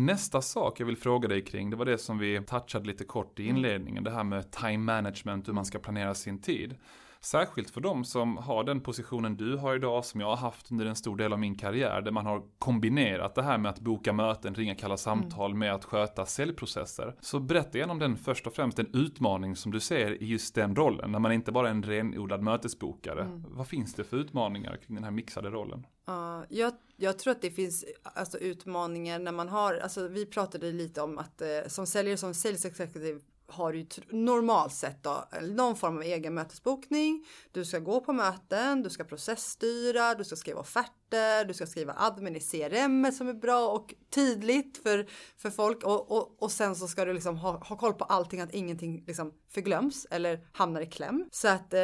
Nästa 0.00 0.42
sak 0.42 0.80
jag 0.80 0.86
vill 0.86 0.96
fråga 0.96 1.28
dig 1.28 1.44
kring, 1.44 1.70
det 1.70 1.76
var 1.76 1.84
det 1.84 1.98
som 1.98 2.18
vi 2.18 2.42
touchade 2.46 2.86
lite 2.86 3.04
kort 3.04 3.40
i 3.40 3.46
inledningen, 3.46 4.04
det 4.04 4.10
här 4.10 4.24
med 4.24 4.50
time 4.50 4.78
management, 4.78 5.48
hur 5.48 5.52
man 5.52 5.64
ska 5.64 5.78
planera 5.78 6.14
sin 6.14 6.38
tid. 6.38 6.74
Särskilt 7.20 7.70
för 7.70 7.80
de 7.80 8.04
som 8.04 8.36
har 8.36 8.64
den 8.64 8.80
positionen 8.80 9.36
du 9.36 9.56
har 9.56 9.76
idag, 9.76 10.04
som 10.04 10.20
jag 10.20 10.28
har 10.28 10.36
haft 10.36 10.70
under 10.70 10.86
en 10.86 10.96
stor 10.96 11.16
del 11.16 11.32
av 11.32 11.38
min 11.38 11.54
karriär, 11.54 12.02
där 12.02 12.10
man 12.10 12.26
har 12.26 12.42
kombinerat 12.58 13.34
det 13.34 13.42
här 13.42 13.58
med 13.58 13.70
att 13.70 13.80
boka 13.80 14.12
möten, 14.12 14.54
ringa 14.54 14.74
kalla 14.74 14.96
samtal 14.96 15.50
mm. 15.50 15.58
med 15.58 15.74
att 15.74 15.84
sköta 15.84 16.26
säljprocesser. 16.26 17.14
Så 17.20 17.40
berätta 17.40 17.78
gärna 17.78 17.92
om 17.92 17.98
den 17.98 18.16
först 18.16 18.46
och 18.46 18.52
främst, 18.52 18.78
en 18.78 18.90
utmaning 18.94 19.56
som 19.56 19.72
du 19.72 19.80
ser 19.80 20.22
i 20.22 20.26
just 20.26 20.54
den 20.54 20.76
rollen, 20.76 21.12
när 21.12 21.18
man 21.18 21.32
inte 21.32 21.52
bara 21.52 21.66
är 21.66 21.70
en 21.70 21.82
renodlad 21.82 22.42
mötesbokare. 22.42 23.22
Mm. 23.22 23.44
Vad 23.48 23.66
finns 23.66 23.94
det 23.94 24.04
för 24.04 24.16
utmaningar 24.16 24.76
kring 24.76 24.94
den 24.94 25.04
här 25.04 25.10
mixade 25.10 25.50
rollen? 25.50 25.86
Uh, 26.08 26.44
jag, 26.48 26.72
jag, 26.96 27.18
tror 27.18 27.30
att 27.30 27.42
det 27.42 27.50
finns 27.50 27.84
alltså, 28.02 28.38
utmaningar 28.38 29.18
när 29.18 29.32
man 29.32 29.48
har, 29.48 29.74
alltså 29.74 30.08
vi 30.08 30.26
pratade 30.26 30.72
lite 30.72 31.02
om 31.02 31.18
att 31.18 31.42
eh, 31.42 31.48
som 31.66 31.86
säljare, 31.86 32.16
som 32.16 32.34
sales 32.34 32.64
executive 32.64 33.20
har 33.48 33.72
ju 33.72 33.86
normalt 34.10 34.72
sett 34.72 35.02
då, 35.02 35.28
någon 35.42 35.76
form 35.76 35.96
av 35.96 36.02
egen 36.02 36.34
mötesbokning. 36.34 37.26
Du 37.52 37.64
ska 37.64 37.78
gå 37.78 38.00
på 38.00 38.12
möten, 38.12 38.82
du 38.82 38.90
ska 38.90 39.04
processstyra, 39.04 40.14
du 40.14 40.24
ska 40.24 40.36
skriva 40.36 40.60
offerter, 40.60 41.44
du 41.44 41.54
ska 41.54 41.66
skriva 41.66 41.94
admin 41.96 42.36
i 42.36 42.40
CRM 42.40 43.12
som 43.12 43.28
är 43.28 43.34
bra 43.34 43.68
och 43.68 43.94
tydligt 44.10 44.82
för, 44.82 45.06
för 45.36 45.50
folk 45.50 45.84
och, 45.84 46.12
och, 46.12 46.42
och 46.42 46.52
sen 46.52 46.76
så 46.76 46.88
ska 46.88 47.04
du 47.04 47.12
liksom 47.12 47.36
ha, 47.36 47.64
ha 47.64 47.76
koll 47.76 47.94
på 47.94 48.04
allting, 48.04 48.40
att 48.40 48.54
ingenting 48.54 49.04
liksom 49.06 49.32
förglöms 49.50 50.06
eller 50.10 50.48
hamnar 50.52 50.80
i 50.80 50.86
kläm. 50.86 51.28
Så 51.32 51.48
att 51.48 51.74
eh, 51.74 51.80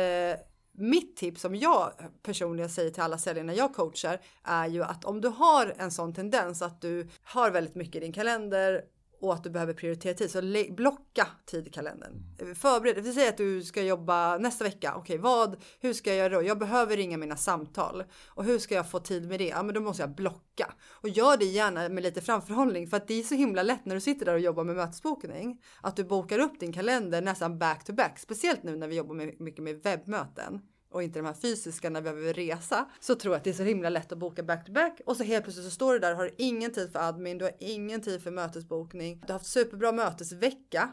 mitt 0.76 1.16
tips 1.16 1.40
som 1.40 1.56
jag 1.56 1.92
personligen 2.22 2.70
säger 2.70 2.90
till 2.90 3.02
alla 3.02 3.18
säljare 3.18 3.46
när 3.46 3.54
jag 3.54 3.74
coachar 3.74 4.20
är 4.44 4.66
ju 4.66 4.82
att 4.82 5.04
om 5.04 5.20
du 5.20 5.28
har 5.28 5.74
en 5.78 5.90
sån 5.90 6.14
tendens 6.14 6.62
att 6.62 6.80
du 6.80 7.08
har 7.22 7.50
väldigt 7.50 7.74
mycket 7.74 7.96
i 7.96 8.00
din 8.00 8.12
kalender 8.12 8.82
och 9.20 9.34
att 9.34 9.44
du 9.44 9.50
behöver 9.50 9.74
prioritera 9.74 10.14
tid. 10.14 10.30
Så 10.30 10.40
blocka 10.70 11.26
tid 11.46 11.66
i 11.66 11.70
kalendern. 11.70 12.12
Förbered, 12.54 13.04
vi 13.04 13.12
säger 13.12 13.28
att 13.28 13.36
du 13.36 13.62
ska 13.62 13.82
jobba 13.82 14.38
nästa 14.38 14.64
vecka. 14.64 14.94
Okej, 14.96 15.18
vad, 15.18 15.56
hur 15.80 15.92
ska 15.92 16.10
jag 16.10 16.18
göra 16.18 16.40
då? 16.40 16.48
Jag 16.48 16.58
behöver 16.58 16.96
ringa 16.96 17.16
mina 17.16 17.36
samtal. 17.36 18.04
Och 18.26 18.44
hur 18.44 18.58
ska 18.58 18.74
jag 18.74 18.90
få 18.90 18.98
tid 18.98 19.28
med 19.28 19.40
det? 19.40 19.48
Ja, 19.48 19.62
men 19.62 19.74
då 19.74 19.80
måste 19.80 20.02
jag 20.02 20.14
blocka. 20.14 20.72
Och 20.90 21.08
gör 21.08 21.36
det 21.36 21.44
gärna 21.44 21.88
med 21.88 22.02
lite 22.02 22.20
framförhållning 22.20 22.88
för 22.88 22.96
att 22.96 23.08
det 23.08 23.14
är 23.14 23.22
så 23.22 23.34
himla 23.34 23.62
lätt 23.62 23.84
när 23.84 23.94
du 23.94 24.00
sitter 24.00 24.26
där 24.26 24.34
och 24.34 24.40
jobbar 24.40 24.64
med 24.64 24.76
mötesbokning. 24.76 25.62
Att 25.80 25.96
du 25.96 26.04
bokar 26.04 26.38
upp 26.38 26.60
din 26.60 26.72
kalender 26.72 27.22
nästan 27.22 27.58
back 27.58 27.84
to 27.84 27.92
back. 27.92 28.18
Speciellt 28.18 28.62
nu 28.62 28.76
när 28.76 28.88
vi 28.88 28.96
jobbar 28.96 29.14
med, 29.14 29.40
mycket 29.40 29.64
med 29.64 29.82
webbmöten 29.82 30.60
och 30.94 31.02
inte 31.02 31.18
de 31.18 31.26
här 31.26 31.34
fysiska 31.34 31.90
när 31.90 32.00
vi 32.00 32.10
behöver 32.10 32.34
resa 32.34 32.88
så 33.00 33.14
tror 33.14 33.34
jag 33.34 33.38
att 33.38 33.44
det 33.44 33.50
är 33.50 33.54
så 33.54 33.62
himla 33.62 33.88
lätt 33.88 34.12
att 34.12 34.18
boka 34.18 34.42
back 34.42 34.66
to 34.66 34.72
back 34.72 35.00
och 35.06 35.16
så 35.16 35.24
helt 35.24 35.44
plötsligt 35.44 35.66
så 35.66 35.70
står 35.70 35.92
du 35.92 35.98
där 35.98 36.12
och 36.12 36.16
har 36.16 36.30
ingen 36.38 36.72
tid 36.72 36.92
för 36.92 36.98
admin, 36.98 37.38
du 37.38 37.44
har 37.44 37.54
ingen 37.58 38.00
tid 38.00 38.22
för 38.22 38.30
mötesbokning. 38.30 39.20
Du 39.26 39.32
har 39.32 39.38
haft 39.38 39.50
superbra 39.50 39.92
mötesvecka 39.92 40.92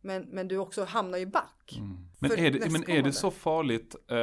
men, 0.00 0.22
men 0.22 0.48
du 0.48 0.58
också 0.58 0.84
hamnar 0.84 1.18
ju 1.18 1.26
back. 1.26 1.78
Mm. 1.78 2.08
Men, 2.20 2.32
är 2.32 2.50
det, 2.50 2.70
men 2.70 2.90
är 2.90 3.02
det 3.02 3.12
så 3.12 3.30
farligt, 3.30 3.96
eh, 4.10 4.16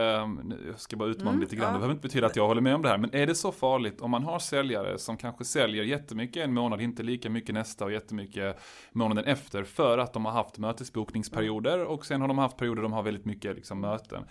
jag 0.68 0.80
ska 0.80 0.96
bara 0.96 1.10
utmana 1.10 1.30
mm, 1.30 1.42
lite 1.42 1.56
grann, 1.56 1.66
ja. 1.66 1.72
det 1.72 1.78
behöver 1.78 1.94
inte 1.94 2.08
betyda 2.08 2.28
att 2.28 2.36
jag 2.36 2.48
håller 2.48 2.62
med 2.62 2.76
om 2.76 2.82
det 2.82 2.90
här, 2.90 2.98
men 2.98 3.16
är 3.16 3.28
det 3.28 3.36
så 3.36 3.52
farligt 3.52 4.02
om 4.02 4.12
man 4.12 4.24
har 4.24 4.40
säljare 4.40 4.98
som 4.98 5.18
kanske 5.18 5.46
säljer 5.46 5.84
jättemycket 5.84 6.44
en 6.44 6.54
månad, 6.54 6.82
inte 6.82 7.04
lika 7.04 7.30
mycket 7.30 7.56
nästa 7.56 7.86
och 7.86 7.92
jättemycket 7.92 8.60
månaden 8.92 9.26
efter, 9.26 9.64
för 9.64 9.98
att 9.98 10.14
de 10.14 10.26
har 10.26 10.32
haft 10.32 10.58
mötesbokningsperioder 10.58 11.86
och 11.86 12.06
sen 12.06 12.22
har 12.22 12.28
de 12.28 12.38
haft 12.38 12.58
perioder 12.58 12.82
de 12.82 12.94
har 12.94 13.04
väldigt 13.04 13.26
mycket 13.26 13.56
liksom, 13.56 13.82
möten. 13.82 14.24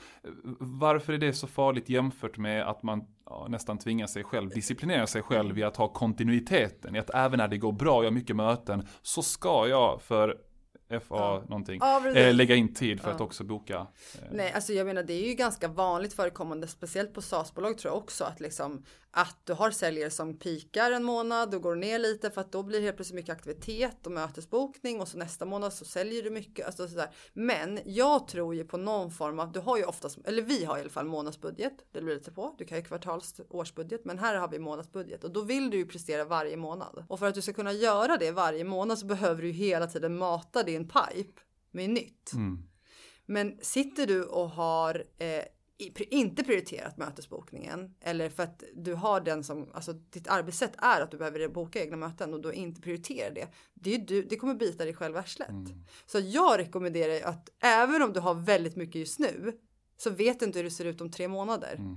Varför 0.59 1.12
är 1.12 1.18
det 1.18 1.33
så 1.33 1.46
farligt 1.46 1.88
jämfört 1.88 2.38
med 2.38 2.68
att 2.68 2.83
man 2.83 3.04
ja, 3.26 3.46
nästan 3.48 3.78
tvingar 3.78 4.07
sig 4.07 4.24
själv, 4.24 4.50
disciplinera 4.50 5.07
sig 5.07 5.22
själv 5.22 5.59
i 5.59 5.62
att 5.62 5.76
ha 5.76 5.88
kontinuiteten, 5.88 6.96
i 6.96 6.98
att 6.98 7.11
även 7.14 7.38
när 7.38 7.48
det 7.48 7.59
går 7.59 7.72
bra, 7.72 8.02
jag 8.02 8.11
har 8.11 8.14
mycket 8.14 8.37
möten, 8.37 8.87
så 9.02 9.22
ska 9.22 9.66
jag 9.68 10.02
för 10.02 10.37
FA 10.88 10.99
ja. 11.09 11.42
någonting. 11.49 11.79
Ja, 11.81 12.09
eh, 12.09 12.35
lägga 12.35 12.55
in 12.55 12.75
tid 12.75 13.01
för 13.01 13.09
ja. 13.09 13.14
att 13.14 13.20
också 13.20 13.44
boka. 13.44 13.75
Eh. 13.75 14.20
Nej, 14.33 14.53
alltså 14.53 14.73
jag 14.73 14.87
menar 14.87 15.03
det 15.03 15.12
är 15.12 15.29
ju 15.29 15.35
ganska 15.35 15.68
vanligt 15.68 16.12
förekommande, 16.12 16.66
speciellt 16.66 17.14
på 17.14 17.23
SaaS-bolag 17.23 17.79
tror 17.79 17.94
jag 17.94 17.99
också, 17.99 18.25
att 18.25 18.40
liksom 18.40 18.85
att 19.16 19.38
du 19.44 19.53
har 19.53 19.70
säljare 19.70 20.11
som 20.11 20.38
pikar 20.38 20.90
en 20.90 21.05
månad 21.05 21.55
och 21.55 21.62
går 21.62 21.77
ner 21.77 21.98
lite 21.98 22.31
för 22.31 22.40
att 22.40 22.53
då 22.53 22.62
blir 22.62 22.79
det 22.79 22.85
helt 22.85 22.96
plötsligt 22.96 23.16
mycket 23.16 23.33
aktivitet 23.33 24.07
och 24.07 24.12
mötesbokning 24.12 25.00
och 25.00 25.09
så 25.09 25.18
nästa 25.18 25.44
månad 25.44 25.72
så 25.72 25.85
säljer 25.85 26.22
du 26.22 26.31
mycket. 26.31 26.66
Alltså 26.66 26.88
sådär. 26.88 27.11
Men 27.33 27.81
jag 27.85 28.29
tror 28.29 28.55
ju 28.55 28.64
på 28.64 28.77
någon 28.77 29.11
form 29.11 29.40
av, 29.40 29.53
du 29.53 29.61
har 29.61 29.77
ju 29.77 29.85
oftast, 29.85 30.18
eller 30.24 30.42
vi 30.42 30.64
har 30.64 30.79
i 30.79 30.81
alla 30.81 30.90
fall 30.90 31.07
månadsbudget, 31.07 31.72
det 31.92 32.03
blir 32.03 32.14
lite 32.14 32.33
på. 32.33 32.55
Du 32.59 32.64
kan 32.64 32.79
ju 32.79 32.85
kvartals 32.85 33.40
årsbudget, 33.48 34.05
men 34.05 34.18
här 34.18 34.37
har 34.37 34.48
vi 34.48 34.59
månadsbudget 34.59 35.24
och 35.24 35.33
då 35.33 35.40
vill 35.40 35.70
du 35.70 35.77
ju 35.77 35.87
prestera 35.87 36.24
varje 36.24 36.57
månad. 36.57 37.05
Och 37.09 37.18
för 37.18 37.27
att 37.27 37.35
du 37.35 37.42
ska 37.42 37.53
kunna 37.53 37.72
göra 37.72 38.16
det 38.16 38.31
varje 38.31 38.64
månad 38.64 38.98
så 38.98 39.07
behöver 39.07 39.42
du 39.42 39.50
hela 39.50 39.87
tiden 39.87 40.18
mata 40.18 40.62
din 40.62 40.88
pipe 40.88 41.40
med 41.70 41.90
nytt. 41.90 42.33
Mm. 42.33 42.59
Men 43.27 43.59
sitter 43.62 44.07
du 44.07 44.24
och 44.24 44.50
har 44.50 45.05
eh, 45.18 45.44
inte 46.10 46.44
prioriterat 46.44 46.96
mötesbokningen 46.96 47.94
eller 48.00 48.28
för 48.28 48.42
att 48.42 48.64
du 48.74 48.94
har 48.94 49.20
den 49.20 49.44
som, 49.44 49.68
alltså 49.72 49.92
ditt 49.92 50.28
arbetssätt 50.28 50.72
är 50.78 51.00
att 51.00 51.10
du 51.10 51.16
behöver 51.16 51.48
boka 51.48 51.82
egna 51.82 51.96
möten 51.96 52.34
och 52.34 52.42
du 52.42 52.52
inte 52.52 52.80
prioriterar 52.80 53.34
det. 53.34 53.48
Det, 53.74 53.96
du, 53.96 54.22
det 54.22 54.37
kommer 54.37 54.54
bita 54.54 54.84
dig 54.84 54.94
själv 54.94 55.16
arslet. 55.16 55.48
Mm. 55.48 55.84
Så 56.06 56.18
jag 56.18 56.58
rekommenderar 56.58 57.28
att 57.28 57.48
även 57.60 58.02
om 58.02 58.12
du 58.12 58.20
har 58.20 58.34
väldigt 58.34 58.76
mycket 58.76 58.94
just 58.94 59.18
nu 59.18 59.58
så 59.96 60.10
vet 60.10 60.40
du 60.40 60.46
inte 60.46 60.58
hur 60.58 60.64
det 60.64 60.70
ser 60.70 60.84
ut 60.84 61.00
om 61.00 61.10
tre 61.10 61.28
månader. 61.28 61.74
Mm. 61.78 61.96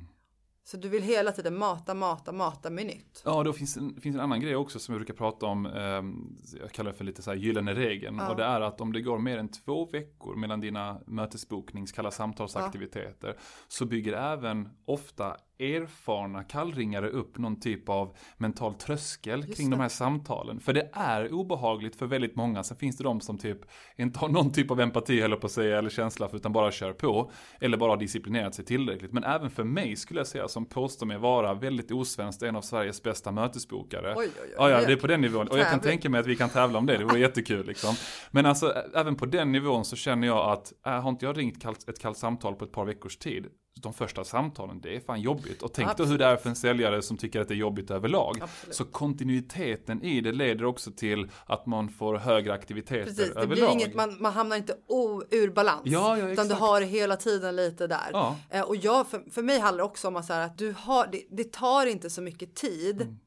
Så 0.68 0.78
du 0.78 0.90
vill 0.90 1.04
hela 1.04 1.32
tiden 1.32 1.58
mata, 1.58 1.94
mata, 1.94 2.32
mata 2.32 2.70
med 2.70 2.86
nytt. 2.86 3.22
Ja, 3.26 3.44
då 3.44 3.54
finns 3.54 3.78
en, 3.78 4.02
finns 4.02 4.16
en 4.16 4.22
annan 4.22 4.42
grej 4.42 4.56
också 4.56 4.80
som 4.80 4.94
jag 4.94 5.00
brukar 5.00 5.14
prata 5.14 5.46
om. 5.46 5.66
Eh, 5.66 6.62
jag 6.62 6.72
kallar 6.72 6.92
det 6.92 6.98
för 6.98 7.06
lite 7.06 7.22
så 7.22 7.32
här 7.32 7.38
gyllene 7.38 7.74
regeln. 7.74 8.18
Ja. 8.18 8.30
Och 8.30 8.36
det 8.36 8.44
är 8.44 8.62
att 8.62 8.82
om 8.82 8.94
det 8.94 9.02
går 9.02 9.20
mer 9.20 9.38
än 9.38 9.52
två 9.52 9.86
veckor 9.86 10.36
mellan 10.36 10.60
dina 10.60 11.02
mötesboknings, 11.06 11.92
kalla 11.92 12.12
samtalsaktiviteter. 12.12 13.28
Ja. 13.28 13.44
Så 13.68 13.86
bygger 13.86 14.14
även 14.14 14.70
ofta 14.86 15.38
erfarna 15.60 16.44
kallringare 16.44 17.10
upp 17.10 17.38
någon 17.38 17.60
typ 17.60 17.90
av 17.90 18.18
mental 18.38 18.74
tröskel 18.74 19.40
Just 19.40 19.58
kring 19.58 19.70
det. 19.70 19.76
de 19.76 19.82
här 19.82 19.90
samtalen. 19.90 20.60
För 20.60 20.74
det 20.74 20.90
är 20.94 21.34
obehagligt 21.34 21.96
för 21.96 22.06
väldigt 22.06 22.36
många. 22.36 22.64
Sen 22.64 22.78
finns 22.78 22.98
det 22.98 23.04
de 23.04 23.22
som 23.22 23.38
typ 23.38 23.60
inte 23.96 24.20
har 24.20 24.30
någon 24.30 24.52
typ 24.52 24.72
av 24.72 24.82
empati 24.82 25.22
heller 25.22 25.36
på 25.36 25.46
att 25.46 25.52
säga 25.52 25.78
eller 25.78 25.90
känsla 25.90 26.30
utan 26.34 26.52
bara 26.52 26.72
kör 26.72 26.94
på. 26.94 27.32
Eller 27.60 27.78
bara 27.78 27.92
har 27.92 27.98
disciplinerat 27.98 28.56
sig 28.56 28.66
tillräckligt. 28.66 29.14
Men 29.14 29.24
även 29.24 29.50
för 29.50 29.64
mig 29.64 29.96
skulle 29.96 30.20
jag 30.20 30.28
säga 30.28 30.48
som 30.48 30.66
påstår 30.66 31.06
mig 31.06 31.18
vara 31.18 31.54
väldigt 31.54 31.92
osvenskt 31.92 32.44
en 32.44 32.56
av 32.56 32.62
Sveriges 32.62 33.04
bästa 33.04 33.32
mötesbokare. 33.32 34.14
Oj, 34.18 34.26
oj, 34.28 34.32
oj. 34.44 34.54
Ja, 34.58 34.70
ja, 34.70 34.86
det 34.86 34.92
är 34.92 34.98
på 34.98 35.08
den 35.08 35.22
nivån. 35.22 35.48
Och 35.48 35.60
jag 35.60 35.70
kan 35.70 35.80
tänka 35.80 36.10
mig 36.10 36.20
att 36.20 36.28
vi 36.28 36.36
kan 36.36 36.50
tävla 36.50 36.80
om 36.80 36.86
det. 36.86 36.98
Det 36.98 37.04
vore 37.04 37.20
jättekul 37.28 37.66
liksom. 37.68 37.96
Men 38.32 38.46
alltså 38.46 38.74
även 38.96 39.16
på 39.16 39.26
den 39.26 39.52
nivån 39.52 39.86
så 39.86 39.96
känner 39.96 40.28
jag 40.28 40.52
att 40.52 40.74
äh, 40.86 41.02
har 41.02 41.10
inte 41.10 41.26
jag 41.26 41.38
ringt 41.38 41.66
ett 41.88 42.00
kallt 42.00 42.18
samtal 42.18 42.56
på 42.56 42.66
ett 42.66 42.72
par 42.72 42.86
veckors 42.86 43.18
tid 43.18 43.48
de 43.82 43.94
första 43.94 44.24
samtalen, 44.24 44.80
det 44.82 44.96
är 44.96 45.00
fan 45.00 45.22
jobbigt. 45.22 45.62
Och 45.62 45.74
tänk 45.74 45.90
Absolut. 45.90 46.08
då 46.08 46.12
hur 46.12 46.20
det 46.20 46.26
är 46.26 46.38
för 46.38 46.50
en 46.50 46.56
säljare 46.56 47.02
som 47.02 47.18
tycker 47.18 47.42
att 47.42 47.48
det 47.48 47.54
är 47.54 47.56
jobbigt 47.56 47.92
överlag. 47.92 48.38
Absolut. 48.42 48.76
Så 48.76 48.86
kontinuiteten 48.86 50.04
i 50.04 50.22
det 50.22 50.32
leder 50.32 50.66
också 50.66 50.92
till 50.92 51.32
att 51.46 51.66
man 51.66 51.90
får 51.90 52.18
högre 52.18 52.54
aktiviteter 52.54 53.04
Precis, 53.04 53.34
det 53.34 53.40
överlag. 53.40 53.56
Blir 53.56 53.86
inget, 53.86 53.96
man, 53.96 54.18
man 54.20 54.34
hamnar 54.34 54.58
inte 54.58 54.78
o, 54.88 55.24
ur 55.32 55.50
balans. 55.50 55.82
Ja, 55.86 56.18
ja, 56.18 56.30
utan 56.30 56.48
du 56.48 56.54
har 56.54 56.82
hela 56.82 57.16
tiden 57.16 57.56
lite 57.56 57.88
där. 57.88 58.10
Ja. 58.12 58.36
Eh, 58.50 58.62
och 58.62 58.76
jag, 58.76 59.08
för, 59.08 59.32
för 59.32 59.42
mig 59.42 59.60
handlar 59.60 59.84
det 59.84 59.90
också 59.90 60.08
om 60.08 60.16
att, 60.16 60.26
så 60.26 60.34
här, 60.34 60.46
att 60.46 60.58
du 60.58 60.76
har, 60.78 61.08
det, 61.12 61.24
det, 61.30 61.52
tar 61.52 61.86
inte 61.86 62.10
så 62.10 62.22
mycket 62.22 62.56
tid. 62.56 63.02
Mm. 63.02 63.20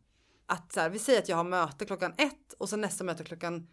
Att 0.46 0.72
så 0.72 0.80
här, 0.80 0.90
vi 0.90 0.98
säger 0.98 1.18
att 1.18 1.28
jag 1.28 1.36
har 1.36 1.44
möte 1.44 1.84
klockan 1.84 2.12
ett 2.16 2.52
och 2.58 2.68
sen 2.68 2.80
nästa 2.80 3.04
möte 3.04 3.24
klockan 3.24 3.66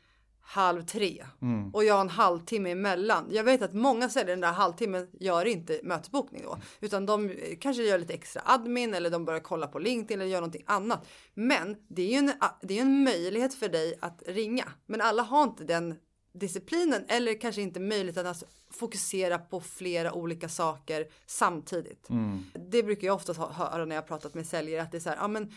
halv 0.49 0.81
tre 0.81 1.25
mm. 1.41 1.69
och 1.69 1.83
jag 1.83 1.93
har 1.93 2.01
en 2.01 2.09
halvtimme 2.09 2.71
emellan. 2.71 3.27
Jag 3.31 3.43
vet 3.43 3.61
att 3.61 3.73
många 3.73 4.09
säljare 4.09 4.31
den 4.31 4.41
där 4.41 4.51
halvtimmen 4.51 5.07
gör 5.19 5.45
inte 5.45 5.79
mötesbokning 5.83 6.41
då, 6.43 6.57
utan 6.79 7.05
de 7.05 7.35
kanske 7.59 7.83
gör 7.83 7.99
lite 7.99 8.13
extra 8.13 8.41
admin 8.45 8.93
eller 8.93 9.09
de 9.09 9.25
börjar 9.25 9.39
kolla 9.39 9.67
på 9.67 9.79
LinkedIn 9.79 10.21
eller 10.21 10.31
gör 10.31 10.41
någonting 10.41 10.63
annat. 10.65 11.07
Men 11.33 11.75
det 11.87 12.01
är 12.01 12.07
ju 12.07 12.17
en, 12.17 12.31
det 12.61 12.77
är 12.77 12.81
en 12.81 13.03
möjlighet 13.03 13.53
för 13.53 13.69
dig 13.69 13.97
att 14.01 14.23
ringa, 14.27 14.65
men 14.85 15.01
alla 15.01 15.23
har 15.23 15.43
inte 15.43 15.63
den 15.63 15.95
disciplinen 16.33 17.05
eller 17.07 17.41
kanske 17.41 17.61
inte 17.61 17.79
möjligheten 17.79 18.27
att 18.27 18.43
fokusera 18.69 19.39
på 19.39 19.61
flera 19.61 20.13
olika 20.13 20.49
saker 20.49 21.07
samtidigt. 21.25 22.09
Mm. 22.09 22.39
Det 22.53 22.83
brukar 22.83 23.07
jag 23.07 23.15
oftast 23.15 23.39
höra 23.39 23.85
när 23.85 23.95
jag 23.95 24.07
pratat 24.07 24.33
med 24.33 24.47
säljare 24.47 24.81
att 24.81 24.91
det 24.91 24.97
är 24.97 25.01
så 25.01 25.09
här, 25.09 25.17
ja 25.17 25.27
men 25.27 25.51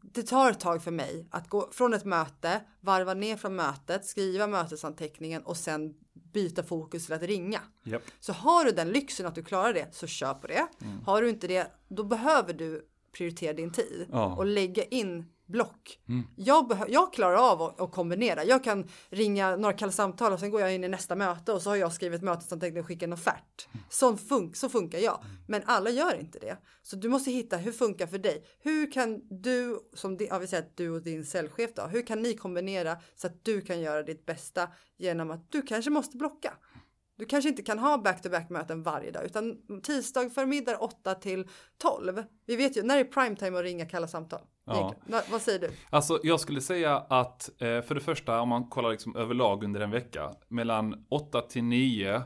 det 0.00 0.22
tar 0.22 0.50
ett 0.50 0.60
tag 0.60 0.82
för 0.82 0.90
mig 0.90 1.26
att 1.30 1.48
gå 1.48 1.68
från 1.72 1.94
ett 1.94 2.04
möte, 2.04 2.60
varva 2.80 3.14
ner 3.14 3.36
från 3.36 3.56
mötet, 3.56 4.06
skriva 4.06 4.46
mötesanteckningen 4.46 5.42
och 5.42 5.56
sen 5.56 5.94
byta 6.12 6.62
fokus 6.62 7.04
till 7.04 7.14
att 7.14 7.22
ringa. 7.22 7.60
Yep. 7.84 8.02
Så 8.20 8.32
har 8.32 8.64
du 8.64 8.70
den 8.70 8.88
lyxen 8.88 9.26
att 9.26 9.34
du 9.34 9.44
klarar 9.44 9.72
det 9.72 9.94
så 9.94 10.06
kör 10.06 10.34
på 10.34 10.46
det. 10.46 10.66
Mm. 10.82 10.98
Har 11.04 11.22
du 11.22 11.28
inte 11.28 11.46
det, 11.46 11.72
då 11.88 12.04
behöver 12.04 12.52
du 12.52 12.88
prioritera 13.12 13.52
din 13.52 13.72
tid 13.72 14.06
ja. 14.12 14.36
och 14.36 14.46
lägga 14.46 14.84
in 14.84 15.26
block. 15.48 15.98
Mm. 16.08 16.26
Jag, 16.36 16.84
jag 16.88 17.12
klarar 17.12 17.52
av 17.52 17.62
att, 17.62 17.80
att, 17.80 17.92
kombinera. 17.92 18.44
Jag 18.44 18.64
kan 18.64 18.88
ringa 19.10 19.56
några 19.56 19.72
kalla 19.72 19.92
samtal 19.92 20.32
och 20.32 20.40
sen 20.40 20.50
går 20.50 20.60
jag 20.60 20.74
in 20.74 20.84
i 20.84 20.88
nästa 20.88 21.16
möte 21.16 21.52
och 21.52 21.62
så 21.62 21.70
har 21.70 21.76
jag 21.76 21.92
skrivit 21.92 22.22
mötesanteckning 22.22 22.80
och 22.80 22.86
skickat 22.86 23.06
en 23.06 23.12
offert. 23.12 23.68
Mm. 23.72 23.84
Så, 23.90 24.16
fun 24.16 24.54
så 24.54 24.68
funkar 24.68 24.98
jag. 24.98 25.20
Mm. 25.24 25.36
Men 25.48 25.62
alla 25.66 25.90
gör 25.90 26.20
inte 26.20 26.38
det. 26.38 26.56
Så 26.82 26.96
du 26.96 27.08
måste 27.08 27.30
hitta 27.30 27.56
hur 27.56 27.72
funkar 27.72 28.06
för 28.06 28.18
dig. 28.18 28.44
Hur 28.60 28.92
kan 28.92 29.20
du, 29.42 29.78
som 29.94 30.18
ja, 30.20 30.38
vi 30.38 30.46
säger 30.46 30.62
att 30.62 30.76
du 30.76 30.90
och 30.90 31.02
din 31.02 31.24
säljchef 31.24 31.74
då, 31.74 31.82
hur 31.82 32.06
kan 32.06 32.22
ni 32.22 32.36
kombinera 32.36 32.96
så 33.16 33.26
att 33.26 33.44
du 33.44 33.60
kan 33.60 33.80
göra 33.80 34.02
ditt 34.02 34.26
bästa 34.26 34.68
genom 34.96 35.30
att 35.30 35.52
du 35.52 35.62
kanske 35.62 35.90
måste 35.90 36.16
blocka. 36.16 36.54
Du 37.18 37.24
kanske 37.24 37.48
inte 37.48 37.62
kan 37.62 37.78
ha 37.78 37.98
back-to-back 37.98 38.50
möten 38.50 38.82
varje 38.82 39.10
dag 39.10 39.24
utan 39.24 39.56
tisdag 39.82 40.30
förmiddag 40.30 40.76
8 40.78 41.14
till 41.14 41.48
12. 41.78 42.24
Vi 42.46 42.56
vet 42.56 42.76
ju 42.76 42.82
när 42.82 42.98
är 42.98 43.04
prime 43.04 43.36
time 43.36 43.58
att 43.58 43.64
ringa 43.64 43.86
kalla 43.86 44.08
samtal. 44.08 44.40
Ja. 44.64 44.94
Vad 45.30 45.42
säger 45.42 45.58
du? 45.58 45.70
Alltså 45.90 46.20
jag 46.22 46.40
skulle 46.40 46.60
säga 46.60 46.96
att 46.96 47.50
eh, 47.58 47.82
för 47.82 47.94
det 47.94 48.00
första 48.00 48.40
om 48.40 48.48
man 48.48 48.68
kollar 48.68 48.90
liksom 48.90 49.16
överlag 49.16 49.64
under 49.64 49.80
en 49.80 49.90
vecka 49.90 50.30
mellan 50.48 51.06
8 51.08 51.40
till 51.40 51.64
9 51.64 52.22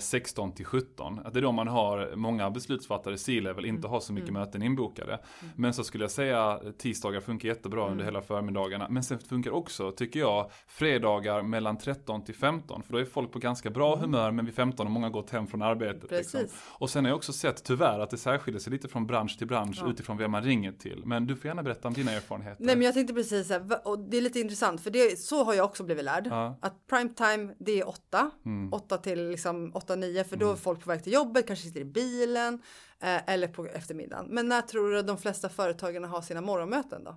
16 0.00 0.48
eh, 0.48 0.54
till 0.54 0.64
17. 0.64 1.20
Att 1.24 1.34
det 1.34 1.40
är 1.40 1.42
då 1.42 1.52
man 1.52 1.68
har 1.68 2.16
många 2.16 2.50
beslutsfattare 2.50 3.18
C-level 3.18 3.64
inte 3.64 3.88
har 3.88 4.00
så 4.00 4.12
mycket 4.12 4.30
mm. 4.30 4.40
möten 4.40 4.62
inbokade. 4.62 5.12
Mm. 5.12 5.52
Men 5.56 5.74
så 5.74 5.84
skulle 5.84 6.04
jag 6.04 6.10
säga 6.10 6.60
tisdagar 6.78 7.20
funkar 7.20 7.48
jättebra 7.48 7.80
mm. 7.80 7.92
under 7.92 8.04
hela 8.04 8.22
förmiddagarna. 8.22 8.86
Men 8.90 9.02
sen 9.02 9.18
funkar 9.18 9.50
också, 9.50 9.92
tycker 9.92 10.20
jag, 10.20 10.50
fredagar 10.66 11.42
mellan 11.42 11.78
13 11.78 12.24
till 12.24 12.34
15. 12.34 12.82
För 12.82 12.92
då 12.92 12.98
är 12.98 13.04
folk 13.04 13.32
på 13.32 13.38
ganska 13.38 13.70
bra 13.70 13.96
mm. 13.96 14.00
humör 14.00 14.30
men 14.30 14.44
vid 14.44 14.54
15 14.54 14.86
har 14.86 14.92
många 14.92 15.10
gått 15.10 15.30
hem 15.30 15.46
från 15.46 15.62
arbetet. 15.62 16.10
Liksom. 16.10 16.40
Och 16.68 16.90
sen 16.90 17.04
har 17.04 17.10
jag 17.10 17.16
också 17.16 17.32
sett 17.32 17.64
tyvärr 17.64 17.98
att 17.98 18.10
det 18.10 18.18
särskiljer 18.18 18.60
sig 18.60 18.72
lite 18.72 18.88
från 18.88 19.06
bransch 19.06 19.38
till 19.38 19.46
bransch 19.46 19.78
ja. 19.80 19.90
utifrån 19.90 20.16
vem 20.16 20.30
man 20.30 20.42
ringer 20.42 20.72
till. 20.72 21.02
Men 21.06 21.26
du 21.26 21.36
får 21.36 21.46
gärna 21.46 21.62
berätta 21.62 21.88
om 21.88 21.94
dina 21.94 22.12
erfarenheter. 22.12 22.64
Nej 22.64 22.76
men 22.76 22.84
jag 22.84 22.94
tänkte 22.94 23.14
precis 23.14 23.50
här, 23.50 23.88
och 23.88 23.98
det 23.98 24.16
är 24.16 24.22
lite 24.22 24.40
intressant 24.40 24.80
för 24.80 24.90
det, 24.90 25.18
så 25.18 25.44
har 25.44 25.54
jag 25.54 25.64
också 25.64 25.84
blivit 25.84 26.04
lärd. 26.04 26.26
Ja. 26.30 26.58
Att 26.62 26.86
prime 26.86 27.08
time 27.08 27.54
det 27.58 27.80
är 27.80 27.88
8. 27.88 28.30
8 28.72 28.94
mm. 28.94 29.02
till 29.02 29.30
liksom 29.30 29.61
8-9 29.70 30.24
för 30.24 30.36
då 30.36 30.46
är 30.46 30.50
mm. 30.50 30.60
folk 30.60 30.80
på 30.80 30.90
väg 30.90 31.04
till 31.04 31.12
jobbet, 31.12 31.46
kanske 31.46 31.66
sitter 31.66 31.80
i 31.80 31.84
bilen. 31.84 32.62
Eh, 33.04 33.32
eller 33.34 33.48
på 33.48 33.66
eftermiddagen. 33.66 34.26
Men 34.28 34.48
när 34.48 34.60
tror 34.62 34.90
du 34.90 34.98
att 34.98 35.06
de 35.06 35.18
flesta 35.18 35.48
företagen 35.48 36.04
har 36.04 36.22
sina 36.22 36.40
morgonmöten 36.40 37.04
då? 37.04 37.16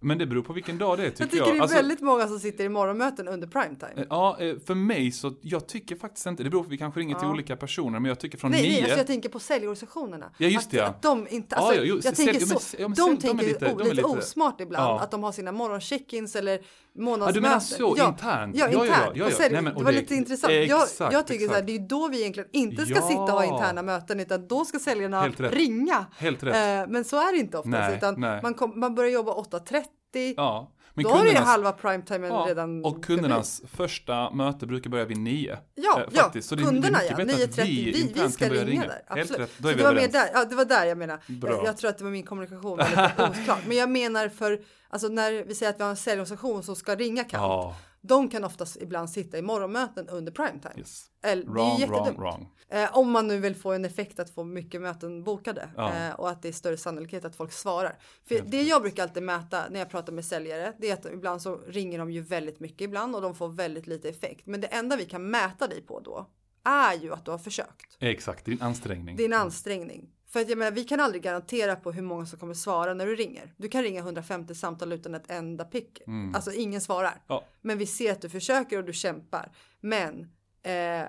Men 0.00 0.18
det 0.18 0.26
beror 0.26 0.42
på 0.42 0.52
vilken 0.52 0.78
dag 0.78 0.98
det 0.98 1.06
är 1.06 1.10
tycker 1.10 1.22
Jag 1.22 1.30
tycker 1.30 1.44
jag. 1.46 1.54
det 1.54 1.58
är 1.58 1.62
Alltså, 1.62 1.76
väldigt 1.76 2.00
många 2.00 2.28
som 2.28 2.38
sitter 2.40 2.64
i 2.64 2.68
morgonmöten 2.68 3.28
under 3.28 3.46
primetime. 3.48 4.06
Ja, 4.10 4.36
eh, 4.40 4.54
för 4.66 4.74
mig 4.74 5.12
så, 5.12 5.34
jag 5.40 5.66
tycker 5.68 5.96
faktiskt 5.96 6.26
inte, 6.26 6.42
det 6.42 6.50
beror 6.50 6.62
på, 6.62 6.68
vi 6.68 6.78
kanske 6.78 7.00
ringer 7.00 7.14
till 7.14 7.26
Ja. 7.26 7.30
olika 7.32 7.56
personer, 7.56 7.98
men 8.00 8.04
jag 8.08 8.20
tycker 8.20 8.38
från 8.38 8.50
Nej, 8.50 8.62
nej, 8.62 8.70
nio, 8.70 8.82
alltså 8.82 8.98
jag 8.98 9.06
tänker 9.06 9.28
på 9.28 9.38
säljorganisationerna. 9.38 10.30
Ja, 10.38 10.46
just 10.48 10.66
att, 10.66 10.70
det, 10.70 10.76
ja. 10.76 10.84
Att 10.86 11.02
de 11.02 11.26
inte, 11.30 11.54
Ja, 11.54 11.62
alltså, 11.62 11.74
ja, 11.74 11.82
jo, 11.84 11.94
jag 12.04 12.12
sälj- 12.14 12.16
tänker 12.16 12.40
ja, 12.40 12.46
så, 12.58 12.76
ja, 12.78 12.88
men 12.88 12.94
de 12.96 13.02
de 13.02 13.16
är 13.16 13.20
tänker 13.20 13.46
lite- 13.46 13.74
de 13.78 13.88
lite 13.90 14.02
osmart 14.04 14.60
ibland, 14.60 14.84
Ja. 14.90 15.00
att 15.00 15.10
de 15.10 15.22
har 15.22 15.32
sina 15.32 15.52
morgoncheck-ins 15.52 16.36
eller 16.36 16.52
Ja, 16.94 17.02
månadsmöten. 17.02 17.34
du 17.34 17.40
menar 17.48 17.60
så, 17.60 17.94
ja, 17.98 18.08
internt? 18.08 18.56
Ja, 18.56 18.66
Ja, 18.66 18.72
ja, 18.72 18.84
internt. 18.84 19.16
ja, 19.16 19.24
ja, 19.30 19.36
ja. 19.40 19.48
Nej, 19.50 19.62
men- 19.62 19.64
det 19.74 19.84
var 19.84 19.92
det- 19.92 19.98
lite 20.00 20.14
intressant. 20.14 20.52
exakt, 20.52 21.00
jag, 21.00 21.12
jag 21.12 21.26
tycker 21.26 21.48
så 21.48 21.54
här, 21.54 21.62
det 21.62 21.74
är 21.74 21.78
då 21.78 22.08
vi 22.08 22.20
egentligen 22.20 22.48
inte 22.52 22.86
ska 22.86 22.94
Ja. 22.94 23.08
sitta 23.08 23.20
och 23.22 23.30
ha 23.30 23.44
interna 23.44 23.82
möten, 23.82 24.20
utan 24.20 24.48
då 24.48 24.64
ska 24.64 24.78
säljarna 24.78 25.21
Helt 25.22 25.40
rätt. 25.40 25.52
ringa. 25.54 26.06
Helt 26.16 26.42
rätt. 26.42 26.84
Eh, 26.86 26.92
men 26.92 27.04
så 27.04 27.16
är 27.16 27.32
det 27.32 27.38
inte 27.38 27.58
oftast, 27.58 27.70
Nej, 27.72 27.96
utan 27.96 28.14
nej. 28.20 28.40
Man, 28.42 28.54
kom, 28.54 28.80
man 28.80 28.94
börjar 28.94 29.10
jobba 29.10 29.32
8.30. 29.32 30.34
Ja, 30.36 30.72
men 30.94 31.04
då 31.04 31.10
har 31.10 31.24
du 31.24 31.30
ju 31.30 31.36
halva 31.36 31.72
primetimen 31.72 32.30
ja, 32.30 32.44
redan 32.48 32.84
och 32.84 33.04
kundernas 33.04 33.62
första 33.74 34.30
möte 34.30 34.66
brukar 34.66 34.90
börja 34.90 35.04
vid 35.04 35.16
nio. 35.18 35.58
Ja, 35.74 36.00
eh, 36.00 36.06
ja, 36.12 36.22
faktiskt. 36.22 36.48
Så 36.48 36.54
det 36.54 36.62
är- 36.62 36.64
det 36.64 36.68
är 36.68 36.72
kunderna 36.72 36.98
mycket 36.98 37.18
ja, 37.18 37.24
bättre 37.24 37.44
att 37.44 37.50
9.30, 37.50 37.64
vi, 37.64 37.90
vi, 37.92 38.00
internt 38.00 38.34
ska 38.34 38.48
börja 38.48 38.64
ringa 38.64 38.80
där. 38.82 38.88
Helt 38.90 39.20
Absolut. 39.30 39.40
rätt, 39.40 39.50
då 39.58 39.68
är 39.68 39.72
Så 39.72 39.76
vi 39.76 39.82
det 39.82 39.88
var 39.88 39.90
överens. 39.92 40.12
där, 40.12 40.30
ja 40.34 40.44
det 40.44 40.54
var 40.56 40.64
där 40.64 40.84
jag 40.86 40.98
menar. 40.98 41.18
Jag, 41.26 41.64
jag 41.66 41.76
tror 41.76 41.90
att 41.90 41.98
det 41.98 42.04
var 42.04 42.10
min 42.10 42.22
kommunikation 42.22 42.76
var 42.76 42.84
oklar. 42.84 43.58
Men 43.68 43.76
jag 43.76 43.90
menar 43.90 44.28
för, 44.28 44.60
alltså 44.90 45.08
när 45.08 45.44
vi 45.44 45.54
säger 45.54 45.70
att 45.72 45.78
vi 45.78 45.82
har 45.82 45.90
en 45.90 45.96
säljorganisation 45.96 46.62
som 46.62 46.76
ska 46.76 46.94
ringa 46.94 47.24
kallt. 47.24 47.42
Ja, 47.42 47.76
De 48.04 48.28
kan 48.28 48.44
oftast 48.44 48.76
ibland 48.76 49.10
sitta 49.10 49.38
i 49.38 49.42
morgonmöten 49.42 50.08
under 50.08 50.32
primetime. 50.32 50.74
yes. 50.76 51.04
Eller, 51.22 51.42
det 51.44 51.82
är 51.84 51.86
Wrong, 51.86 52.04
wrong, 52.04 52.16
wrong. 52.16 52.48
Eh, 52.68 52.96
om 52.98 53.10
man 53.10 53.28
nu 53.28 53.38
vill 53.38 53.54
få 53.56 53.72
en 53.72 53.84
effekt 53.84 54.18
att 54.20 54.30
få 54.30 54.44
mycket 54.44 54.80
möten 54.80 55.24
bokade 55.24 55.68
Ja. 55.76 55.94
eh, 55.94 56.14
och 56.14 56.30
att 56.30 56.42
det 56.42 56.48
är 56.48 56.52
större 56.52 56.76
sannolikhet 56.76 57.24
att 57.24 57.36
folk 57.36 57.52
svarar. 57.52 57.98
För 58.28 58.42
det 58.46 58.62
jag 58.62 58.82
brukar 58.82 59.02
alltid 59.02 59.22
mäta 59.22 59.64
när 59.70 59.78
jag 59.78 59.90
pratar 59.90 60.12
med 60.12 60.24
säljare, 60.24 60.72
det 60.78 60.90
är 60.90 60.94
att 60.94 61.06
ibland 61.06 61.42
så 61.42 61.56
ringer 61.56 61.98
de 61.98 62.10
ju 62.10 62.20
väldigt 62.20 62.60
mycket 62.60 62.80
ibland 62.80 63.16
och 63.16 63.22
de 63.22 63.34
får 63.34 63.48
väldigt 63.48 63.86
lite 63.86 64.08
effekt. 64.08 64.46
Men 64.46 64.60
det 64.60 64.66
enda 64.66 64.96
vi 64.96 65.04
kan 65.04 65.30
mäta 65.30 65.66
dig 65.68 65.82
på 65.82 66.00
då 66.00 66.30
är 66.64 66.94
ju 66.94 67.12
att 67.12 67.24
du 67.24 67.30
har 67.30 67.38
försökt. 67.38 67.96
Exakt, 68.00 68.44
din 68.44 68.62
ansträngning. 68.62 69.16
Din 69.16 69.32
ansträngning. 69.32 70.08
För 70.32 70.40
att 70.40 70.48
jag 70.48 70.58
menar, 70.58 70.72
vi 70.72 70.84
kan 70.84 71.00
aldrig 71.00 71.22
garantera 71.22 71.76
på 71.76 71.92
hur 71.92 72.02
många 72.02 72.26
som 72.26 72.38
kommer 72.38 72.54
svara 72.54 72.94
när 72.94 73.06
du 73.06 73.14
ringer. 73.14 73.54
Du 73.56 73.68
kan 73.68 73.82
ringa 73.82 74.00
150 74.00 74.54
samtal 74.54 74.92
utan 74.92 75.14
ett 75.14 75.30
enda 75.30 75.64
pick. 75.64 76.02
Alltså 76.34 76.52
ingen 76.52 76.80
svarar. 76.80 77.22
Ja. 77.26 77.44
Men 77.60 77.78
vi 77.78 77.86
ser 77.86 78.12
att 78.12 78.20
du 78.20 78.28
försöker 78.28 78.78
och 78.78 78.84
du 78.84 78.92
kämpar. 78.92 79.52
Men 79.80 80.20
eh, 80.62 81.06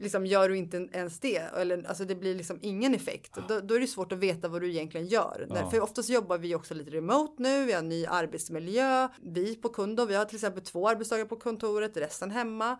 liksom 0.00 0.26
gör 0.26 0.48
du 0.48 0.56
inte 0.56 0.88
ens 0.92 1.20
det, 1.20 1.36
eller 1.36 1.88
alltså 1.88 2.04
det 2.04 2.14
blir 2.14 2.34
liksom 2.34 2.58
ingen 2.62 2.94
effekt. 2.94 3.38
Då, 3.48 3.60
då 3.60 3.74
är 3.74 3.80
det 3.80 3.86
svårt 3.86 4.12
att 4.12 4.18
veta 4.18 4.48
vad 4.48 4.62
du 4.62 4.70
egentligen 4.70 5.06
gör. 5.06 5.46
Ja. 5.50 5.70
För 5.70 5.80
oftast 5.80 6.08
jobbar 6.08 6.38
vi 6.38 6.54
också 6.54 6.74
lite 6.74 6.90
remote 6.90 7.42
nu, 7.42 7.64
vi 7.64 7.72
har 7.72 7.78
en 7.78 7.88
ny 7.88 8.06
arbetsmiljö. 8.06 9.08
Vi 9.22 9.54
på 9.54 9.68
Kundo, 9.68 10.04
vi 10.04 10.14
har 10.14 10.24
till 10.24 10.36
exempel 10.36 10.64
två 10.64 10.88
arbetsdagar 10.88 11.24
på 11.24 11.36
kontoret, 11.36 11.96
resten 11.96 12.30
hemma. 12.30 12.78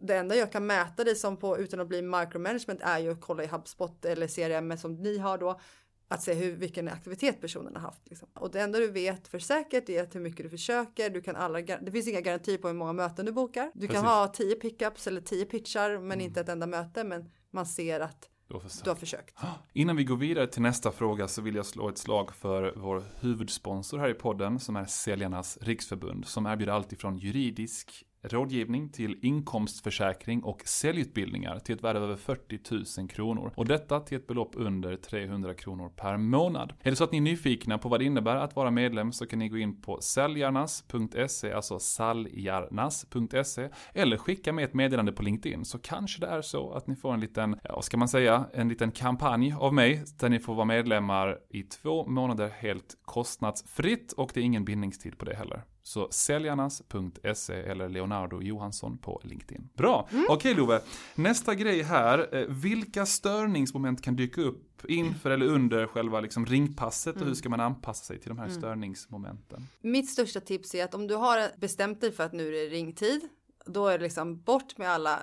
Det 0.00 0.16
enda 0.16 0.36
jag 0.36 0.52
kan 0.52 0.66
mäta 0.66 1.04
dig 1.04 1.16
som 1.16 1.36
på 1.36 1.58
utan 1.58 1.80
att 1.80 1.88
bli 1.88 2.02
micromanagement 2.02 2.80
är 2.82 2.98
ju 2.98 3.12
att 3.12 3.20
kolla 3.20 3.44
i 3.44 3.46
HubSpot 3.46 4.04
eller 4.04 4.26
CRM 4.26 4.78
som 4.78 4.94
ni 4.94 5.18
har 5.18 5.38
då. 5.38 5.60
Att 6.08 6.22
se 6.22 6.34
hur, 6.34 6.56
vilken 6.56 6.88
aktivitet 6.88 7.40
personen 7.40 7.74
har 7.76 7.82
haft. 7.82 8.08
Liksom. 8.08 8.28
Och 8.34 8.50
det 8.50 8.60
enda 8.60 8.78
du 8.78 8.90
vet 8.90 9.28
för 9.28 9.38
säkert 9.38 9.88
är 9.88 10.02
att 10.02 10.14
hur 10.14 10.20
mycket 10.20 10.42
du 10.44 10.50
försöker. 10.50 11.10
Du 11.10 11.22
kan 11.22 11.36
alla, 11.36 11.60
det 11.60 11.92
finns 11.92 12.08
inga 12.08 12.20
garantier 12.20 12.58
på 12.58 12.68
hur 12.68 12.74
många 12.74 12.92
möten 12.92 13.26
du 13.26 13.32
bokar. 13.32 13.70
Du 13.74 13.86
Precis. 13.86 14.02
kan 14.02 14.04
ha 14.04 14.28
10 14.28 14.54
pickups 14.54 15.06
eller 15.06 15.20
10 15.20 15.44
pitchar 15.44 15.98
men 15.98 16.20
inte 16.20 16.40
ett 16.40 16.48
enda 16.48 16.66
möte. 16.66 17.04
Men 17.04 17.30
man 17.50 17.66
ser 17.66 18.00
att 18.00 18.28
Då 18.48 18.60
försöker. 18.60 18.84
du 18.84 18.90
har 18.90 18.96
försökt. 18.96 19.34
Innan 19.72 19.96
vi 19.96 20.04
går 20.04 20.16
vidare 20.16 20.46
till 20.46 20.62
nästa 20.62 20.92
fråga 20.92 21.28
så 21.28 21.42
vill 21.42 21.54
jag 21.54 21.66
slå 21.66 21.88
ett 21.88 21.98
slag 21.98 22.34
för 22.34 22.72
vår 22.76 23.04
huvudsponsor 23.20 23.98
här 23.98 24.08
i 24.08 24.14
podden 24.14 24.60
som 24.60 24.76
är 24.76 24.84
Säljarnas 24.84 25.58
Riksförbund 25.60 26.26
som 26.26 26.46
erbjuder 26.46 26.72
allt 26.72 26.92
ifrån 26.92 27.18
juridisk 27.18 28.04
rådgivning 28.32 28.88
till 28.88 29.18
inkomstförsäkring 29.22 30.42
och 30.42 30.62
säljutbildningar 30.64 31.58
till 31.58 31.74
ett 31.74 31.84
värde 31.84 31.98
av 31.98 32.04
över 32.04 32.16
40 32.16 33.00
000 33.00 33.08
kronor. 33.08 33.52
Och 33.56 33.66
detta 33.66 34.00
till 34.00 34.16
ett 34.16 34.26
belopp 34.26 34.52
under 34.54 34.96
300 34.96 35.54
kronor 35.54 35.88
per 35.88 36.16
månad. 36.16 36.72
Är 36.82 36.90
det 36.90 36.96
så 36.96 37.04
att 37.04 37.12
ni 37.12 37.18
är 37.18 37.22
nyfikna 37.22 37.78
på 37.78 37.88
vad 37.88 38.00
det 38.00 38.04
innebär 38.04 38.36
att 38.36 38.56
vara 38.56 38.70
medlem 38.70 39.12
så 39.12 39.26
kan 39.26 39.38
ni 39.38 39.48
gå 39.48 39.58
in 39.58 39.82
på 39.82 40.00
säljarnas.se, 40.00 41.52
alltså 41.52 41.78
saljarnas.se 41.78 43.68
eller 43.94 44.16
skicka 44.16 44.52
med 44.52 44.64
ett 44.64 44.74
meddelande 44.74 45.12
på 45.12 45.22
LinkedIn 45.22 45.64
så 45.64 45.78
kanske 45.78 46.20
det 46.20 46.26
är 46.26 46.42
så 46.42 46.72
att 46.72 46.86
ni 46.86 46.96
får 46.96 47.14
en 47.14 47.20
liten, 47.20 47.56
ja, 47.64 47.74
vad 47.74 47.84
ska 47.84 47.96
man 47.96 48.08
säga, 48.08 48.44
en 48.52 48.68
liten 48.68 48.92
kampanj 48.92 49.54
av 49.58 49.74
mig 49.74 50.04
där 50.18 50.28
ni 50.28 50.38
får 50.38 50.54
vara 50.54 50.64
medlemmar 50.64 51.38
i 51.50 51.62
två 51.62 52.06
månader 52.06 52.48
helt 52.48 52.98
kostnadsfritt 53.04 54.12
och 54.12 54.30
det 54.34 54.40
är 54.40 54.44
ingen 54.44 54.64
bindningstid 54.64 55.18
på 55.18 55.24
det 55.24 55.36
heller. 55.36 55.64
Så 55.86 56.08
säljarnas.se 56.10 57.54
eller 57.54 57.88
Leonardo 57.88 58.42
Johansson 58.42 58.98
på 58.98 59.20
LinkedIn. 59.24 59.68
Bra! 59.74 60.08
Okej 60.28 60.54
Love, 60.54 60.80
nästa 61.14 61.54
grej 61.54 61.82
här. 61.82 62.34
Eh, 62.34 62.46
Vilka 62.48 63.06
störningsmoment 63.06 64.02
kan 64.02 64.16
dyka 64.16 64.40
upp 64.40 64.84
inför 64.88 65.30
eller 65.30 65.46
under 65.46 65.86
själva 65.86 66.20
liksom 66.20 66.46
ringpasset 66.46 67.20
och 67.20 67.26
hur 67.26 67.34
ska 67.34 67.48
man 67.48 67.60
anpassa 67.60 68.04
sig 68.04 68.18
till 68.18 68.28
de 68.28 68.38
här 68.38 68.48
störningsmomenten? 68.48 69.66
Mitt 69.80 70.10
största 70.10 70.40
tips 70.40 70.74
är 70.74 70.84
att 70.84 70.94
om 70.94 71.06
du 71.06 71.14
har 71.14 71.58
bestämt 71.60 72.00
dig 72.00 72.12
för 72.12 72.24
att 72.24 72.32
nu 72.32 72.48
är 72.48 72.52
det 72.52 72.76
ringtid, 72.76 73.28
då 73.66 73.88
är 73.88 73.98
det 73.98 74.04
liksom 74.04 74.40
bort 74.42 74.78
med 74.78 74.90
alla 74.90 75.22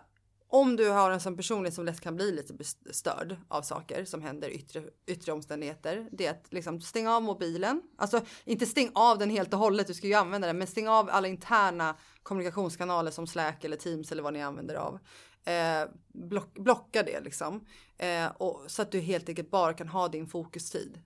om 0.54 0.76
du 0.76 0.89
har 0.89 1.12
en 1.12 1.20
sån 1.20 1.38
personlighet 1.38 1.74
som 1.76 1.86
lätt 1.86 2.02
kan 2.02 2.16
bli 2.16 2.32
lite 2.32 2.54
störd 2.92 3.36
av 3.48 3.62
saker 3.62 4.06
som 4.06 4.22
händer 4.22 4.50
i 4.50 4.54
yttre, 4.54 4.84
yttre 5.06 5.32
omständigheter. 5.32 6.08
Det 6.12 6.26
är 6.26 6.32
att 6.32 6.54
liksom 6.54 6.82
stänga 6.82 7.16
av 7.16 7.24
mobilen. 7.24 7.82
Alltså 7.98 8.22
inte 8.46 8.66
stäng 8.66 8.92
av 8.94 9.18
den 9.18 9.30
helt 9.30 9.54
och 9.54 9.60
hållet, 9.60 9.88
du 9.88 9.94
ska 9.94 10.08
ju 10.08 10.13
använda 10.13 10.48
den. 10.48 10.58
Men 10.58 10.68
stäng 10.68 10.88
av 10.88 11.10
alla 11.10 11.28
interna 11.28 11.96
kommunikationskanaler 12.24 13.12
som 13.12 13.28
Slack 13.28 13.63
eller 13.63 13.78
Teams 13.78 14.12
eller 14.12 14.24
vad 14.24 14.34
ni 14.34 14.42
använder 14.42 14.76
av. 14.76 15.00
Eh, 15.46 15.89
block, 16.13 16.54
blocka 16.54 17.04
det 17.04 17.20
liksom. 17.22 17.66
Eh, 17.98 18.28
och, 18.38 18.62
så 18.68 18.82
att 18.82 18.92
du 18.92 19.00
helt 19.00 19.30
enkelt 19.30 19.52
bara 19.52 19.74
kan 19.74 19.88
ha 19.88 20.08
din 20.08 20.28
fokustid. 20.28 21.00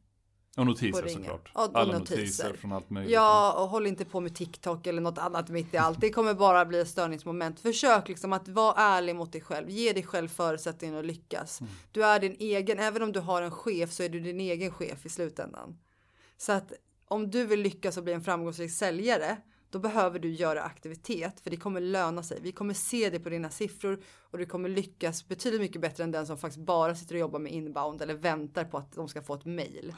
Och 0.57 0.65
notiser 0.65 1.07
såklart. 1.07 1.51
Ja, 1.53 1.65
och 1.65 1.71
Alla 1.73 1.99
notiser. 1.99 2.17
notiser 2.17 2.53
från 2.53 2.71
allt 2.71 2.89
möjligt. 2.89 3.13
Ja, 3.13 3.63
och 3.63 3.69
håll 3.69 3.87
inte 3.87 4.05
på 4.05 4.19
med 4.19 4.35
TikTok 4.35 4.87
eller 4.87 5.01
något 5.01 5.17
annat 5.17 5.49
mitt 5.49 5.73
i 5.73 5.77
allt. 5.77 6.01
Det 6.01 6.09
kommer 6.09 6.33
bara 6.33 6.65
bli 6.65 6.79
ett 6.79 6.87
störningsmoment. 6.87 7.59
Försök 7.59 8.07
liksom 8.07 8.33
att 8.33 8.47
vara 8.47 8.73
ärlig 8.77 9.15
mot 9.15 9.31
dig 9.31 9.41
själv. 9.41 9.69
Ge 9.69 9.93
dig 9.93 10.03
själv 10.03 10.27
förutsättningen 10.27 10.97
att 10.97 11.05
lyckas. 11.05 11.61
Mm. 11.61 11.73
Du 11.91 12.05
är 12.05 12.19
din 12.19 12.35
egen, 12.39 12.79
även 12.79 13.01
om 13.01 13.11
du 13.11 13.19
har 13.19 13.41
en 13.41 13.51
chef 13.51 13.91
så 13.91 14.03
är 14.03 14.09
du 14.09 14.19
din 14.19 14.39
egen 14.39 14.71
chef 14.71 15.05
i 15.05 15.09
slutändan. 15.09 15.77
Så 16.37 16.51
att 16.51 16.73
om 17.07 17.31
du 17.31 17.45
vill 17.45 17.61
lyckas 17.61 17.97
och 17.97 18.03
bli 18.03 18.13
en 18.13 18.23
framgångsrik 18.23 18.71
säljare 18.71 19.37
då 19.69 19.79
behöver 19.79 20.19
du 20.19 20.29
göra 20.29 20.63
aktivitet 20.63 21.39
för 21.39 21.49
det 21.49 21.57
kommer 21.57 21.81
löna 21.81 22.23
sig. 22.23 22.39
Vi 22.41 22.51
kommer 22.51 22.73
se 22.73 23.09
det 23.09 23.19
på 23.19 23.29
dina 23.29 23.49
siffror 23.49 23.99
och 24.31 24.37
du 24.37 24.45
kommer 24.45 24.69
lyckas 24.69 25.27
betydligt 25.27 25.61
mycket 25.61 25.81
bättre 25.81 26.03
än 26.03 26.11
den 26.11 26.27
som 26.27 26.37
faktiskt 26.37 26.65
bara 26.65 26.95
sitter 26.95 27.15
och 27.15 27.21
jobbar 27.21 27.39
med 27.39 27.51
inbound 27.51 28.01
eller 28.01 28.13
väntar 28.13 28.65
på 28.65 28.77
att 28.77 28.91
de 28.91 29.07
ska 29.07 29.21
få 29.21 29.33
ett 29.33 29.45
mail. 29.45 29.93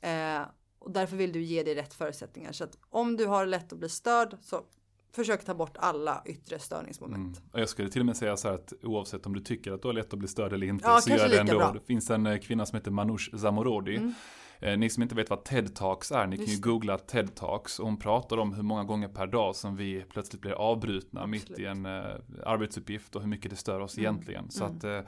Eh, 0.00 0.42
och 0.78 0.90
därför 0.90 1.16
vill 1.16 1.32
du 1.32 1.42
ge 1.42 1.62
dig 1.62 1.74
rätt 1.74 1.94
förutsättningar. 1.94 2.52
Så 2.52 2.64
att 2.64 2.78
om 2.90 3.16
du 3.16 3.26
har 3.26 3.46
lätt 3.46 3.72
att 3.72 3.78
bli 3.78 3.88
störd 3.88 4.36
så 4.42 4.64
försök 5.12 5.44
ta 5.44 5.54
bort 5.54 5.76
alla 5.76 6.22
yttre 6.26 6.58
störningsmoment. 6.58 7.36
Mm. 7.38 7.48
Och 7.52 7.60
jag 7.60 7.68
skulle 7.68 7.90
till 7.90 8.00
och 8.02 8.06
med 8.06 8.16
säga 8.16 8.36
så 8.36 8.48
här 8.48 8.54
att 8.54 8.72
oavsett 8.82 9.26
om 9.26 9.34
du 9.34 9.40
tycker 9.40 9.72
att 9.72 9.82
du 9.82 9.88
har 9.88 9.92
lätt 9.92 10.12
att 10.12 10.18
bli 10.18 10.28
störd 10.28 10.52
eller 10.52 10.66
inte 10.66 10.84
Ja, 10.88 11.00
så 11.00 11.10
gör 11.10 11.28
det 11.28 11.40
ändå. 11.40 11.58
bra. 11.58 11.72
Det 11.72 11.80
finns 11.86 12.10
en 12.10 12.26
eh, 12.26 12.38
kvinna 12.38 12.66
som 12.66 12.76
heter 12.76 12.90
Manoush 12.90 13.36
Zamorodi. 13.36 14.12
Eh, 14.60 14.78
Ni 14.78 14.90
som 14.90 15.02
inte 15.02 15.14
vet 15.14 15.30
vad 15.30 15.44
TED 15.44 15.74
Talks 15.76 16.12
är, 16.12 16.26
ni 16.26 16.36
kan 16.36 16.44
ju 16.46 16.50
Just 16.52 16.62
googla 16.64 16.98
TED 16.98 17.34
Talks 17.34 17.78
och 17.78 17.86
hon 17.86 17.96
pratar 17.98 18.36
om 18.38 18.54
hur 18.54 18.62
många 18.62 18.84
gånger 18.84 19.08
per 19.08 19.26
dag 19.26 19.56
som 19.56 19.76
vi 19.76 20.04
plötsligt 20.10 20.42
blir 20.42 20.52
avbrutna 20.52 21.26
mitt 21.26 21.42
i 21.50 21.66
Absolut. 21.66 21.68
en 21.68 21.86
eh, 21.86 22.02
arbetsuppgift 22.46 23.16
och 23.16 23.22
hur 23.22 23.28
mycket 23.28 23.50
det 23.50 23.56
stör 23.56 23.80
oss 23.80 23.98
Mm. 23.98 24.04
egentligen. 24.14 24.50
Så 24.50 24.64
att, 24.64 24.84
eh, 24.84 25.00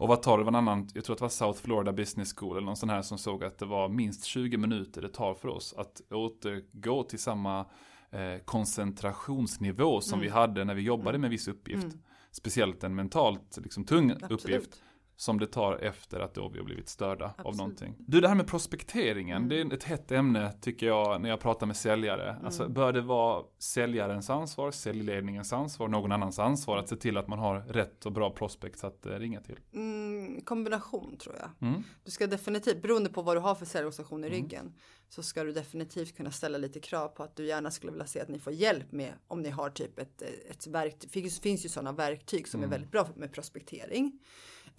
och 0.00 0.08
vad 0.08 0.22
tar 0.22 0.38
det, 0.38 0.44
var 0.44 0.50
en 0.50 0.54
annan, 0.54 0.88
jag 0.94 1.04
tror 1.04 1.14
att 1.14 1.18
det 1.18 1.24
var 1.24 1.28
South 1.28 1.60
Florida 1.62 1.92
Business 1.92 2.34
School 2.36 2.56
eller 2.56 2.66
någon 2.66 2.76
sån 2.76 2.90
här 2.90 3.02
som 3.02 3.18
såg 3.18 3.44
att 3.44 3.58
det 3.58 3.66
var 3.66 3.88
minst 3.88 4.24
20 4.24 4.56
minuter 4.56 5.02
det 5.02 5.08
tar 5.08 5.34
för 5.34 5.48
oss 5.48 5.74
att 5.76 6.00
återgå 6.10 7.02
till 7.02 7.18
samma 7.18 7.66
eh, 8.10 8.44
koncentrationsnivå 8.44 10.00
som 10.00 10.18
Mm. 10.18 10.22
vi 10.22 10.28
hade 10.28 10.64
när 10.64 10.74
vi 10.74 10.82
jobbade 10.82 11.18
med 11.18 11.30
viss 11.30 11.48
uppgift. 11.48 11.86
Speciellt 12.32 12.84
en 12.84 12.94
mentalt 12.94 13.58
liksom, 13.62 13.84
tung 13.84 14.10
uppgift 14.12 14.32
Absolut. 14.32 14.82
Som 15.20 15.38
det 15.38 15.46
tar 15.46 15.76
efter 15.76 16.20
att 16.20 16.34
då 16.34 16.48
vi 16.48 16.58
har 16.58 16.64
blivit 16.64 16.88
störda 16.88 17.24
av 17.24 17.30
Absolut. 17.36 17.56
någonting. 17.58 17.94
Du, 17.98 18.20
det 18.20 18.28
här 18.28 18.34
med 18.34 18.46
prospekteringen, 18.46 19.36
Mm. 19.36 19.48
det 19.48 19.60
är 19.74 19.74
ett 19.78 19.84
hett 19.84 20.12
ämne 20.12 20.52
tycker 20.60 20.86
jag 20.86 21.20
när 21.20 21.28
jag 21.28 21.40
pratar 21.40 21.66
med 21.66 21.76
säljare. 21.76 22.36
Alltså, 22.44 22.62
Mm. 22.62 22.74
bör 22.74 22.92
det 22.92 23.00
vara 23.00 23.44
säljarens 23.58 24.30
ansvar, 24.30 24.70
säljledningens 24.70 25.52
ansvar, 25.52 25.88
någon 25.88 26.12
annans 26.12 26.38
ansvar 26.38 26.76
att 26.78 26.88
se 26.88 26.96
till 26.96 27.16
att 27.16 27.28
man 27.28 27.38
har 27.38 27.60
rätt 27.60 28.06
och 28.06 28.12
bra 28.12 28.30
prospects 28.30 28.84
att 28.84 29.06
eh, 29.06 29.12
ringa 29.12 29.40
till? 29.40 29.58
Mm, 29.74 30.40
kombination 30.44 31.16
tror 31.16 31.36
jag. 31.40 31.68
Mm. 31.68 31.82
Du 32.04 32.10
ska 32.10 32.26
definitivt, 32.26 32.82
beroende 32.82 33.10
på 33.10 33.22
vad 33.22 33.36
du 33.36 33.40
har 33.40 33.54
för 33.54 33.66
säljorganisation 33.66 34.24
i 34.24 34.28
ryggen, 34.28 34.74
så 35.08 35.22
ska 35.22 35.44
du 35.44 35.52
definitivt 35.52 36.16
kunna 36.16 36.30
ställa 36.30 36.58
lite 36.58 36.80
krav 36.80 37.08
på 37.08 37.22
att 37.22 37.36
du 37.36 37.46
gärna 37.46 37.70
skulle 37.70 37.92
vilja 37.92 38.06
se 38.06 38.20
att 38.20 38.28
ni 38.28 38.38
får 38.38 38.52
hjälp 38.52 38.92
med 38.92 39.12
om 39.28 39.42
ni 39.42 39.50
har 39.50 39.70
typ 39.70 39.98
ett, 39.98 40.22
ett 40.50 40.66
verktyg. 40.66 41.10
Det 41.12 41.20
finns, 41.20 41.40
finns 41.40 41.64
ju 41.64 41.68
sådana 41.68 41.92
verktyg 41.92 42.48
som 42.48 42.62
är 42.62 42.66
väldigt 42.66 42.90
bra 42.90 43.08
med 43.16 43.32
prospektering. 43.32 44.18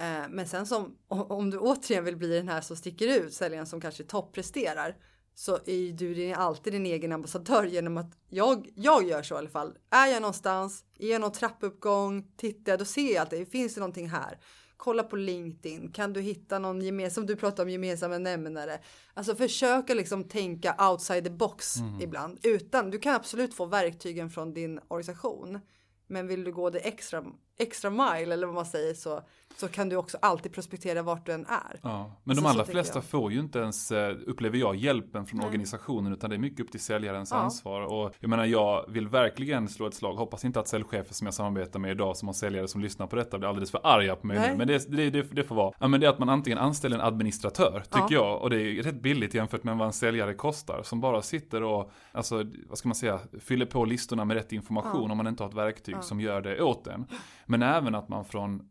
Eh, 0.02 0.30
men 0.30 0.48
sen 0.48 0.66
som 0.66 0.98
om 1.08 1.50
du 1.50 1.58
återigen 1.58 2.04
vill 2.04 2.18
bli 2.18 2.38
den 2.38 2.48
här 2.48 2.62
som 2.62 2.76
sticker 2.76 3.08
ut, 3.08 3.34
säljaren 3.34 3.66
som 3.66 3.82
kanske 3.82 4.04
toppresterar, 4.04 4.96
så 5.36 5.56
är 5.66 5.92
du 5.92 6.14
din, 6.14 6.36
alltid 6.36 6.74
din 6.74 6.86
egen 6.86 7.12
ambassadör 7.12 7.64
genom 7.64 7.98
att 7.98 8.18
jag, 8.30 8.70
jag 8.76 9.08
gör 9.08 9.24
så 9.24 9.36
i 9.36 9.38
alla 9.38 9.50
fall. 9.50 9.78
Är 9.90 10.08
jag 10.08 10.22
någonstans, 10.22 10.84
är 11.00 11.08
jag 11.08 11.22
någon 11.22 11.32
trappuppgång, 11.32 12.28
tittar 12.38 12.72
jag, 12.72 12.80
då 12.80 12.86
ser 12.86 13.14
jag 13.14 13.22
att 13.22 13.30
det 13.30 13.46
finns 13.46 13.74
det 13.74 13.80
någonting 13.80 14.10
här. 14.10 14.40
Kolla 14.78 15.04
på 15.04 15.16
LinkedIn, 15.16 15.92
kan 15.92 16.14
du 16.14 16.22
hitta 16.22 16.60
någon 16.60 16.82
gemensam, 16.82 17.14
som 17.14 17.26
du 17.26 17.36
pratar 17.36 17.64
om 17.64 17.70
gemensamma 17.70 18.18
nämnare. 18.18 18.80
Alltså 19.14 19.36
försöka 19.36 19.94
liksom 19.94 20.24
tänka 20.24 20.92
outside 20.92 21.24
the 21.24 21.30
box 21.30 21.78
mm. 21.78 22.02
ibland. 22.02 22.40
Utan, 22.44 22.92
du 22.92 23.00
kan 23.00 23.16
absolut 23.16 23.54
få 23.54 23.66
verktygen 23.66 24.30
från 24.30 24.54
din 24.54 24.80
organisation. 24.88 25.60
Men 26.08 26.28
vill 26.28 26.44
du 26.44 26.52
gå 26.52 26.70
det 26.70 26.80
extra, 26.80 27.26
extra 27.58 27.90
mile 27.90 28.34
eller 28.34 28.48
vad 28.48 28.56
man 28.56 28.66
säger 28.66 28.94
så, 28.94 29.24
så 29.58 29.68
kan 29.68 29.90
du 29.90 29.96
också 29.96 30.18
alltid 30.22 30.54
prospektera 30.54 31.02
vart 31.02 31.26
du 31.26 31.32
än 31.32 31.46
är. 31.46 31.80
Ja, 31.82 32.12
men 32.24 32.36
de 32.36 32.46
allra 32.46 32.66
flesta 32.66 33.02
får 33.02 33.32
ju 33.32 33.40
inte 33.40 33.60
ens, 33.60 33.92
eh, 33.92 34.16
upplever 34.28 34.58
jag, 34.58 34.76
hjälpen 34.76 35.26
från 35.26 35.38
Nej. 35.38 35.48
organisationen 35.48 36.14
utan 36.14 36.30
det 36.30 36.36
är 36.36 36.38
mycket 36.38 36.60
upp 36.60 36.72
till 36.72 36.80
säljarens 36.80 37.32
ja. 37.32 37.38
ansvar. 37.38 37.82
Och 37.82 38.14
jag 38.20 38.30
menar, 38.30 38.46
jag 38.46 38.86
vill 38.88 39.08
verkligen 39.08 39.70
slå 39.70 39.88
ett 39.88 39.94
slag. 39.94 40.16
Hoppas 40.16 40.46
inte 40.46 40.60
att 40.60 40.68
säljchefer 40.68 41.14
som 41.14 41.28
jag 41.28 41.34
samarbetar 41.34 41.80
med 41.80 41.92
idag 41.92 42.18
som 42.18 42.28
har 42.28 42.34
säljare 42.34 42.68
som 42.68 42.82
lyssnar 42.82 43.08
på 43.08 43.16
detta 43.16 43.38
blir 43.38 43.50
alldeles 43.50 43.72
för 43.72 43.82
arga 43.84 44.16
på 44.16 44.28
mig 44.28 44.40
Nej. 44.40 44.52
nu. 44.52 44.58
Men 44.58 44.68
det, 44.68 44.92
det, 44.92 45.10
det, 45.10 45.22
det, 45.22 45.44
får 45.44 45.56
vara. 45.56 45.74
Ja, 45.80 45.88
men 45.88 46.00
det 46.00 46.06
är 46.06 46.10
att 46.10 46.20
man 46.20 46.30
antingen 46.30 46.60
anställer 46.60 46.96
en 46.96 47.06
administratör, 47.06 47.84
tycker 47.86 48.06
ja. 48.10 48.26
jag. 48.26 48.42
Och 48.42 48.50
det 48.50 48.62
är 48.62 48.84
rätt 48.84 49.02
billigt 49.02 49.34
jämfört 49.34 49.64
med 49.64 49.78
vad 49.78 49.88
en 49.88 49.94
säljare 49.94 50.34
kostar. 50.34 50.84
Som 50.84 51.02
bara 51.02 51.22
sitter 51.22 51.64
och, 51.64 51.92
alltså, 52.12 52.44
vad 52.68 52.78
ska 52.78 52.88
man 52.90 52.96
säga, 52.96 53.20
fyller 53.40 53.66
på 53.66 53.86
listorna 53.86 54.26
med 54.26 54.38
rätt 54.38 54.52
information 54.52 55.06
ja. 55.06 55.12
om 55.12 55.18
man 55.18 55.28
inte 55.28 55.44
har 55.44 55.50
ett 55.50 55.56
verktyg 55.56 55.96
som 56.02 56.22
gör 56.22 56.42
det 56.42 56.62
åt 56.62 56.88
en. 56.88 57.06
Men 57.46 57.62
även 57.62 57.96
att 57.96 58.10
man 58.10 58.26
från 58.26 58.71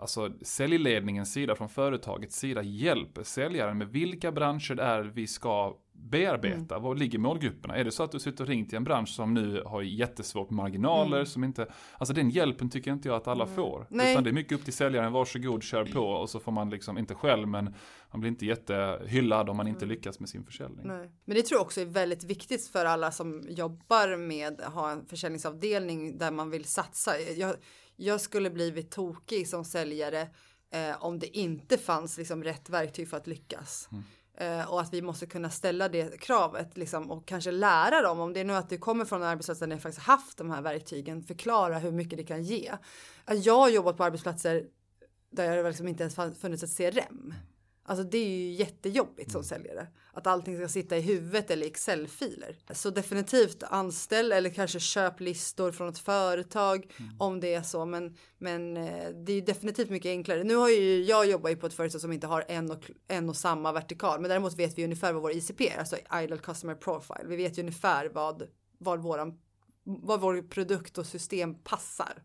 alltså 0.00 0.32
säljledningens 0.42 1.32
sida, 1.32 1.54
från 1.54 1.68
företagets 1.68 2.36
sida 2.36 2.62
hjälper 2.62 3.22
säljaren 3.22 3.78
med 3.78 3.88
vilka 3.88 4.32
branscher 4.32 4.74
det 4.74 4.82
är 4.82 5.02
vi 5.02 5.26
ska 5.26 5.76
bearbeta? 5.92 6.74
Mm. 6.74 6.82
Var 6.82 6.94
ligger 6.94 7.18
målgrupperna? 7.18 7.76
Är 7.76 7.84
det 7.84 7.90
så 7.90 8.02
att 8.02 8.12
du 8.12 8.18
sitter 8.18 8.44
och 8.44 8.48
ringt 8.48 8.68
till 8.68 8.76
en 8.76 8.84
bransch 8.84 9.08
som 9.08 9.34
nu 9.34 9.62
har 9.66 9.82
jättesvårt 9.82 10.50
marginaler 10.50 11.16
mm. 11.16 11.26
som 11.26 11.44
inte, 11.44 11.66
alltså 11.98 12.14
den 12.14 12.30
hjälpen 12.30 12.70
tycker 12.70 12.92
inte 12.92 13.08
jag 13.08 13.16
att 13.16 13.28
alla 13.28 13.44
mm. 13.44 13.56
får. 13.56 13.86
Nej. 13.90 14.12
Utan 14.12 14.24
det 14.24 14.30
är 14.30 14.34
mycket 14.34 14.52
upp 14.52 14.64
till 14.64 14.72
säljaren, 14.72 15.12
varsågod, 15.12 15.62
kör 15.62 15.84
på 15.84 16.00
och 16.00 16.30
så 16.30 16.40
får 16.40 16.52
man 16.52 16.70
liksom, 16.70 16.98
inte 16.98 17.14
själv 17.14 17.48
men 17.48 17.74
man 18.10 18.20
blir 18.20 18.30
inte 18.30 18.46
jättehyllad 18.46 19.50
om 19.50 19.56
man 19.56 19.68
inte 19.68 19.84
mm. 19.84 19.96
lyckas 19.96 20.20
med 20.20 20.28
sin 20.28 20.44
försäljning. 20.44 20.86
Nej. 20.86 21.10
Men 21.24 21.36
det 21.36 21.42
tror 21.42 21.58
jag 21.58 21.62
också 21.62 21.80
är 21.80 21.84
väldigt 21.84 22.24
viktigt 22.24 22.68
för 22.68 22.84
alla 22.84 23.10
som 23.10 23.46
jobbar 23.48 24.16
med 24.16 24.60
att 24.60 24.72
ha 24.72 24.90
en 24.90 25.06
försäljningsavdelning 25.06 26.18
där 26.18 26.30
man 26.30 26.50
vill 26.50 26.64
satsa. 26.64 27.20
Jag, 27.36 27.54
jag 27.96 28.20
skulle 28.20 28.50
blivit 28.50 28.90
tokig 28.90 29.48
som 29.48 29.64
säljare 29.64 30.28
eh, 30.70 31.04
om 31.04 31.18
det 31.18 31.38
inte 31.38 31.78
fanns 31.78 32.18
liksom 32.18 32.44
rätt 32.44 32.70
verktyg 32.70 33.08
för 33.08 33.16
att 33.16 33.26
lyckas. 33.26 33.88
Mm. 33.92 34.02
Eh, 34.34 34.70
och 34.70 34.80
att 34.80 34.94
vi 34.94 35.02
måste 35.02 35.26
kunna 35.26 35.50
ställa 35.50 35.88
det 35.88 36.20
kravet 36.20 36.76
liksom, 36.76 37.10
och 37.10 37.26
kanske 37.26 37.50
lära 37.50 38.02
dem. 38.02 38.20
Om 38.20 38.32
det 38.32 38.40
är 38.40 38.44
nu 38.44 38.52
att 38.52 38.68
du 38.68 38.78
kommer 38.78 39.04
från 39.04 39.22
en 39.22 39.28
arbetsplats 39.28 39.60
där 39.60 39.66
ni 39.66 39.78
faktiskt 39.78 40.06
haft 40.06 40.38
de 40.38 40.50
här 40.50 40.62
verktygen. 40.62 41.22
Förklara 41.22 41.78
hur 41.78 41.92
mycket 41.92 42.16
det 42.16 42.24
kan 42.24 42.42
ge. 42.42 42.72
Jag 43.26 43.56
har 43.56 43.68
jobbat 43.68 43.96
på 43.96 44.04
arbetsplatser 44.04 44.66
där 45.30 45.56
det 45.56 45.68
liksom 45.68 45.88
inte 45.88 46.02
ens 46.02 46.40
funnits 46.40 46.62
ett 46.62 46.76
CRM. 46.76 47.34
Alltså 47.84 48.04
det 48.04 48.18
är 48.18 48.28
ju 48.28 48.52
jättejobbigt 48.52 49.32
som 49.32 49.38
mm. 49.38 49.48
säljare. 49.48 49.86
Att 50.12 50.26
allting 50.26 50.56
ska 50.56 50.68
sitta 50.68 50.96
i 50.96 51.00
huvudet 51.00 51.50
eller 51.50 51.66
i 51.66 51.68
Excel-filer. 51.68 52.56
Så 52.70 52.90
definitivt 52.90 53.62
anställ 53.62 54.32
eller 54.32 54.50
kanske 54.50 54.80
köp 54.80 55.20
listor 55.20 55.72
från 55.72 55.88
ett 55.88 55.98
företag 55.98 56.92
mm. 56.98 57.12
om 57.18 57.40
det 57.40 57.54
är 57.54 57.62
så. 57.62 57.84
Men, 57.84 58.16
men 58.38 58.76
eh, 58.76 59.08
det 59.10 59.32
är 59.32 59.42
definitivt 59.42 59.90
mycket 59.90 60.08
enklare. 60.08 60.44
Nu 60.44 60.54
har 60.54 60.68
ju 60.68 61.02
jag 61.02 61.26
jobbar 61.26 61.50
ju 61.50 61.56
på 61.56 61.66
ett 61.66 61.74
företag 61.74 62.00
som 62.00 62.12
inte 62.12 62.26
har 62.26 62.44
en 62.48 62.70
och, 62.70 62.90
en 63.08 63.28
och 63.28 63.36
samma 63.36 63.72
vertikal. 63.72 64.20
Men 64.20 64.28
däremot 64.28 64.58
vet 64.58 64.78
vi 64.78 64.84
ungefär 64.84 65.12
vad 65.12 65.22
vår 65.22 65.32
ICP 65.32 65.68
är, 65.68 65.78
alltså 65.78 65.96
Idle 66.22 66.38
Customer 66.38 66.74
Profile. 66.74 67.24
Vi 67.26 67.36
vet 67.36 67.58
ju 67.58 67.62
ungefär 67.62 68.08
vad, 68.08 68.42
vad, 68.78 69.02
våran, 69.02 69.38
vad 69.84 70.20
vår 70.20 70.42
produkt 70.42 70.98
och 70.98 71.06
system 71.06 71.54
passar 71.54 72.22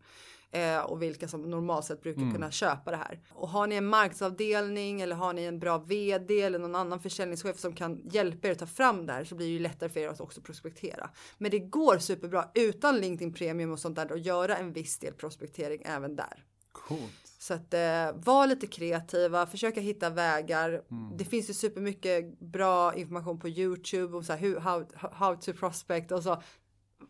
eh, 0.50 0.80
och 0.80 1.02
vilka 1.02 1.28
som 1.28 1.42
normalt 1.42 1.84
sett 1.84 2.02
brukar 2.02 2.22
mm. 2.22 2.34
kunna 2.34 2.50
köpa 2.50 2.90
det 2.90 2.96
här. 2.96 3.20
Och 3.32 3.48
har 3.48 3.66
ni 3.66 3.74
en 3.74 3.86
marknadsavdelning 3.86 5.00
eller 5.00 5.16
har 5.16 5.32
ni 5.32 5.44
en 5.44 5.58
bra 5.58 5.78
vd 5.78 6.40
eller 6.40 6.58
någon 6.58 6.74
annan 6.74 7.00
försäljningschef 7.00 7.58
som 7.58 7.72
kan 7.72 8.00
hjälpa 8.10 8.48
er 8.48 8.52
att 8.52 8.58
ta 8.58 8.66
fram 8.66 9.06
det 9.06 9.12
här 9.12 9.24
så 9.24 9.34
blir 9.34 9.46
det 9.46 9.52
ju 9.52 9.58
lättare 9.58 9.88
för 9.88 10.00
er 10.00 10.08
att 10.08 10.20
också 10.20 10.40
prospektera. 10.40 11.10
Men 11.38 11.50
det 11.50 11.58
går 11.58 11.98
superbra 11.98 12.48
utan 12.54 12.96
LinkedIn 12.96 13.34
Premium 13.34 13.72
och 13.72 13.78
sånt 13.78 13.96
där 13.96 14.12
att 14.12 14.26
göra 14.26 14.56
en 14.56 14.72
viss 14.72 14.98
del 14.98 15.14
prospektering 15.14 15.82
även 15.84 16.16
där. 16.16 16.44
Coolt. 16.72 17.28
Så 17.38 17.54
att 17.54 17.74
eh, 17.74 18.12
var 18.14 18.46
lite 18.46 18.66
kreativa, 18.66 19.46
försöka 19.46 19.80
hitta 19.80 20.10
vägar. 20.10 20.82
Mm. 20.90 21.16
Det 21.16 21.24
finns 21.24 21.50
ju 21.50 21.54
supermycket 21.54 22.40
bra 22.40 22.94
information 22.94 23.38
på 23.38 23.48
Youtube 23.48 24.16
om 24.16 24.24
så 24.24 24.32
här, 24.32 24.40
hur, 24.40 24.58
how, 24.58 24.86
how 24.94 25.36
to 25.36 25.52
prospect 25.52 26.12
och 26.12 26.22
så 26.22 26.42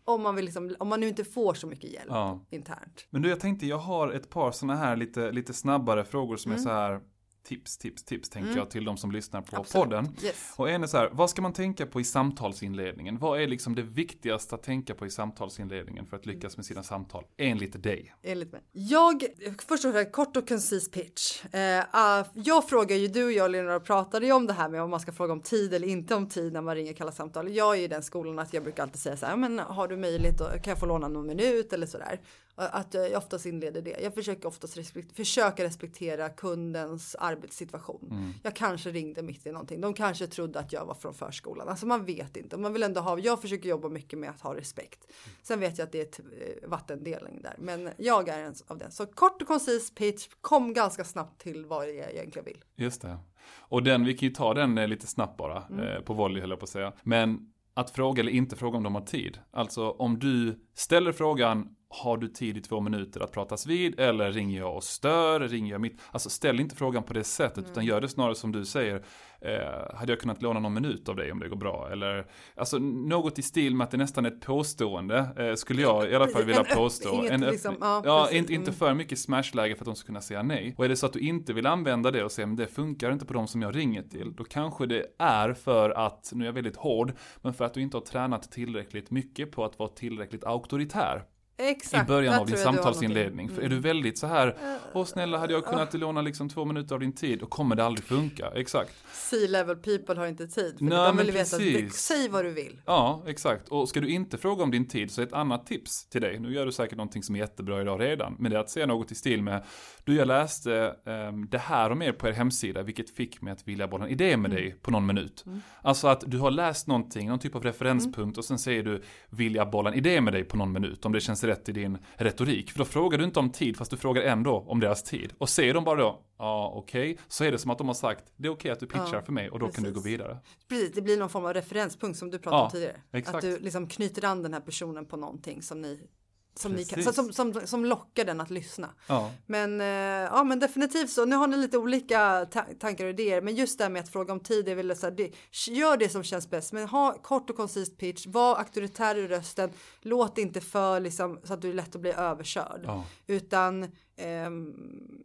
om 0.09 0.21
man, 0.21 0.35
vill 0.35 0.45
liksom, 0.45 0.75
om 0.79 0.87
man 0.87 0.99
nu 0.99 1.07
inte 1.07 1.23
får 1.23 1.53
så 1.53 1.67
mycket 1.67 1.91
hjälp 1.91 2.07
ja. 2.09 2.45
internt. 2.49 3.07
Men 3.09 3.21
du, 3.21 3.29
jag 3.29 3.39
tänkte, 3.39 3.65
jag 3.65 3.77
har 3.77 4.11
ett 4.11 4.29
par 4.29 4.51
sådana 4.51 4.75
här 4.75 4.95
lite, 4.95 5.31
lite 5.31 5.53
snabbare 5.53 6.05
frågor 6.05 6.37
som 6.37 6.51
mm. 6.51 6.59
är 6.59 6.63
så 6.63 6.69
här 6.69 7.01
tips, 7.49 7.77
tips, 7.77 8.03
tips 8.03 8.29
tänker 8.29 8.47
mm. 8.47 8.57
jag 8.57 8.69
till 8.69 8.85
de 8.85 8.97
som 8.97 9.11
lyssnar 9.11 9.41
på 9.41 9.57
Absolut. 9.57 9.83
podden. 9.83 10.15
Yes. 10.23 10.53
Och 10.55 10.69
en 10.69 10.83
är 10.83 10.87
så 10.87 10.97
här, 10.97 11.09
vad 11.13 11.29
ska 11.29 11.41
man 11.41 11.53
tänka 11.53 11.85
på 11.85 12.01
i 12.01 12.03
samtalsinledningen? 12.03 13.17
Vad 13.17 13.41
är 13.41 13.47
liksom 13.47 13.75
det 13.75 13.81
viktigaste 13.81 14.55
att 14.55 14.63
tänka 14.63 14.95
på 14.95 15.05
i 15.05 15.09
samtalsinledningen 15.09 16.05
för 16.05 16.17
att 16.17 16.25
lyckas 16.25 16.57
med 16.57 16.65
sina 16.65 16.83
samtal? 16.83 17.23
Enligt 17.37 17.83
dig. 17.83 18.13
Enligt 18.23 18.51
mig. 18.51 18.61
Jag, 18.71 19.23
först 19.67 19.85
och 19.85 19.93
främst 19.93 20.11
kort 20.11 20.37
och 20.37 20.47
koncis 20.47 20.91
pitch. 20.91 21.43
Uh, 21.45 22.25
jag 22.33 22.69
frågar 22.69 22.95
ju, 22.95 23.07
du 23.07 23.25
och 23.25 23.31
jag 23.31 23.51
Lena 23.51 23.79
pratade 23.79 24.25
ju 24.25 24.31
om 24.31 24.47
det 24.47 24.53
här 24.53 24.69
med 24.69 24.81
om 24.81 24.89
man 24.89 24.99
ska 24.99 25.11
fråga 25.11 25.33
om 25.33 25.41
tid 25.41 25.73
eller 25.73 25.87
inte 25.87 26.15
om 26.15 26.29
tid 26.29 26.53
när 26.53 26.61
man 26.61 26.75
ringer 26.75 26.93
kalla 26.93 27.11
samtal. 27.11 27.55
Jag 27.55 27.77
är 27.77 27.81
i 27.81 27.87
den 27.87 28.03
skolan 28.03 28.39
att 28.39 28.53
jag 28.53 28.63
brukar 28.63 28.83
alltid 28.83 29.01
säga 29.01 29.17
så 29.17 29.25
här, 29.25 29.35
men 29.35 29.59
har 29.59 29.87
du 29.87 29.97
möjlighet, 29.97 30.37
kan 30.37 30.71
jag 30.71 30.79
få 30.79 30.85
låna 30.85 31.07
någon 31.07 31.27
minut 31.27 31.73
eller 31.73 31.87
så 31.87 31.97
där. 31.97 32.19
Att 32.59 32.93
jag 32.93 33.17
oftast 33.17 33.45
inleder 33.45 33.81
det. 33.81 33.95
Jag 34.03 34.13
försöker 34.13 34.47
oftast 34.47 34.77
respekt, 34.77 35.15
försöka 35.15 35.63
respektera 35.63 36.29
kundens 36.29 37.15
arbetssituation. 37.15 38.07
Mm. 38.11 38.33
Jag 38.43 38.55
kanske 38.55 38.91
ringde 38.91 39.21
mitt 39.21 39.45
i 39.45 39.51
någonting. 39.51 39.81
De 39.81 39.93
kanske 39.93 40.27
trodde 40.27 40.59
att 40.59 40.73
jag 40.73 40.85
var 40.85 40.93
från 40.93 41.13
förskolan. 41.13 41.69
Alltså 41.69 41.85
man 41.85 42.05
vet 42.05 42.37
inte. 42.37 42.57
Man 42.57 42.73
vill 42.73 42.83
ändå 42.83 43.01
ha, 43.01 43.19
jag 43.19 43.41
försöker 43.41 43.69
jobba 43.69 43.89
mycket 43.89 44.19
med 44.19 44.29
att 44.29 44.41
ha 44.41 44.55
respekt. 44.55 45.11
Sen 45.43 45.59
vet 45.59 45.77
jag 45.77 45.85
att 45.85 45.91
det 45.91 45.99
är 45.99 46.05
ett 46.05 46.19
eh, 46.19 46.69
vattendelning 46.69 47.41
där. 47.41 47.55
Men 47.57 47.89
jag 47.97 48.29
är 48.29 48.43
en 48.43 48.53
av 48.67 48.77
den. 48.77 48.91
Så 48.91 49.05
kort 49.05 49.41
och 49.41 49.47
koncis 49.47 49.95
pitch. 49.95 50.27
Kom 50.41 50.73
ganska 50.73 51.03
snabbt 51.03 51.41
till 51.41 51.65
vad 51.65 51.89
jag 51.89 51.95
egentligen 51.95 52.45
vill. 52.45 52.63
Just 52.75 53.01
det. 53.01 53.17
Och 53.57 53.83
den, 53.83 54.05
vi 54.05 54.13
kan 54.13 54.29
ju 54.29 54.35
ta 54.35 54.53
den 54.53 54.77
eh, 54.77 54.87
lite 54.87 55.07
snabbt 55.07 55.37
bara. 55.37 55.63
Mm. 55.63 55.87
Eh, 55.87 56.01
på 56.01 56.13
volley 56.13 56.41
höll 56.41 56.49
jag 56.49 56.59
på 56.59 56.63
att 56.63 56.69
säga. 56.69 56.93
Men 57.03 57.53
att 57.73 57.89
fråga 57.89 58.21
eller 58.21 58.31
inte 58.31 58.55
fråga 58.55 58.77
om 58.77 58.83
de 58.83 58.95
har 58.95 59.01
tid. 59.01 59.39
Alltså 59.51 59.89
om 59.89 60.19
du 60.19 60.59
ställer 60.73 61.11
frågan 61.11 61.75
har 61.89 62.17
du 62.17 62.27
tid 62.27 62.57
i 62.57 62.61
två 62.61 62.79
minuter 62.79 63.23
att 63.23 63.31
pratas 63.31 63.65
vid 63.65 63.99
eller 63.99 64.31
ringer 64.31 64.59
jag 64.59 64.75
och 64.75 64.83
stör, 64.83 65.39
ringer 65.39 65.71
jag 65.71 65.81
mitt? 65.81 66.01
Alltså 66.11 66.29
ställ 66.29 66.59
inte 66.59 66.75
frågan 66.75 67.03
på 67.03 67.13
det 67.13 67.23
sättet 67.23 67.57
mm. 67.57 67.71
utan 67.71 67.85
gör 67.85 68.01
det 68.01 68.09
snarare 68.09 68.35
som 68.35 68.51
du 68.51 68.65
säger. 68.65 69.03
Eh, 69.41 69.95
hade 69.95 70.11
jag 70.11 70.19
kunnat 70.19 70.41
låna 70.41 70.59
någon 70.59 70.73
minut 70.73 71.09
av 71.09 71.15
dig 71.15 71.31
om 71.31 71.39
det 71.39 71.49
går 71.49 71.55
bra? 71.55 71.89
Eller 71.91 72.25
alltså 72.55 72.77
något 72.79 73.39
i 73.39 73.41
stil 73.41 73.75
med 73.75 73.85
att 73.85 73.91
det 73.91 73.97
nästan 73.97 74.25
är 74.25 74.31
ett 74.31 74.41
påstående 74.41 75.27
eh, 75.37 75.55
skulle 75.55 75.81
jag 75.81 76.11
i 76.11 76.15
alla 76.15 76.27
fall 76.27 76.43
vilja 76.43 76.63
påstå. 76.75 77.25
en 77.29 77.41
liksom, 77.41 77.75
ja, 77.81 78.01
ja 78.05 78.31
inte, 78.31 78.53
inte 78.53 78.69
mm. 78.69 78.79
för 78.79 78.93
mycket 78.93 79.19
smashläge 79.19 79.75
för 79.75 79.81
att 79.81 79.85
de 79.85 79.95
ska 79.95 80.05
kunna 80.05 80.21
säga 80.21 80.43
nej. 80.43 80.73
Och 80.77 80.85
är 80.85 80.89
det 80.89 80.95
så 80.95 81.05
att 81.05 81.13
du 81.13 81.19
inte 81.19 81.53
vill 81.53 81.65
använda 81.65 82.11
det 82.11 82.23
och 82.23 82.31
säga 82.31 82.47
men 82.47 82.55
det 82.55 82.67
funkar 82.67 83.11
inte 83.11 83.25
på 83.25 83.33
de 83.33 83.47
som 83.47 83.61
jag 83.61 83.75
ringer 83.75 84.03
till. 84.03 84.33
Då 84.35 84.43
kanske 84.43 84.85
det 84.85 85.05
är 85.19 85.53
för 85.53 85.89
att, 85.89 86.31
nu 86.33 86.43
är 86.43 86.47
jag 86.47 86.53
väldigt 86.53 86.77
hård, 86.77 87.13
men 87.41 87.53
för 87.53 87.65
att 87.65 87.73
du 87.73 87.81
inte 87.81 87.97
har 87.97 88.01
tränat 88.01 88.51
tillräckligt 88.51 89.11
mycket 89.11 89.51
på 89.51 89.65
att 89.65 89.79
vara 89.79 89.89
tillräckligt 89.89 90.43
auktoritär. 90.43 91.25
Exakt, 91.61 92.03
i 92.03 92.07
början 92.07 92.39
av 92.39 92.47
din 92.47 92.57
samtalsinledning. 92.57 93.45
Mm. 93.45 93.55
För 93.55 93.63
är 93.63 93.69
du 93.69 93.79
väldigt 93.79 94.17
så 94.17 94.27
här, 94.27 94.57
åh 94.93 95.05
snälla 95.05 95.37
hade 95.37 95.53
jag 95.53 95.65
kunnat 95.65 95.93
låna 95.93 96.21
liksom 96.21 96.49
två 96.49 96.65
minuter 96.65 96.95
av 96.95 96.99
din 96.99 97.13
tid, 97.13 97.39
då 97.39 97.45
kommer 97.45 97.75
det 97.75 97.83
aldrig 97.83 98.05
funka. 98.05 98.51
Exakt. 98.55 98.91
C-level 99.11 99.75
people 99.75 100.15
har 100.15 100.27
inte 100.27 100.47
tid. 100.47 100.77
För 100.77 100.85
Nej, 100.85 101.07
de 101.07 101.17
vill 101.17 101.31
veta, 101.31 101.57
du, 101.57 101.89
säg 101.91 102.29
vad 102.29 102.45
du 102.45 102.51
vill. 102.51 102.81
Ja, 102.85 103.23
exakt. 103.27 103.69
Och 103.69 103.89
ska 103.89 103.99
du 104.01 104.09
inte 104.09 104.37
fråga 104.37 104.63
om 104.63 104.71
din 104.71 104.87
tid 104.87 105.11
så 105.11 105.21
är 105.21 105.25
ett 105.25 105.33
annat 105.33 105.65
tips 105.65 106.05
till 106.05 106.21
dig, 106.21 106.39
nu 106.39 106.53
gör 106.53 106.65
du 106.65 106.71
säkert 106.71 106.97
någonting 106.97 107.23
som 107.23 107.35
är 107.35 107.39
jättebra 107.39 107.81
idag 107.81 108.01
redan, 108.01 108.35
men 108.39 108.51
det 108.51 108.57
är 108.57 108.61
att 108.61 108.69
säga 108.69 108.85
något 108.85 109.11
i 109.11 109.15
stil 109.15 109.43
med, 109.43 109.63
du 110.03 110.15
jag 110.15 110.27
läste 110.27 110.95
um, 111.03 111.47
det 111.49 111.57
här 111.57 111.89
om 111.89 112.01
er 112.01 112.11
på 112.11 112.27
er 112.27 112.31
hemsida, 112.31 112.81
vilket 112.81 113.09
fick 113.09 113.41
mig 113.41 113.53
att 113.53 113.67
vilja 113.67 113.87
bolla 113.87 114.05
en 114.05 114.11
idé 114.11 114.37
med 114.37 114.51
mm. 114.51 114.63
dig 114.63 114.75
på 114.81 114.91
någon 114.91 115.05
minut. 115.05 115.43
Mm. 115.45 115.61
Alltså 115.81 116.07
att 116.07 116.23
du 116.27 116.37
har 116.37 116.51
läst 116.51 116.87
någonting, 116.87 117.27
någon 117.27 117.39
typ 117.39 117.55
av 117.55 117.63
referenspunkt 117.63 118.17
mm. 118.17 118.37
och 118.37 118.45
sen 118.45 118.59
säger 118.59 118.83
du, 118.83 119.01
vill 119.29 119.55
jag 119.55 119.69
bolla 119.69 119.89
en 119.89 119.95
idé 119.95 120.21
med 120.21 120.33
dig 120.33 120.43
på 120.43 120.57
någon 120.57 120.71
minut, 120.71 121.05
om 121.05 121.11
det 121.11 121.21
känns 121.21 121.43
rätt 121.49 121.69
i 121.69 121.71
din 121.71 121.97
retorik. 122.15 122.71
För 122.71 122.79
då 122.79 122.85
frågar 122.85 123.17
du 123.17 123.23
inte 123.23 123.39
om 123.39 123.49
tid, 123.49 123.77
fast 123.77 123.91
du 123.91 123.97
frågar 123.97 124.21
ändå 124.21 124.65
om 124.67 124.79
deras 124.79 125.03
tid. 125.03 125.33
Och 125.37 125.49
säger 125.49 125.73
de 125.73 125.83
bara 125.83 125.99
då, 125.99 126.21
ja 126.37 126.71
okej, 126.75 127.11
okay, 127.11 127.23
så 127.27 127.43
är 127.43 127.51
det 127.51 127.57
som 127.57 127.71
att 127.71 127.77
de 127.77 127.87
har 127.87 127.93
sagt, 127.93 128.23
det 128.35 128.47
är 128.47 128.51
okej 128.51 128.53
okay 128.53 128.71
att 128.71 128.79
du 128.79 128.85
pitchar 128.85 129.17
ja, 129.17 129.21
för 129.21 129.31
mig 129.31 129.49
och 129.49 129.59
då 129.59 129.65
precis. 129.65 129.75
kan 129.75 129.83
du 129.83 129.93
gå 129.93 130.01
vidare. 130.01 130.37
Precis, 130.69 130.91
det 130.95 131.01
blir 131.01 131.17
någon 131.17 131.29
form 131.29 131.45
av 131.45 131.53
referenspunkt 131.53 132.19
som 132.19 132.29
du 132.29 132.39
pratade 132.39 132.61
ja, 132.61 132.65
om 132.65 132.71
tidigare. 132.71 133.01
Exakt. 133.11 133.35
Att 133.35 133.41
du 133.41 133.59
liksom 133.59 133.87
knyter 133.87 134.25
an 134.25 134.43
den 134.43 134.53
här 134.53 134.61
personen 134.61 135.05
på 135.05 135.17
någonting 135.17 135.61
som 135.61 135.81
ni 135.81 136.07
som, 136.55 136.77
kan, 136.85 137.13
som, 137.13 137.33
som, 137.33 137.53
som 137.67 137.85
lockar 137.85 138.25
den 138.25 138.41
att 138.41 138.49
lyssna. 138.49 138.89
Ja. 139.07 139.31
Men, 139.45 139.81
eh, 139.81 139.87
ja, 140.31 140.43
men 140.43 140.59
definitivt 140.59 141.09
så. 141.09 141.25
Nu 141.25 141.35
har 141.35 141.47
ni 141.47 141.57
lite 141.57 141.77
olika 141.77 142.45
ta 142.51 142.65
tankar 142.79 143.03
och 143.03 143.09
idéer, 143.09 143.41
men 143.41 143.55
just 143.55 143.77
det 143.77 143.83
här 143.83 143.91
med 143.91 143.99
att 144.03 144.09
fråga 144.09 144.33
om 144.33 144.39
tid, 144.39 144.67
är 144.67 144.75
väl 144.75 144.97
så 144.97 145.05
här, 145.05 145.11
det, 145.11 145.31
gör 145.67 145.97
det 145.97 146.09
som 146.09 146.23
känns 146.23 146.49
bäst, 146.49 146.73
men 146.73 146.87
ha 146.87 147.13
kort 147.13 147.49
och 147.49 147.55
koncist 147.55 147.97
pitch, 147.97 148.27
var 148.27 148.55
auktoritär 148.55 149.15
i 149.15 149.27
rösten, 149.27 149.71
låt 150.01 150.37
inte 150.37 150.61
för 150.61 150.99
liksom 150.99 151.39
så 151.43 151.53
att 151.53 151.61
du 151.61 151.69
är 151.69 151.73
lätt 151.73 151.95
att 151.95 152.01
bli 152.01 152.11
överkörd, 152.11 152.81
Ja. 152.85 153.03
utan 153.27 153.91
ehm, 154.17 154.73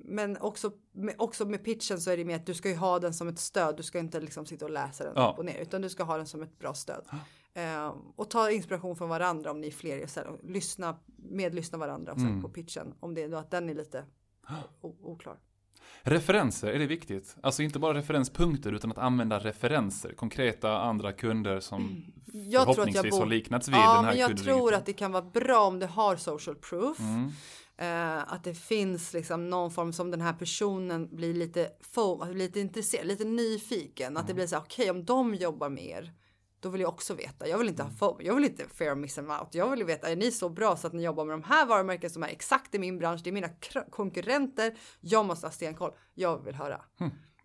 men 0.04 0.36
också 0.36 0.72
med, 0.92 1.14
också 1.18 1.44
med 1.44 1.64
pitchen 1.64 2.00
så 2.00 2.10
är 2.10 2.16
det 2.16 2.24
mer 2.24 2.36
att 2.36 2.46
du 2.46 2.54
ska 2.54 2.68
ju 2.68 2.76
ha 2.76 2.98
den 2.98 3.14
som 3.14 3.28
ett 3.28 3.38
stöd. 3.38 3.76
Du 3.76 3.82
ska 3.82 3.98
inte 3.98 4.20
liksom 4.20 4.46
sitta 4.46 4.64
och 4.64 4.70
läsa 4.70 5.04
den 5.04 5.12
Ja. 5.16 5.30
upp 5.32 5.38
och 5.38 5.44
ner, 5.44 5.58
utan 5.58 5.82
du 5.82 5.88
ska 5.88 6.02
ha 6.02 6.16
den 6.16 6.26
som 6.26 6.42
ett 6.42 6.58
bra 6.58 6.74
stöd. 6.74 7.04
Ehm, 7.54 7.92
och 8.16 8.30
ta 8.30 8.50
inspiration 8.50 8.96
från 8.96 9.08
varandra 9.08 9.50
om 9.50 9.60
ni 9.60 9.66
är 9.66 9.70
fler. 9.70 10.06
Så 10.06 10.20
här, 10.20 10.30
lyssna, 10.42 10.96
medlyssna 11.34 11.78
varandra 11.78 12.12
och 12.12 12.18
sen 12.18 12.28
Mm. 12.28 12.42
på 12.42 12.48
pitchen. 12.48 12.94
Om 13.00 13.14
det 13.14 13.22
är 13.22 13.28
då 13.28 13.36
att 13.36 13.50
den 13.50 13.68
är 13.70 13.74
lite 13.74 14.04
oklar. 14.80 15.38
Referenser, 16.02 16.68
är 16.72 16.78
det 16.78 16.86
viktigt? 16.86 17.36
Alltså 17.42 17.62
inte 17.62 17.78
bara 17.78 17.94
referenspunkter 17.98 18.72
utan 18.72 18.90
att 18.90 18.98
använda 18.98 19.38
referenser, 19.38 20.12
konkreta 20.12 20.78
andra 20.78 21.12
kunder 21.12 21.60
som 21.60 22.04
Jag 22.26 22.36
att 22.36 22.52
jag 22.52 22.74
förhoppningsvis 22.76 23.10
bor- 23.10 23.18
har 23.18 23.26
liknats 23.26 23.68
vid 23.68 23.74
Ja, 23.74 23.94
den 23.96 24.04
här 24.04 24.10
men 24.12 24.20
jag 24.20 24.38
tror 24.38 24.74
att 24.74 24.86
det 24.86 24.92
kan 24.92 25.12
vara 25.12 25.22
bra 25.24 25.66
om 25.66 25.78
du 25.78 25.86
har 25.86 26.16
social 26.16 26.56
proof. 26.56 26.98
Mm. 27.00 27.30
Eh, 27.76 28.32
att 28.32 28.44
det 28.44 28.54
finns 28.54 29.12
liksom 29.12 29.50
någon 29.50 29.70
form 29.70 29.92
som 29.92 30.10
den 30.10 30.20
här 30.20 30.32
personen 30.32 31.16
blir 31.16 31.34
lite, 31.34 31.70
lite 32.32 32.60
intresserad, 32.60 33.06
lite 33.06 33.24
nyfiken. 33.24 34.06
Mm. 34.06 34.20
Att 34.20 34.26
det 34.28 34.34
blir 34.34 34.46
så 34.46 34.54
här, 34.56 34.62
okej 34.62 34.90
om 34.90 35.04
de 35.04 35.34
jobbar 35.34 35.68
mer, 35.70 36.12
då 36.64 36.70
vill 36.70 36.80
jag 36.80 36.88
också 36.88 37.14
veta. 37.14 37.48
Jag 37.48 37.58
vill 37.58 37.68
inte 37.68 37.82
ha 37.82 37.88
Mm. 37.88 37.98
FOMO, 37.98 38.22
jag 38.22 38.34
vill 38.34 38.44
inte 38.44 38.68
fear 38.68 38.92
of 38.92 38.98
missing 38.98 39.30
out. 39.30 39.48
Jag 39.50 39.70
vill 39.70 39.84
veta, 39.84 40.08
är 40.08 40.16
ni 40.16 40.30
så 40.30 40.48
bra 40.48 40.76
så 40.76 40.86
att 40.86 40.92
ni 40.92 41.02
jobbar 41.04 41.24
med 41.24 41.34
de 41.34 41.42
här 41.42 41.66
varumärken 41.66 42.10
som 42.10 42.22
är 42.22 42.28
exakt 42.28 42.74
i 42.74 42.78
min 42.78 42.98
bransch, 42.98 43.20
det 43.24 43.30
är 43.30 43.32
mina 43.32 43.48
konkurrenter, 43.90 44.74
jag 45.00 45.26
måste 45.26 45.46
ha 45.46 45.52
stenkoll. 45.52 45.92
Jag 46.14 46.44
vill 46.44 46.54
höra. 46.54 46.82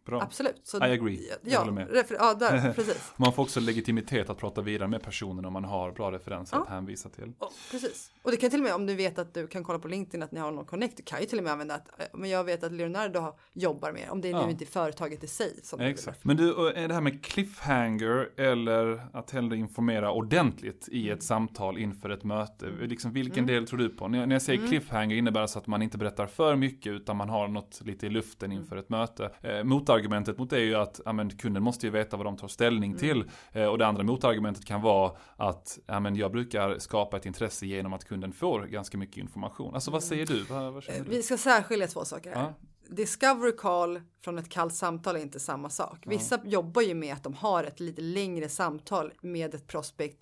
Bra. 0.10 0.22
Absolut. 0.22 0.62
Så, 0.64 0.78
I 0.78 0.92
agree. 0.92 1.20
Jag 1.30 1.38
Ja, 1.54 1.60
håller 1.60 1.72
med. 1.72 2.06
ja 2.20 2.34
där, 2.34 2.74
precis. 2.76 3.14
Man 3.18 3.34
får 3.34 3.44
också 3.44 3.60
legitimitet 3.60 4.30
att 4.30 4.38
prata 4.38 4.62
vidare 4.62 4.88
med 4.88 5.04
personen 5.04 5.46
om 5.46 5.54
man 5.54 5.64
har 5.64 5.92
bra 5.92 6.12
referenser 6.12 6.58
Ja. 6.58 6.64
att 6.64 6.70
hänvisa 6.70 7.10
till. 7.10 7.34
Och, 7.40 7.52
precis. 7.72 8.12
Och 8.24 8.32
det 8.32 8.38
kan 8.38 8.50
till 8.50 8.60
och 8.60 8.64
med 8.66 8.74
om 8.76 8.86
du 8.86 8.96
vet 8.96 9.20
att 9.20 9.34
du 9.34 9.48
kan 9.48 9.64
kolla 9.64 9.80
på 9.80 9.88
LinkedIn 9.88 10.24
att 10.24 10.32
ni 10.32 10.40
har 10.40 10.52
någon 10.52 10.66
connect. 10.66 10.98
Du 10.98 11.04
kan 11.04 11.20
ju 11.20 11.26
till 11.26 11.38
och 11.38 11.44
med 11.44 11.54
använda 11.54 11.76
att 11.76 11.88
eh, 12.00 12.06
men 12.14 12.30
jag 12.30 12.44
vet 12.44 12.64
att 12.64 12.72
Leonardo 12.72 13.34
jobbar 13.54 13.92
med. 13.92 14.10
Om 14.10 14.22
det 14.22 14.28
är 14.28 14.32
Ja. 14.32 14.46
nu 14.46 14.52
inte 14.52 14.66
företaget 14.66 15.24
i 15.24 15.28
sig. 15.28 15.60
Som 15.64 15.80
du 15.80 15.86
Exakt. 15.86 16.26
Men 16.26 16.38
du, 16.38 16.68
är 16.70 16.88
det 16.88 16.94
här 16.94 17.02
med 17.02 17.24
cliffhanger 17.24 18.30
eller 18.38 19.02
att 19.14 19.32
hellre 19.32 19.58
informera 19.58 20.12
ordentligt 20.12 20.88
i 20.92 21.02
Mm. 21.04 21.18
ett 21.18 21.24
samtal 21.24 21.78
inför 21.78 22.10
ett 22.10 22.24
möte? 22.24 22.66
Liksom, 22.82 23.14
vilken 23.14 23.46
del 23.46 23.68
tror 23.68 23.80
du 23.80 23.90
på? 23.90 24.08
När 24.08 24.20
jag, 24.20 24.28
när 24.28 24.36
jag 24.36 24.42
säger 24.42 24.60
Mm. 24.60 24.70
cliffhanger 24.70 25.16
innebär 25.16 25.40
det 25.40 25.42
alltså 25.42 25.60
att 25.60 25.68
man 25.68 25.82
inte 25.82 25.98
berättar 25.98 26.28
för 26.28 26.56
mycket 26.56 26.92
utan 26.92 27.18
man 27.18 27.30
har 27.30 27.48
något 27.48 27.82
lite 27.86 28.06
i 28.08 28.10
luften 28.10 28.52
inför 28.52 28.76
Mm. 28.76 28.84
ett 28.84 28.90
möte. 28.90 29.32
Eh, 29.42 29.64
motargumentet 30.00 30.38
mot 30.38 30.50
det 30.50 30.56
är 30.58 30.62
ju 30.62 30.76
att 30.76 31.02
ja, 31.06 31.14
men, 31.14 31.30
kunden 31.30 31.64
måste 31.64 31.86
ju 31.86 31.92
veta 31.92 32.18
vad 32.18 32.26
de 32.26 32.38
tar 32.38 32.48
ställning 32.48 32.92
Mm. 32.92 33.00
till. 33.00 33.32
Eh, 33.52 33.66
och 33.66 33.78
det 33.78 33.88
andra 33.88 34.04
motargumentet 34.04 34.66
kan 34.66 34.82
vara 34.82 35.12
att 35.38 35.80
ja, 35.86 36.00
men, 36.00 36.16
jag 36.16 36.32
brukar 36.32 36.80
skapa 36.80 37.18
ett 37.18 37.26
intresse 37.26 37.66
genom 37.66 37.94
att 37.94 38.06
kunden 38.06 38.34
får 38.34 38.62
ganska 38.66 38.98
mycket 38.98 39.18
information. 39.18 39.76
Alltså 39.76 39.92
vad 39.92 40.04
säger 40.04 40.26
du? 40.26 40.44
Vad, 40.44 40.74
vad 40.74 40.90
Eh, 40.90 40.96
du? 41.04 41.10
Vi 41.10 41.24
ska 41.24 41.38
särskilja 41.38 41.88
två 41.88 42.06
saker 42.06 42.36
här. 42.36 42.42
Ja. 42.42 42.54
Discovery 42.96 43.52
call 43.52 44.02
från 44.24 44.38
ett 44.38 44.50
kallt 44.50 44.74
samtal 44.74 45.16
är 45.16 45.20
inte 45.20 45.40
samma 45.40 45.70
sak. 45.70 46.04
Vissa 46.06 46.40
jobbar 46.46 46.82
ju 46.82 46.94
med 46.94 47.14
att 47.14 47.24
de 47.24 47.34
har 47.34 47.64
ett 47.64 47.80
lite 47.80 48.02
längre 48.02 48.50
samtal 48.50 49.14
med 49.22 49.56
ett 49.56 49.68
prospect 49.68 50.18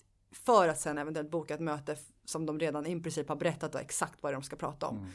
för 0.45 0.67
att 0.67 0.79
sen 0.79 0.97
eventuellt 0.97 1.31
boka 1.31 1.53
ett 1.53 1.59
möte 1.59 1.95
som 2.25 2.45
de 2.45 2.59
redan 2.59 2.85
i 2.85 3.01
princip 3.01 3.29
har 3.29 3.35
berättat 3.35 3.75
exakt 3.75 4.23
vad 4.23 4.33
de 4.33 4.43
ska 4.43 4.55
prata 4.55 4.87
om. 4.87 5.07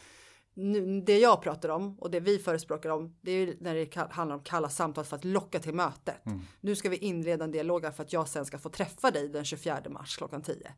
Nu, 0.54 1.00
det 1.00 1.18
jag 1.18 1.42
pratar 1.42 1.68
om 1.68 1.98
och 1.98 2.10
det 2.10 2.20
vi 2.20 2.38
förespråkar 2.38 2.90
om 2.90 3.14
det 3.20 3.32
är 3.32 3.46
ju 3.46 3.56
när 3.60 3.74
det 3.74 3.96
handlar 4.10 4.36
om 4.36 4.42
kalla 4.42 4.68
samtal 4.68 5.04
för 5.04 5.16
att 5.16 5.24
locka 5.24 5.58
till 5.58 5.74
mötet. 5.74 6.16
Nu 6.60 6.76
ska 6.76 6.88
vi 6.88 6.96
inleda 6.96 7.44
en 7.44 7.50
dialog 7.50 7.94
för 7.94 8.02
att 8.02 8.12
jag 8.12 8.28
sen 8.28 8.44
ska 8.44 8.58
få 8.58 8.68
träffa 8.68 9.10
dig 9.10 9.28
den 9.28 9.44
24 9.44 9.82
mars 9.88 10.16
klockan 10.16 10.42
10. 10.42 10.74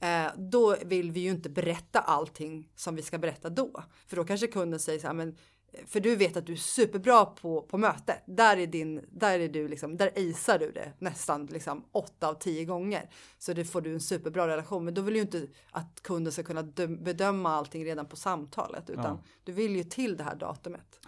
Eh, 0.00 0.32
då 0.36 0.76
vill 0.84 1.10
vi 1.10 1.20
ju 1.20 1.30
inte 1.30 1.50
berätta 1.50 2.00
allting 2.00 2.68
som 2.74 2.96
vi 2.96 3.02
ska 3.02 3.18
berätta 3.18 3.50
då. 3.50 3.84
För 4.06 4.16
då 4.16 4.24
kanske 4.24 4.46
kunden 4.46 4.80
säger 4.80 4.98
så 4.98 5.06
här, 5.06 5.14
men 5.14 5.36
för 5.86 6.00
du 6.00 6.16
vet 6.16 6.36
att 6.36 6.46
du 6.46 6.52
är 6.52 6.56
superbra 6.56 7.24
på, 7.26 7.62
på 7.62 7.78
mötet. 7.78 8.22
Där 8.26 8.56
är 8.56 8.66
din, 8.66 9.04
där 9.10 9.38
är 9.40 9.48
du 9.48 9.68
liksom, 9.68 9.96
där 9.96 10.10
acear 10.16 10.58
du 10.58 10.72
det 10.72 10.92
nästan 10.98 11.46
liksom 11.46 11.84
åtta 11.92 12.28
av 12.28 12.34
tio 12.34 12.64
gånger. 12.64 13.10
Så 13.38 13.52
det 13.52 13.64
får 13.64 13.80
du 13.80 13.92
en 13.94 14.00
superbra 14.00 14.48
relation. 14.48 14.84
Men 14.84 14.94
då 14.94 15.02
vill 15.02 15.14
ju 15.16 15.20
inte 15.22 15.46
att 15.70 16.00
kunden 16.02 16.32
ska 16.32 16.42
kunna 16.42 16.62
döm- 16.62 17.04
bedöma 17.04 17.50
allting 17.54 17.84
redan 17.84 18.06
på 18.06 18.16
samtalet. 18.16 18.90
Utan 18.90 19.04
Ja. 19.04 19.18
du 19.44 19.52
vill 19.52 19.76
ju 19.76 19.84
till 19.84 20.16
det 20.16 20.24
här 20.24 20.34
datumet. 20.36 21.00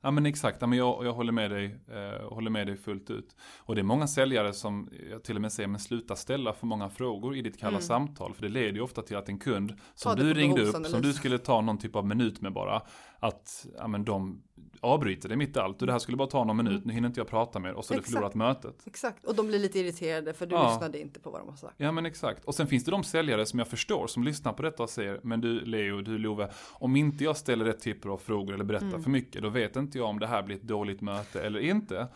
Ja 0.00 0.10
men 0.10 0.26
exakt, 0.26 0.58
ja, 0.60 0.66
men 0.66 0.78
jag, 0.78 1.06
jag 1.06 1.12
håller, 1.12 1.32
med 1.32 1.50
dig, 1.50 1.80
eh, 1.88 2.28
håller 2.28 2.50
med 2.50 2.66
dig 2.66 2.76
fullt 2.76 3.10
ut. 3.10 3.36
Och 3.58 3.74
det 3.74 3.80
är 3.80 3.82
många 3.82 4.06
säljare 4.06 4.52
som 4.52 4.90
jag 5.10 5.24
till 5.24 5.34
och 5.36 5.42
med 5.42 5.52
säger, 5.52 5.68
men 5.68 5.80
sluta 5.80 6.16
ställa 6.16 6.52
för 6.52 6.66
många 6.66 6.88
frågor 6.90 7.36
i 7.36 7.42
ditt 7.42 7.58
kalla 7.58 7.80
samtal. 7.80 8.34
För 8.34 8.42
det 8.42 8.48
leder 8.48 8.72
ju 8.72 8.80
ofta 8.80 9.02
till 9.02 9.16
att 9.16 9.28
en 9.28 9.38
kund 9.38 9.74
som 9.94 10.12
Mm. 10.12 10.26
du 10.26 10.34
ringde 10.34 10.62
upp, 10.62 10.86
som 10.86 11.02
du 11.02 11.12
skulle 11.12 11.38
ta 11.38 11.60
någon 11.60 11.78
typ 11.78 11.96
av 11.96 12.06
minut 12.06 12.40
med 12.40 12.52
bara, 12.52 12.82
att 13.18 13.66
ja, 13.78 13.86
men 13.88 14.04
de 14.04 14.42
avbryter 14.80 15.28
det 15.28 15.36
mitt 15.36 15.56
i 15.56 15.58
allt. 15.58 15.80
Och 15.80 15.86
det 15.86 15.92
här 15.92 15.98
skulle 15.98 16.16
bara 16.16 16.28
ta 16.28 16.44
någon 16.44 16.56
minut, 16.56 16.84
nu 16.84 16.92
hinner 16.92 17.08
inte 17.08 17.20
jag 17.20 17.28
prata 17.28 17.58
mer 17.58 17.72
och 17.72 17.84
så 17.84 17.94
har 17.94 18.00
du 18.00 18.06
förlorat 18.06 18.34
mötet. 18.34 18.82
Exakt. 18.86 19.24
Och 19.24 19.34
de 19.34 19.46
blir 19.46 19.58
lite 19.58 19.78
irriterade 19.78 20.32
för 20.34 20.46
du 20.46 20.54
Ja. 20.54 20.70
lyssnade 20.72 21.00
inte 21.00 21.20
på 21.20 21.30
vad 21.30 21.40
de 21.40 21.48
har 21.48 21.56
sagt. 21.56 21.74
Ja 21.76 21.92
men 21.92 22.06
exakt. 22.06 22.44
Och 22.44 22.54
sen 22.54 22.66
finns 22.66 22.84
det 22.84 22.90
de 22.90 23.04
säljare 23.04 23.46
som 23.46 23.58
jag 23.58 23.68
förstår 23.68 24.06
som 24.06 24.24
lyssnar 24.24 24.52
på 24.52 24.62
detta 24.62 24.82
och 24.82 24.90
säger 24.90 25.20
Men 25.22 25.40
du 25.40 25.60
Leo, 25.60 26.00
du 26.02 26.18
Love 26.18 26.48
Om 26.72 26.96
inte 26.96 27.24
jag 27.24 27.36
ställer 27.36 27.64
rätt 27.64 27.80
typer 27.80 28.08
av 28.08 28.18
frågor 28.18 28.54
eller 28.54 28.64
berättar 28.64 28.86
Mm. 28.86 29.02
för 29.02 29.10
mycket 29.10 29.42
Då 29.42 29.48
vet 29.48 29.76
inte 29.76 29.98
jag 29.98 30.08
om 30.08 30.18
det 30.18 30.26
här 30.26 30.42
blir 30.42 30.56
ett 30.56 30.62
dåligt 30.62 31.00
möte 31.00 31.42
eller 31.42 31.60
inte 31.60 32.06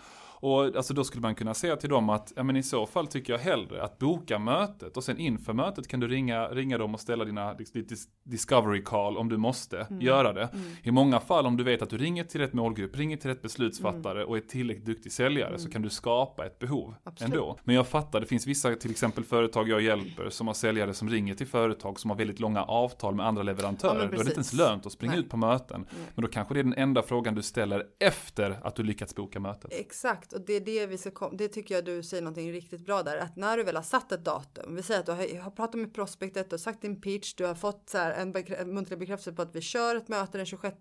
och 0.41 0.77
alltså 0.77 0.95
då 0.95 1.05
skulle 1.05 1.23
man 1.23 1.35
kunna 1.35 1.55
säga 1.55 1.77
till 1.77 1.89
dem 1.91 2.11
att 2.11 2.33
ja, 2.37 2.43
men 2.43 2.57
i 2.57 2.63
så 2.63 2.87
fall 2.87 3.07
tycker 3.07 3.33
jag 3.33 3.41
hellre 3.41 3.83
att 3.83 3.99
boka 3.99 4.39
mötet 4.39 4.97
och 4.97 5.05
sen 5.05 5.19
inför 5.19 5.53
mötet 5.53 5.89
kan 5.89 6.01
du 6.01 6.09
ringa, 6.09 6.49
ringa 6.49 6.79
dem 6.79 6.95
och 6.95 7.01
ställa 7.01 7.25
dina 7.25 7.55
dis- 7.55 8.09
discovery 8.25 8.83
call 8.85 9.17
om 9.17 9.29
du 9.29 9.37
måste 9.37 9.81
Mm. 9.81 10.01
göra 10.03 10.33
det. 10.33 10.49
I 10.83 10.91
många 10.91 11.21
fall 11.21 11.47
om 11.47 11.57
du 11.57 11.65
vet 11.65 11.83
att 11.83 11.91
du 11.91 11.99
ringer 11.99 12.25
till 12.25 12.41
rätt 12.41 12.53
målgrupp, 12.53 12.97
ringer 12.97 13.17
till 13.17 13.31
rätt 13.31 13.43
beslutsfattare 13.43 14.25
och 14.25 14.37
är 14.37 14.41
tillräckligt 14.41 14.87
duktig 14.87 15.13
säljare 15.13 15.59
så 15.59 15.71
kan 15.71 15.83
du 15.83 15.91
skapa 15.91 16.47
ett 16.47 16.59
behov 16.59 16.85
Mm. 16.85 16.95
Absolut. 17.05 17.33
ändå. 17.35 17.59
Men 17.65 17.75
jag 17.75 17.87
fattar, 17.89 18.21
det 18.21 18.27
finns 18.27 18.47
vissa 18.47 18.75
till 18.75 18.91
exempel 18.91 19.25
företag 19.25 19.69
jag 19.69 19.81
hjälper 19.81 20.31
som 20.31 20.47
har 20.47 20.55
säljare 20.55 20.95
som 20.95 21.09
ringer 21.11 21.35
till 21.35 21.47
företag 21.47 22.01
som 22.01 22.11
har 22.11 22.17
väldigt 22.19 22.41
långa 22.41 22.63
avtal 22.65 23.15
med 23.15 23.27
andra 23.27 23.43
leverantörer. 23.43 23.95
Ja, 24.03 24.07
då 24.07 24.13
är 24.13 24.17
det 24.17 24.21
inte 24.21 24.33
ens 24.33 24.53
lönt 24.53 24.87
att 24.87 24.93
springa 24.93 25.13
Nej. 25.13 25.21
ut 25.21 25.29
på 25.31 25.37
möten. 25.37 25.87
Men 26.15 26.23
då 26.23 26.29
kanske 26.29 26.55
det 26.55 26.61
är 26.61 26.65
den 26.65 26.75
enda 26.75 27.03
frågan 27.03 27.35
du 27.35 27.43
ställer 27.43 27.87
efter 28.01 28.59
att 28.63 28.77
du 28.77 28.83
lyckats 28.83 29.15
boka 29.15 29.41
mötet. 29.41 29.73
Exakt, 29.73 30.30
och 30.33 30.41
det 30.41 30.53
är 30.53 30.61
det 30.61 30.87
vi 30.87 30.99
ska 30.99 31.31
Det 31.31 31.49
tycker 31.49 31.75
jag 31.75 31.85
du 31.85 32.03
säger 32.03 32.23
någonting 32.23 32.53
riktigt 32.53 32.87
bra 32.87 33.03
där. 33.03 33.17
Att 33.17 33.37
när 33.37 33.57
du 33.57 33.63
väl 33.63 33.77
har 33.77 33.83
satt 33.83 34.13
ett 34.13 34.25
datum, 34.25 34.77
vi 34.77 34.83
säger 34.83 35.01
att 35.01 35.07
du 35.07 35.13
har, 35.13 35.41
har 35.41 35.51
pratat 35.51 35.81
med 35.81 35.95
prospektet, 35.95 36.51
du 36.51 36.55
har 36.55 36.59
sagt 36.59 36.83
din 36.83 37.01
pitch, 37.01 37.35
du 37.35 37.47
har 37.47 37.55
fått 37.55 37.91
så 37.91 37.99
här 37.99 38.11
en, 38.11 38.35
bekrä- 38.35 38.61
en 38.61 38.75
muntlig 38.75 38.99
bekräftelse 38.99 39.33
på 39.33 39.43
att 39.43 39.57
vi 39.57 39.61
kör 39.61 39.97
ett 39.97 40.09
möte 40.09 40.39
den 40.39 40.47
26 40.47 40.77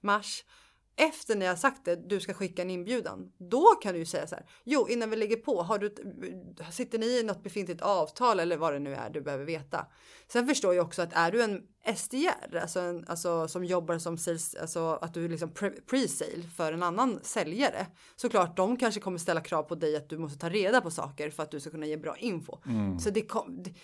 mars. 0.00 0.44
Efter 0.96 1.36
när 1.36 1.46
jag 1.46 1.52
har 1.52 1.56
sagt 1.56 1.84
det, 1.84 2.08
du 2.08 2.20
ska 2.20 2.34
skicka 2.34 2.62
en 2.62 2.70
inbjudan. 2.70 3.32
Då 3.38 3.66
kan 3.82 3.92
du 3.92 3.98
ju 3.98 4.06
säga 4.06 4.26
så 4.26 4.34
här. 4.34 4.46
Jo, 4.64 4.88
innan 4.88 5.10
vi 5.10 5.16
lägger 5.16 5.36
på, 5.36 5.62
har 5.62 5.78
du, 5.78 5.94
sitter 6.70 6.98
ni 6.98 7.06
i 7.06 7.22
något 7.22 7.42
befintligt 7.42 7.82
avtal 7.82 8.40
eller 8.40 8.56
vad 8.56 8.72
det 8.72 8.78
nu 8.78 8.94
är 8.94 9.10
du 9.10 9.20
behöver 9.20 9.44
veta. 9.44 9.86
Sen 10.28 10.46
förstår 10.46 10.74
jag 10.74 10.86
också 10.86 11.02
att 11.02 11.12
är 11.12 11.32
du 11.32 11.42
en 11.42 11.62
SDR, 11.96 12.56
alltså, 12.56 12.80
en, 12.80 13.04
alltså 13.08 13.48
som 13.48 13.64
jobbar 13.64 13.98
som 13.98 14.18
sales, 14.18 14.54
alltså 14.54 14.98
att 15.02 15.14
du 15.14 15.24
är 15.24 15.28
liksom 15.28 15.50
pre- 15.50 15.86
pre-sale 15.90 16.42
för 16.56 16.72
en 16.72 16.82
annan 16.82 17.20
säljare. 17.22 17.86
Såklart, 18.16 18.56
de 18.56 18.76
kanske 18.76 19.00
kommer 19.00 19.18
ställa 19.18 19.40
krav 19.40 19.62
på 19.62 19.74
dig 19.74 19.96
att 19.96 20.08
du 20.08 20.18
måste 20.18 20.38
ta 20.38 20.48
reda 20.48 20.80
på 20.80 20.90
saker 20.90 21.30
för 21.30 21.42
att 21.42 21.50
du 21.50 21.60
ska 21.60 21.70
kunna 21.70 21.86
ge 21.86 21.96
bra 21.96 22.16
info. 22.16 22.58
Så 23.00 23.10
det, 23.10 23.22
kom, 23.22 23.62
det 23.62 23.74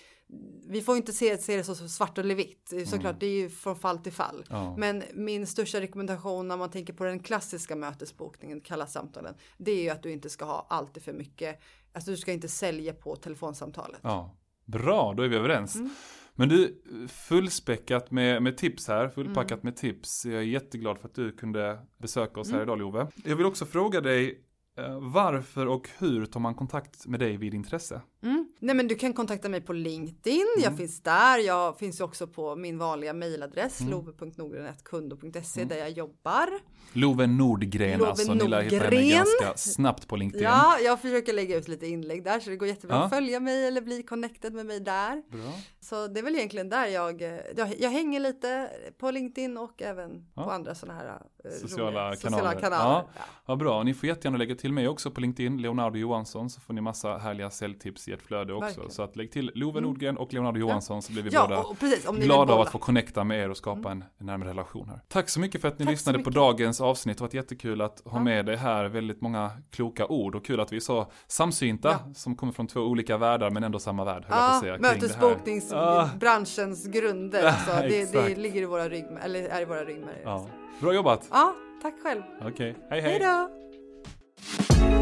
vi 0.66 0.83
får 0.83 0.97
inte 0.97 1.12
se, 1.12 1.39
se 1.39 1.57
det 1.57 1.64
så 1.64 1.74
svart 1.74 2.18
eller 2.18 2.35
vitt. 2.35 2.72
Såklart, 2.87 3.20
det 3.20 3.26
är 3.26 3.41
ju 3.41 3.51
från 3.51 3.76
fall 3.76 3.99
till 3.99 4.12
fall. 4.12 4.45
Ja. 4.49 4.76
Men 4.76 5.03
min 5.14 5.47
största 5.47 5.81
rekommendation 5.81 6.49
när 6.49 6.57
man 6.57 6.70
tänker 6.70 6.93
på 6.93 7.05
den 7.05 7.20
klassiska 7.20 7.76
mötesbokningen, 7.76 8.61
kalla 8.61 8.87
samtalen, 8.87 9.35
det 9.57 9.72
är 9.72 9.83
ju 9.83 9.89
att 9.91 10.03
du 10.03 10.12
inte 10.12 10.31
ska 10.31 10.45
ha 10.45 10.66
alltid 10.70 11.03
för 11.03 11.12
mycket. 11.12 11.61
Alltså 11.93 12.11
du 12.11 12.16
ska 12.16 12.33
inte 12.33 12.49
sälja 12.49 12.93
på 12.93 13.16
telefonsamtalet. 13.16 14.01
Ja, 14.03 14.37
bra, 14.64 15.14
då 15.16 15.22
är 15.22 15.29
vi 15.29 15.37
överens. 15.37 15.74
Mm. 15.74 15.91
Men 16.35 16.49
du, 16.49 16.83
fullspäckat 17.09 18.11
med, 18.11 18.43
med 18.43 18.57
tips 18.57 18.89
här, 18.89 19.09
fullpackat 19.09 19.51
Mm. 19.51 19.61
med 19.62 19.76
tips. 19.76 20.24
Jag 20.26 20.35
är 20.35 20.41
jätteglad 20.43 20.99
för 20.99 21.09
att 21.09 21.14
du 21.14 21.33
kunde 21.33 21.79
besöka 21.99 22.41
oss 22.41 22.51
här 22.51 22.62
idag 22.62 22.79
Love. 22.79 23.07
Jag 23.24 23.37
vill 23.37 23.47
också 23.47 23.66
fråga 23.66 24.01
dig, 24.01 24.45
eh, 24.79 25.01
varför 25.01 25.66
och 25.66 25.89
hur 25.99 26.26
tar 26.26 26.41
man 26.41 26.55
kontakt 26.55 27.07
med 27.07 27.20
dig 27.20 27.37
vid 27.37 27.55
intresse? 27.55 28.01
Mm. 28.22 28.38
Nej 28.61 28.74
men 28.74 28.88
du 28.88 28.94
kan 28.94 29.12
kontakta 29.12 29.48
mig 29.48 29.61
på 29.61 29.72
LinkedIn, 29.72 30.46
jag 30.56 30.64
Mm. 30.66 30.76
finns 30.78 31.00
där. 31.02 31.38
Jag 31.38 31.78
finns 31.78 32.00
ju 32.00 32.04
också 32.04 32.26
på 32.26 32.56
min 32.56 32.78
vanliga 32.78 33.12
mejladress 33.12 33.80
Mm. 33.80 33.90
love.nordgren.kundo.se 33.92 35.64
där 35.64 35.76
jag 35.76 35.90
jobbar. 35.90 36.48
Love 36.92 37.26
Nordgren 37.26 37.98
Love 37.98 38.11
alltså, 38.11 38.34
ni 38.34 38.48
lär 38.48 38.62
hitta 38.62 38.76
henne 38.76 38.90
Nordgren. 38.90 39.11
ganska 39.18 39.56
snabbt 39.56 40.09
på 40.09 40.16
LinkedIn. 40.16 40.44
Ja, 40.44 40.78
jag 40.84 41.00
försöker 41.00 41.32
lägga 41.32 41.56
ut 41.56 41.68
lite 41.68 41.86
inlägg 41.86 42.24
där 42.24 42.40
så 42.40 42.50
det 42.50 42.56
går 42.56 42.68
jättebra 42.68 42.96
Ja. 42.96 43.04
att 43.04 43.11
följa 43.11 43.40
mig 43.40 43.66
eller 43.66 43.80
bli 43.80 44.02
connected 44.02 44.52
med 44.54 44.66
mig 44.66 44.80
där. 44.80 45.22
Bra. 45.30 45.52
Så 45.80 46.06
det 46.06 46.20
är 46.20 46.24
väl 46.24 46.34
egentligen 46.36 46.68
där 46.68 46.86
jag, 46.86 47.22
jag, 47.56 47.74
jag 47.78 47.90
hänger 47.90 48.20
lite 48.20 48.70
på 48.98 49.11
LinkedIn 49.11 49.56
och 49.56 49.82
även 49.82 50.24
Ja. 50.34 50.44
på 50.44 50.50
andra 50.50 50.74
sådana 50.74 50.98
här 50.98 51.22
Sociala 51.51 52.07
roliga 52.07 52.20
kanaler. 52.20 52.42
sociala 52.44 52.61
kanaler. 52.61 52.84
Ja. 52.94 53.05
Ja. 53.14 53.20
Vad 53.46 53.59
bra, 53.59 53.82
ni 53.82 53.94
får 53.94 54.09
jättegärna 54.09 54.38
lägga 54.38 54.55
till 54.55 54.72
mig 54.72 54.88
också 54.88 55.11
på 55.11 55.20
LinkedIn, 55.20 55.62
Leonardo 55.62 55.99
Johansson, 55.99 56.51
så 56.51 56.61
får 56.61 56.74
ni 56.74 56.80
massa 56.80 57.18
härliga 57.18 57.51
säljtips 57.51 58.09
i 58.09 58.12
ert 58.12 58.22
flöde 58.22 58.53
också. 58.55 58.66
Verkligen. 58.66 58.90
Så 58.90 59.03
att 59.03 59.16
lägg 59.16 59.32
till 59.32 59.51
Love 59.55 59.80
Nordgren 59.80 60.18
och 60.18 60.32
Leonardo 60.32 60.61
Johansson 60.61 61.03
så 61.03 61.12
blir 61.12 61.22
vi 61.22 61.30
Ja, 61.32 61.46
båda 61.49 61.61
och 61.61 61.78
precis. 61.78 62.07
Ni 62.11 62.16
vill 62.18 62.24
glada 62.24 62.55
av 62.55 62.61
att 62.61 62.70
få 62.72 62.78
connecta 62.78 63.24
med 63.24 63.40
er 63.40 63.51
och 63.51 63.57
skapa 63.57 63.90
en, 63.90 64.05
en 64.18 64.26
närmare 64.26 64.49
relation 64.49 64.88
här. 64.88 65.01
Tack 65.09 65.28
så 65.28 65.40
mycket 65.40 65.61
för 65.61 65.68
att 65.68 65.78
ni 65.78 65.84
Tack 65.84 65.92
lyssnade 65.92 66.18
på 66.18 66.30
dagens 66.30 66.80
avsnitt. 66.80 67.18
Det 67.18 67.22
har 67.22 67.26
varit 67.26 67.34
jättekul 67.34 67.80
att 67.80 68.03
ha 68.05 68.18
Ja. 68.18 68.22
med 68.24 68.46
dig 68.46 68.57
här. 68.57 68.84
Väldigt 68.84 69.20
många 69.20 69.51
kloka 69.70 70.07
ord 70.07 70.34
och 70.34 70.44
kul 70.44 70.61
att 70.61 70.72
vi 70.72 70.76
är 70.76 70.80
så 70.80 71.07
samsynta 71.26 71.90
Ja. 71.90 71.99
som 72.14 72.36
kommer 72.36 72.53
från 72.53 72.66
två 72.66 72.80
olika 72.80 73.16
världar 73.18 73.51
men 73.51 73.64
ändå 73.64 73.78
samma 73.78 74.05
värld. 74.05 74.24
Ja. 74.28 74.61
Ah. 74.64 74.78
mötesbokningsbranschens 74.78 76.86
grunder. 76.86 77.44
Alltså, 77.44 77.70
det, 77.88 78.12
det 78.12 78.36
ligger 78.36 78.62
i 78.62 78.64
våra 78.64 78.88
ryggmärgen, 78.88 79.18
eller 79.22 79.49
är 79.49 79.62
i 79.62 79.64
våra 79.64 79.84
ryggmärgen. 79.84 80.22
Ja. 80.24 80.46
Bra 80.81 80.93
jobbat! 80.93 81.29
Ja, 81.31 81.55
tack 81.83 82.03
själv! 82.03 82.22
Okej, 82.41 82.51
okay. 82.51 82.74
hej 82.91 83.01
hej! 83.01 83.11
Hejdå. 83.11 84.97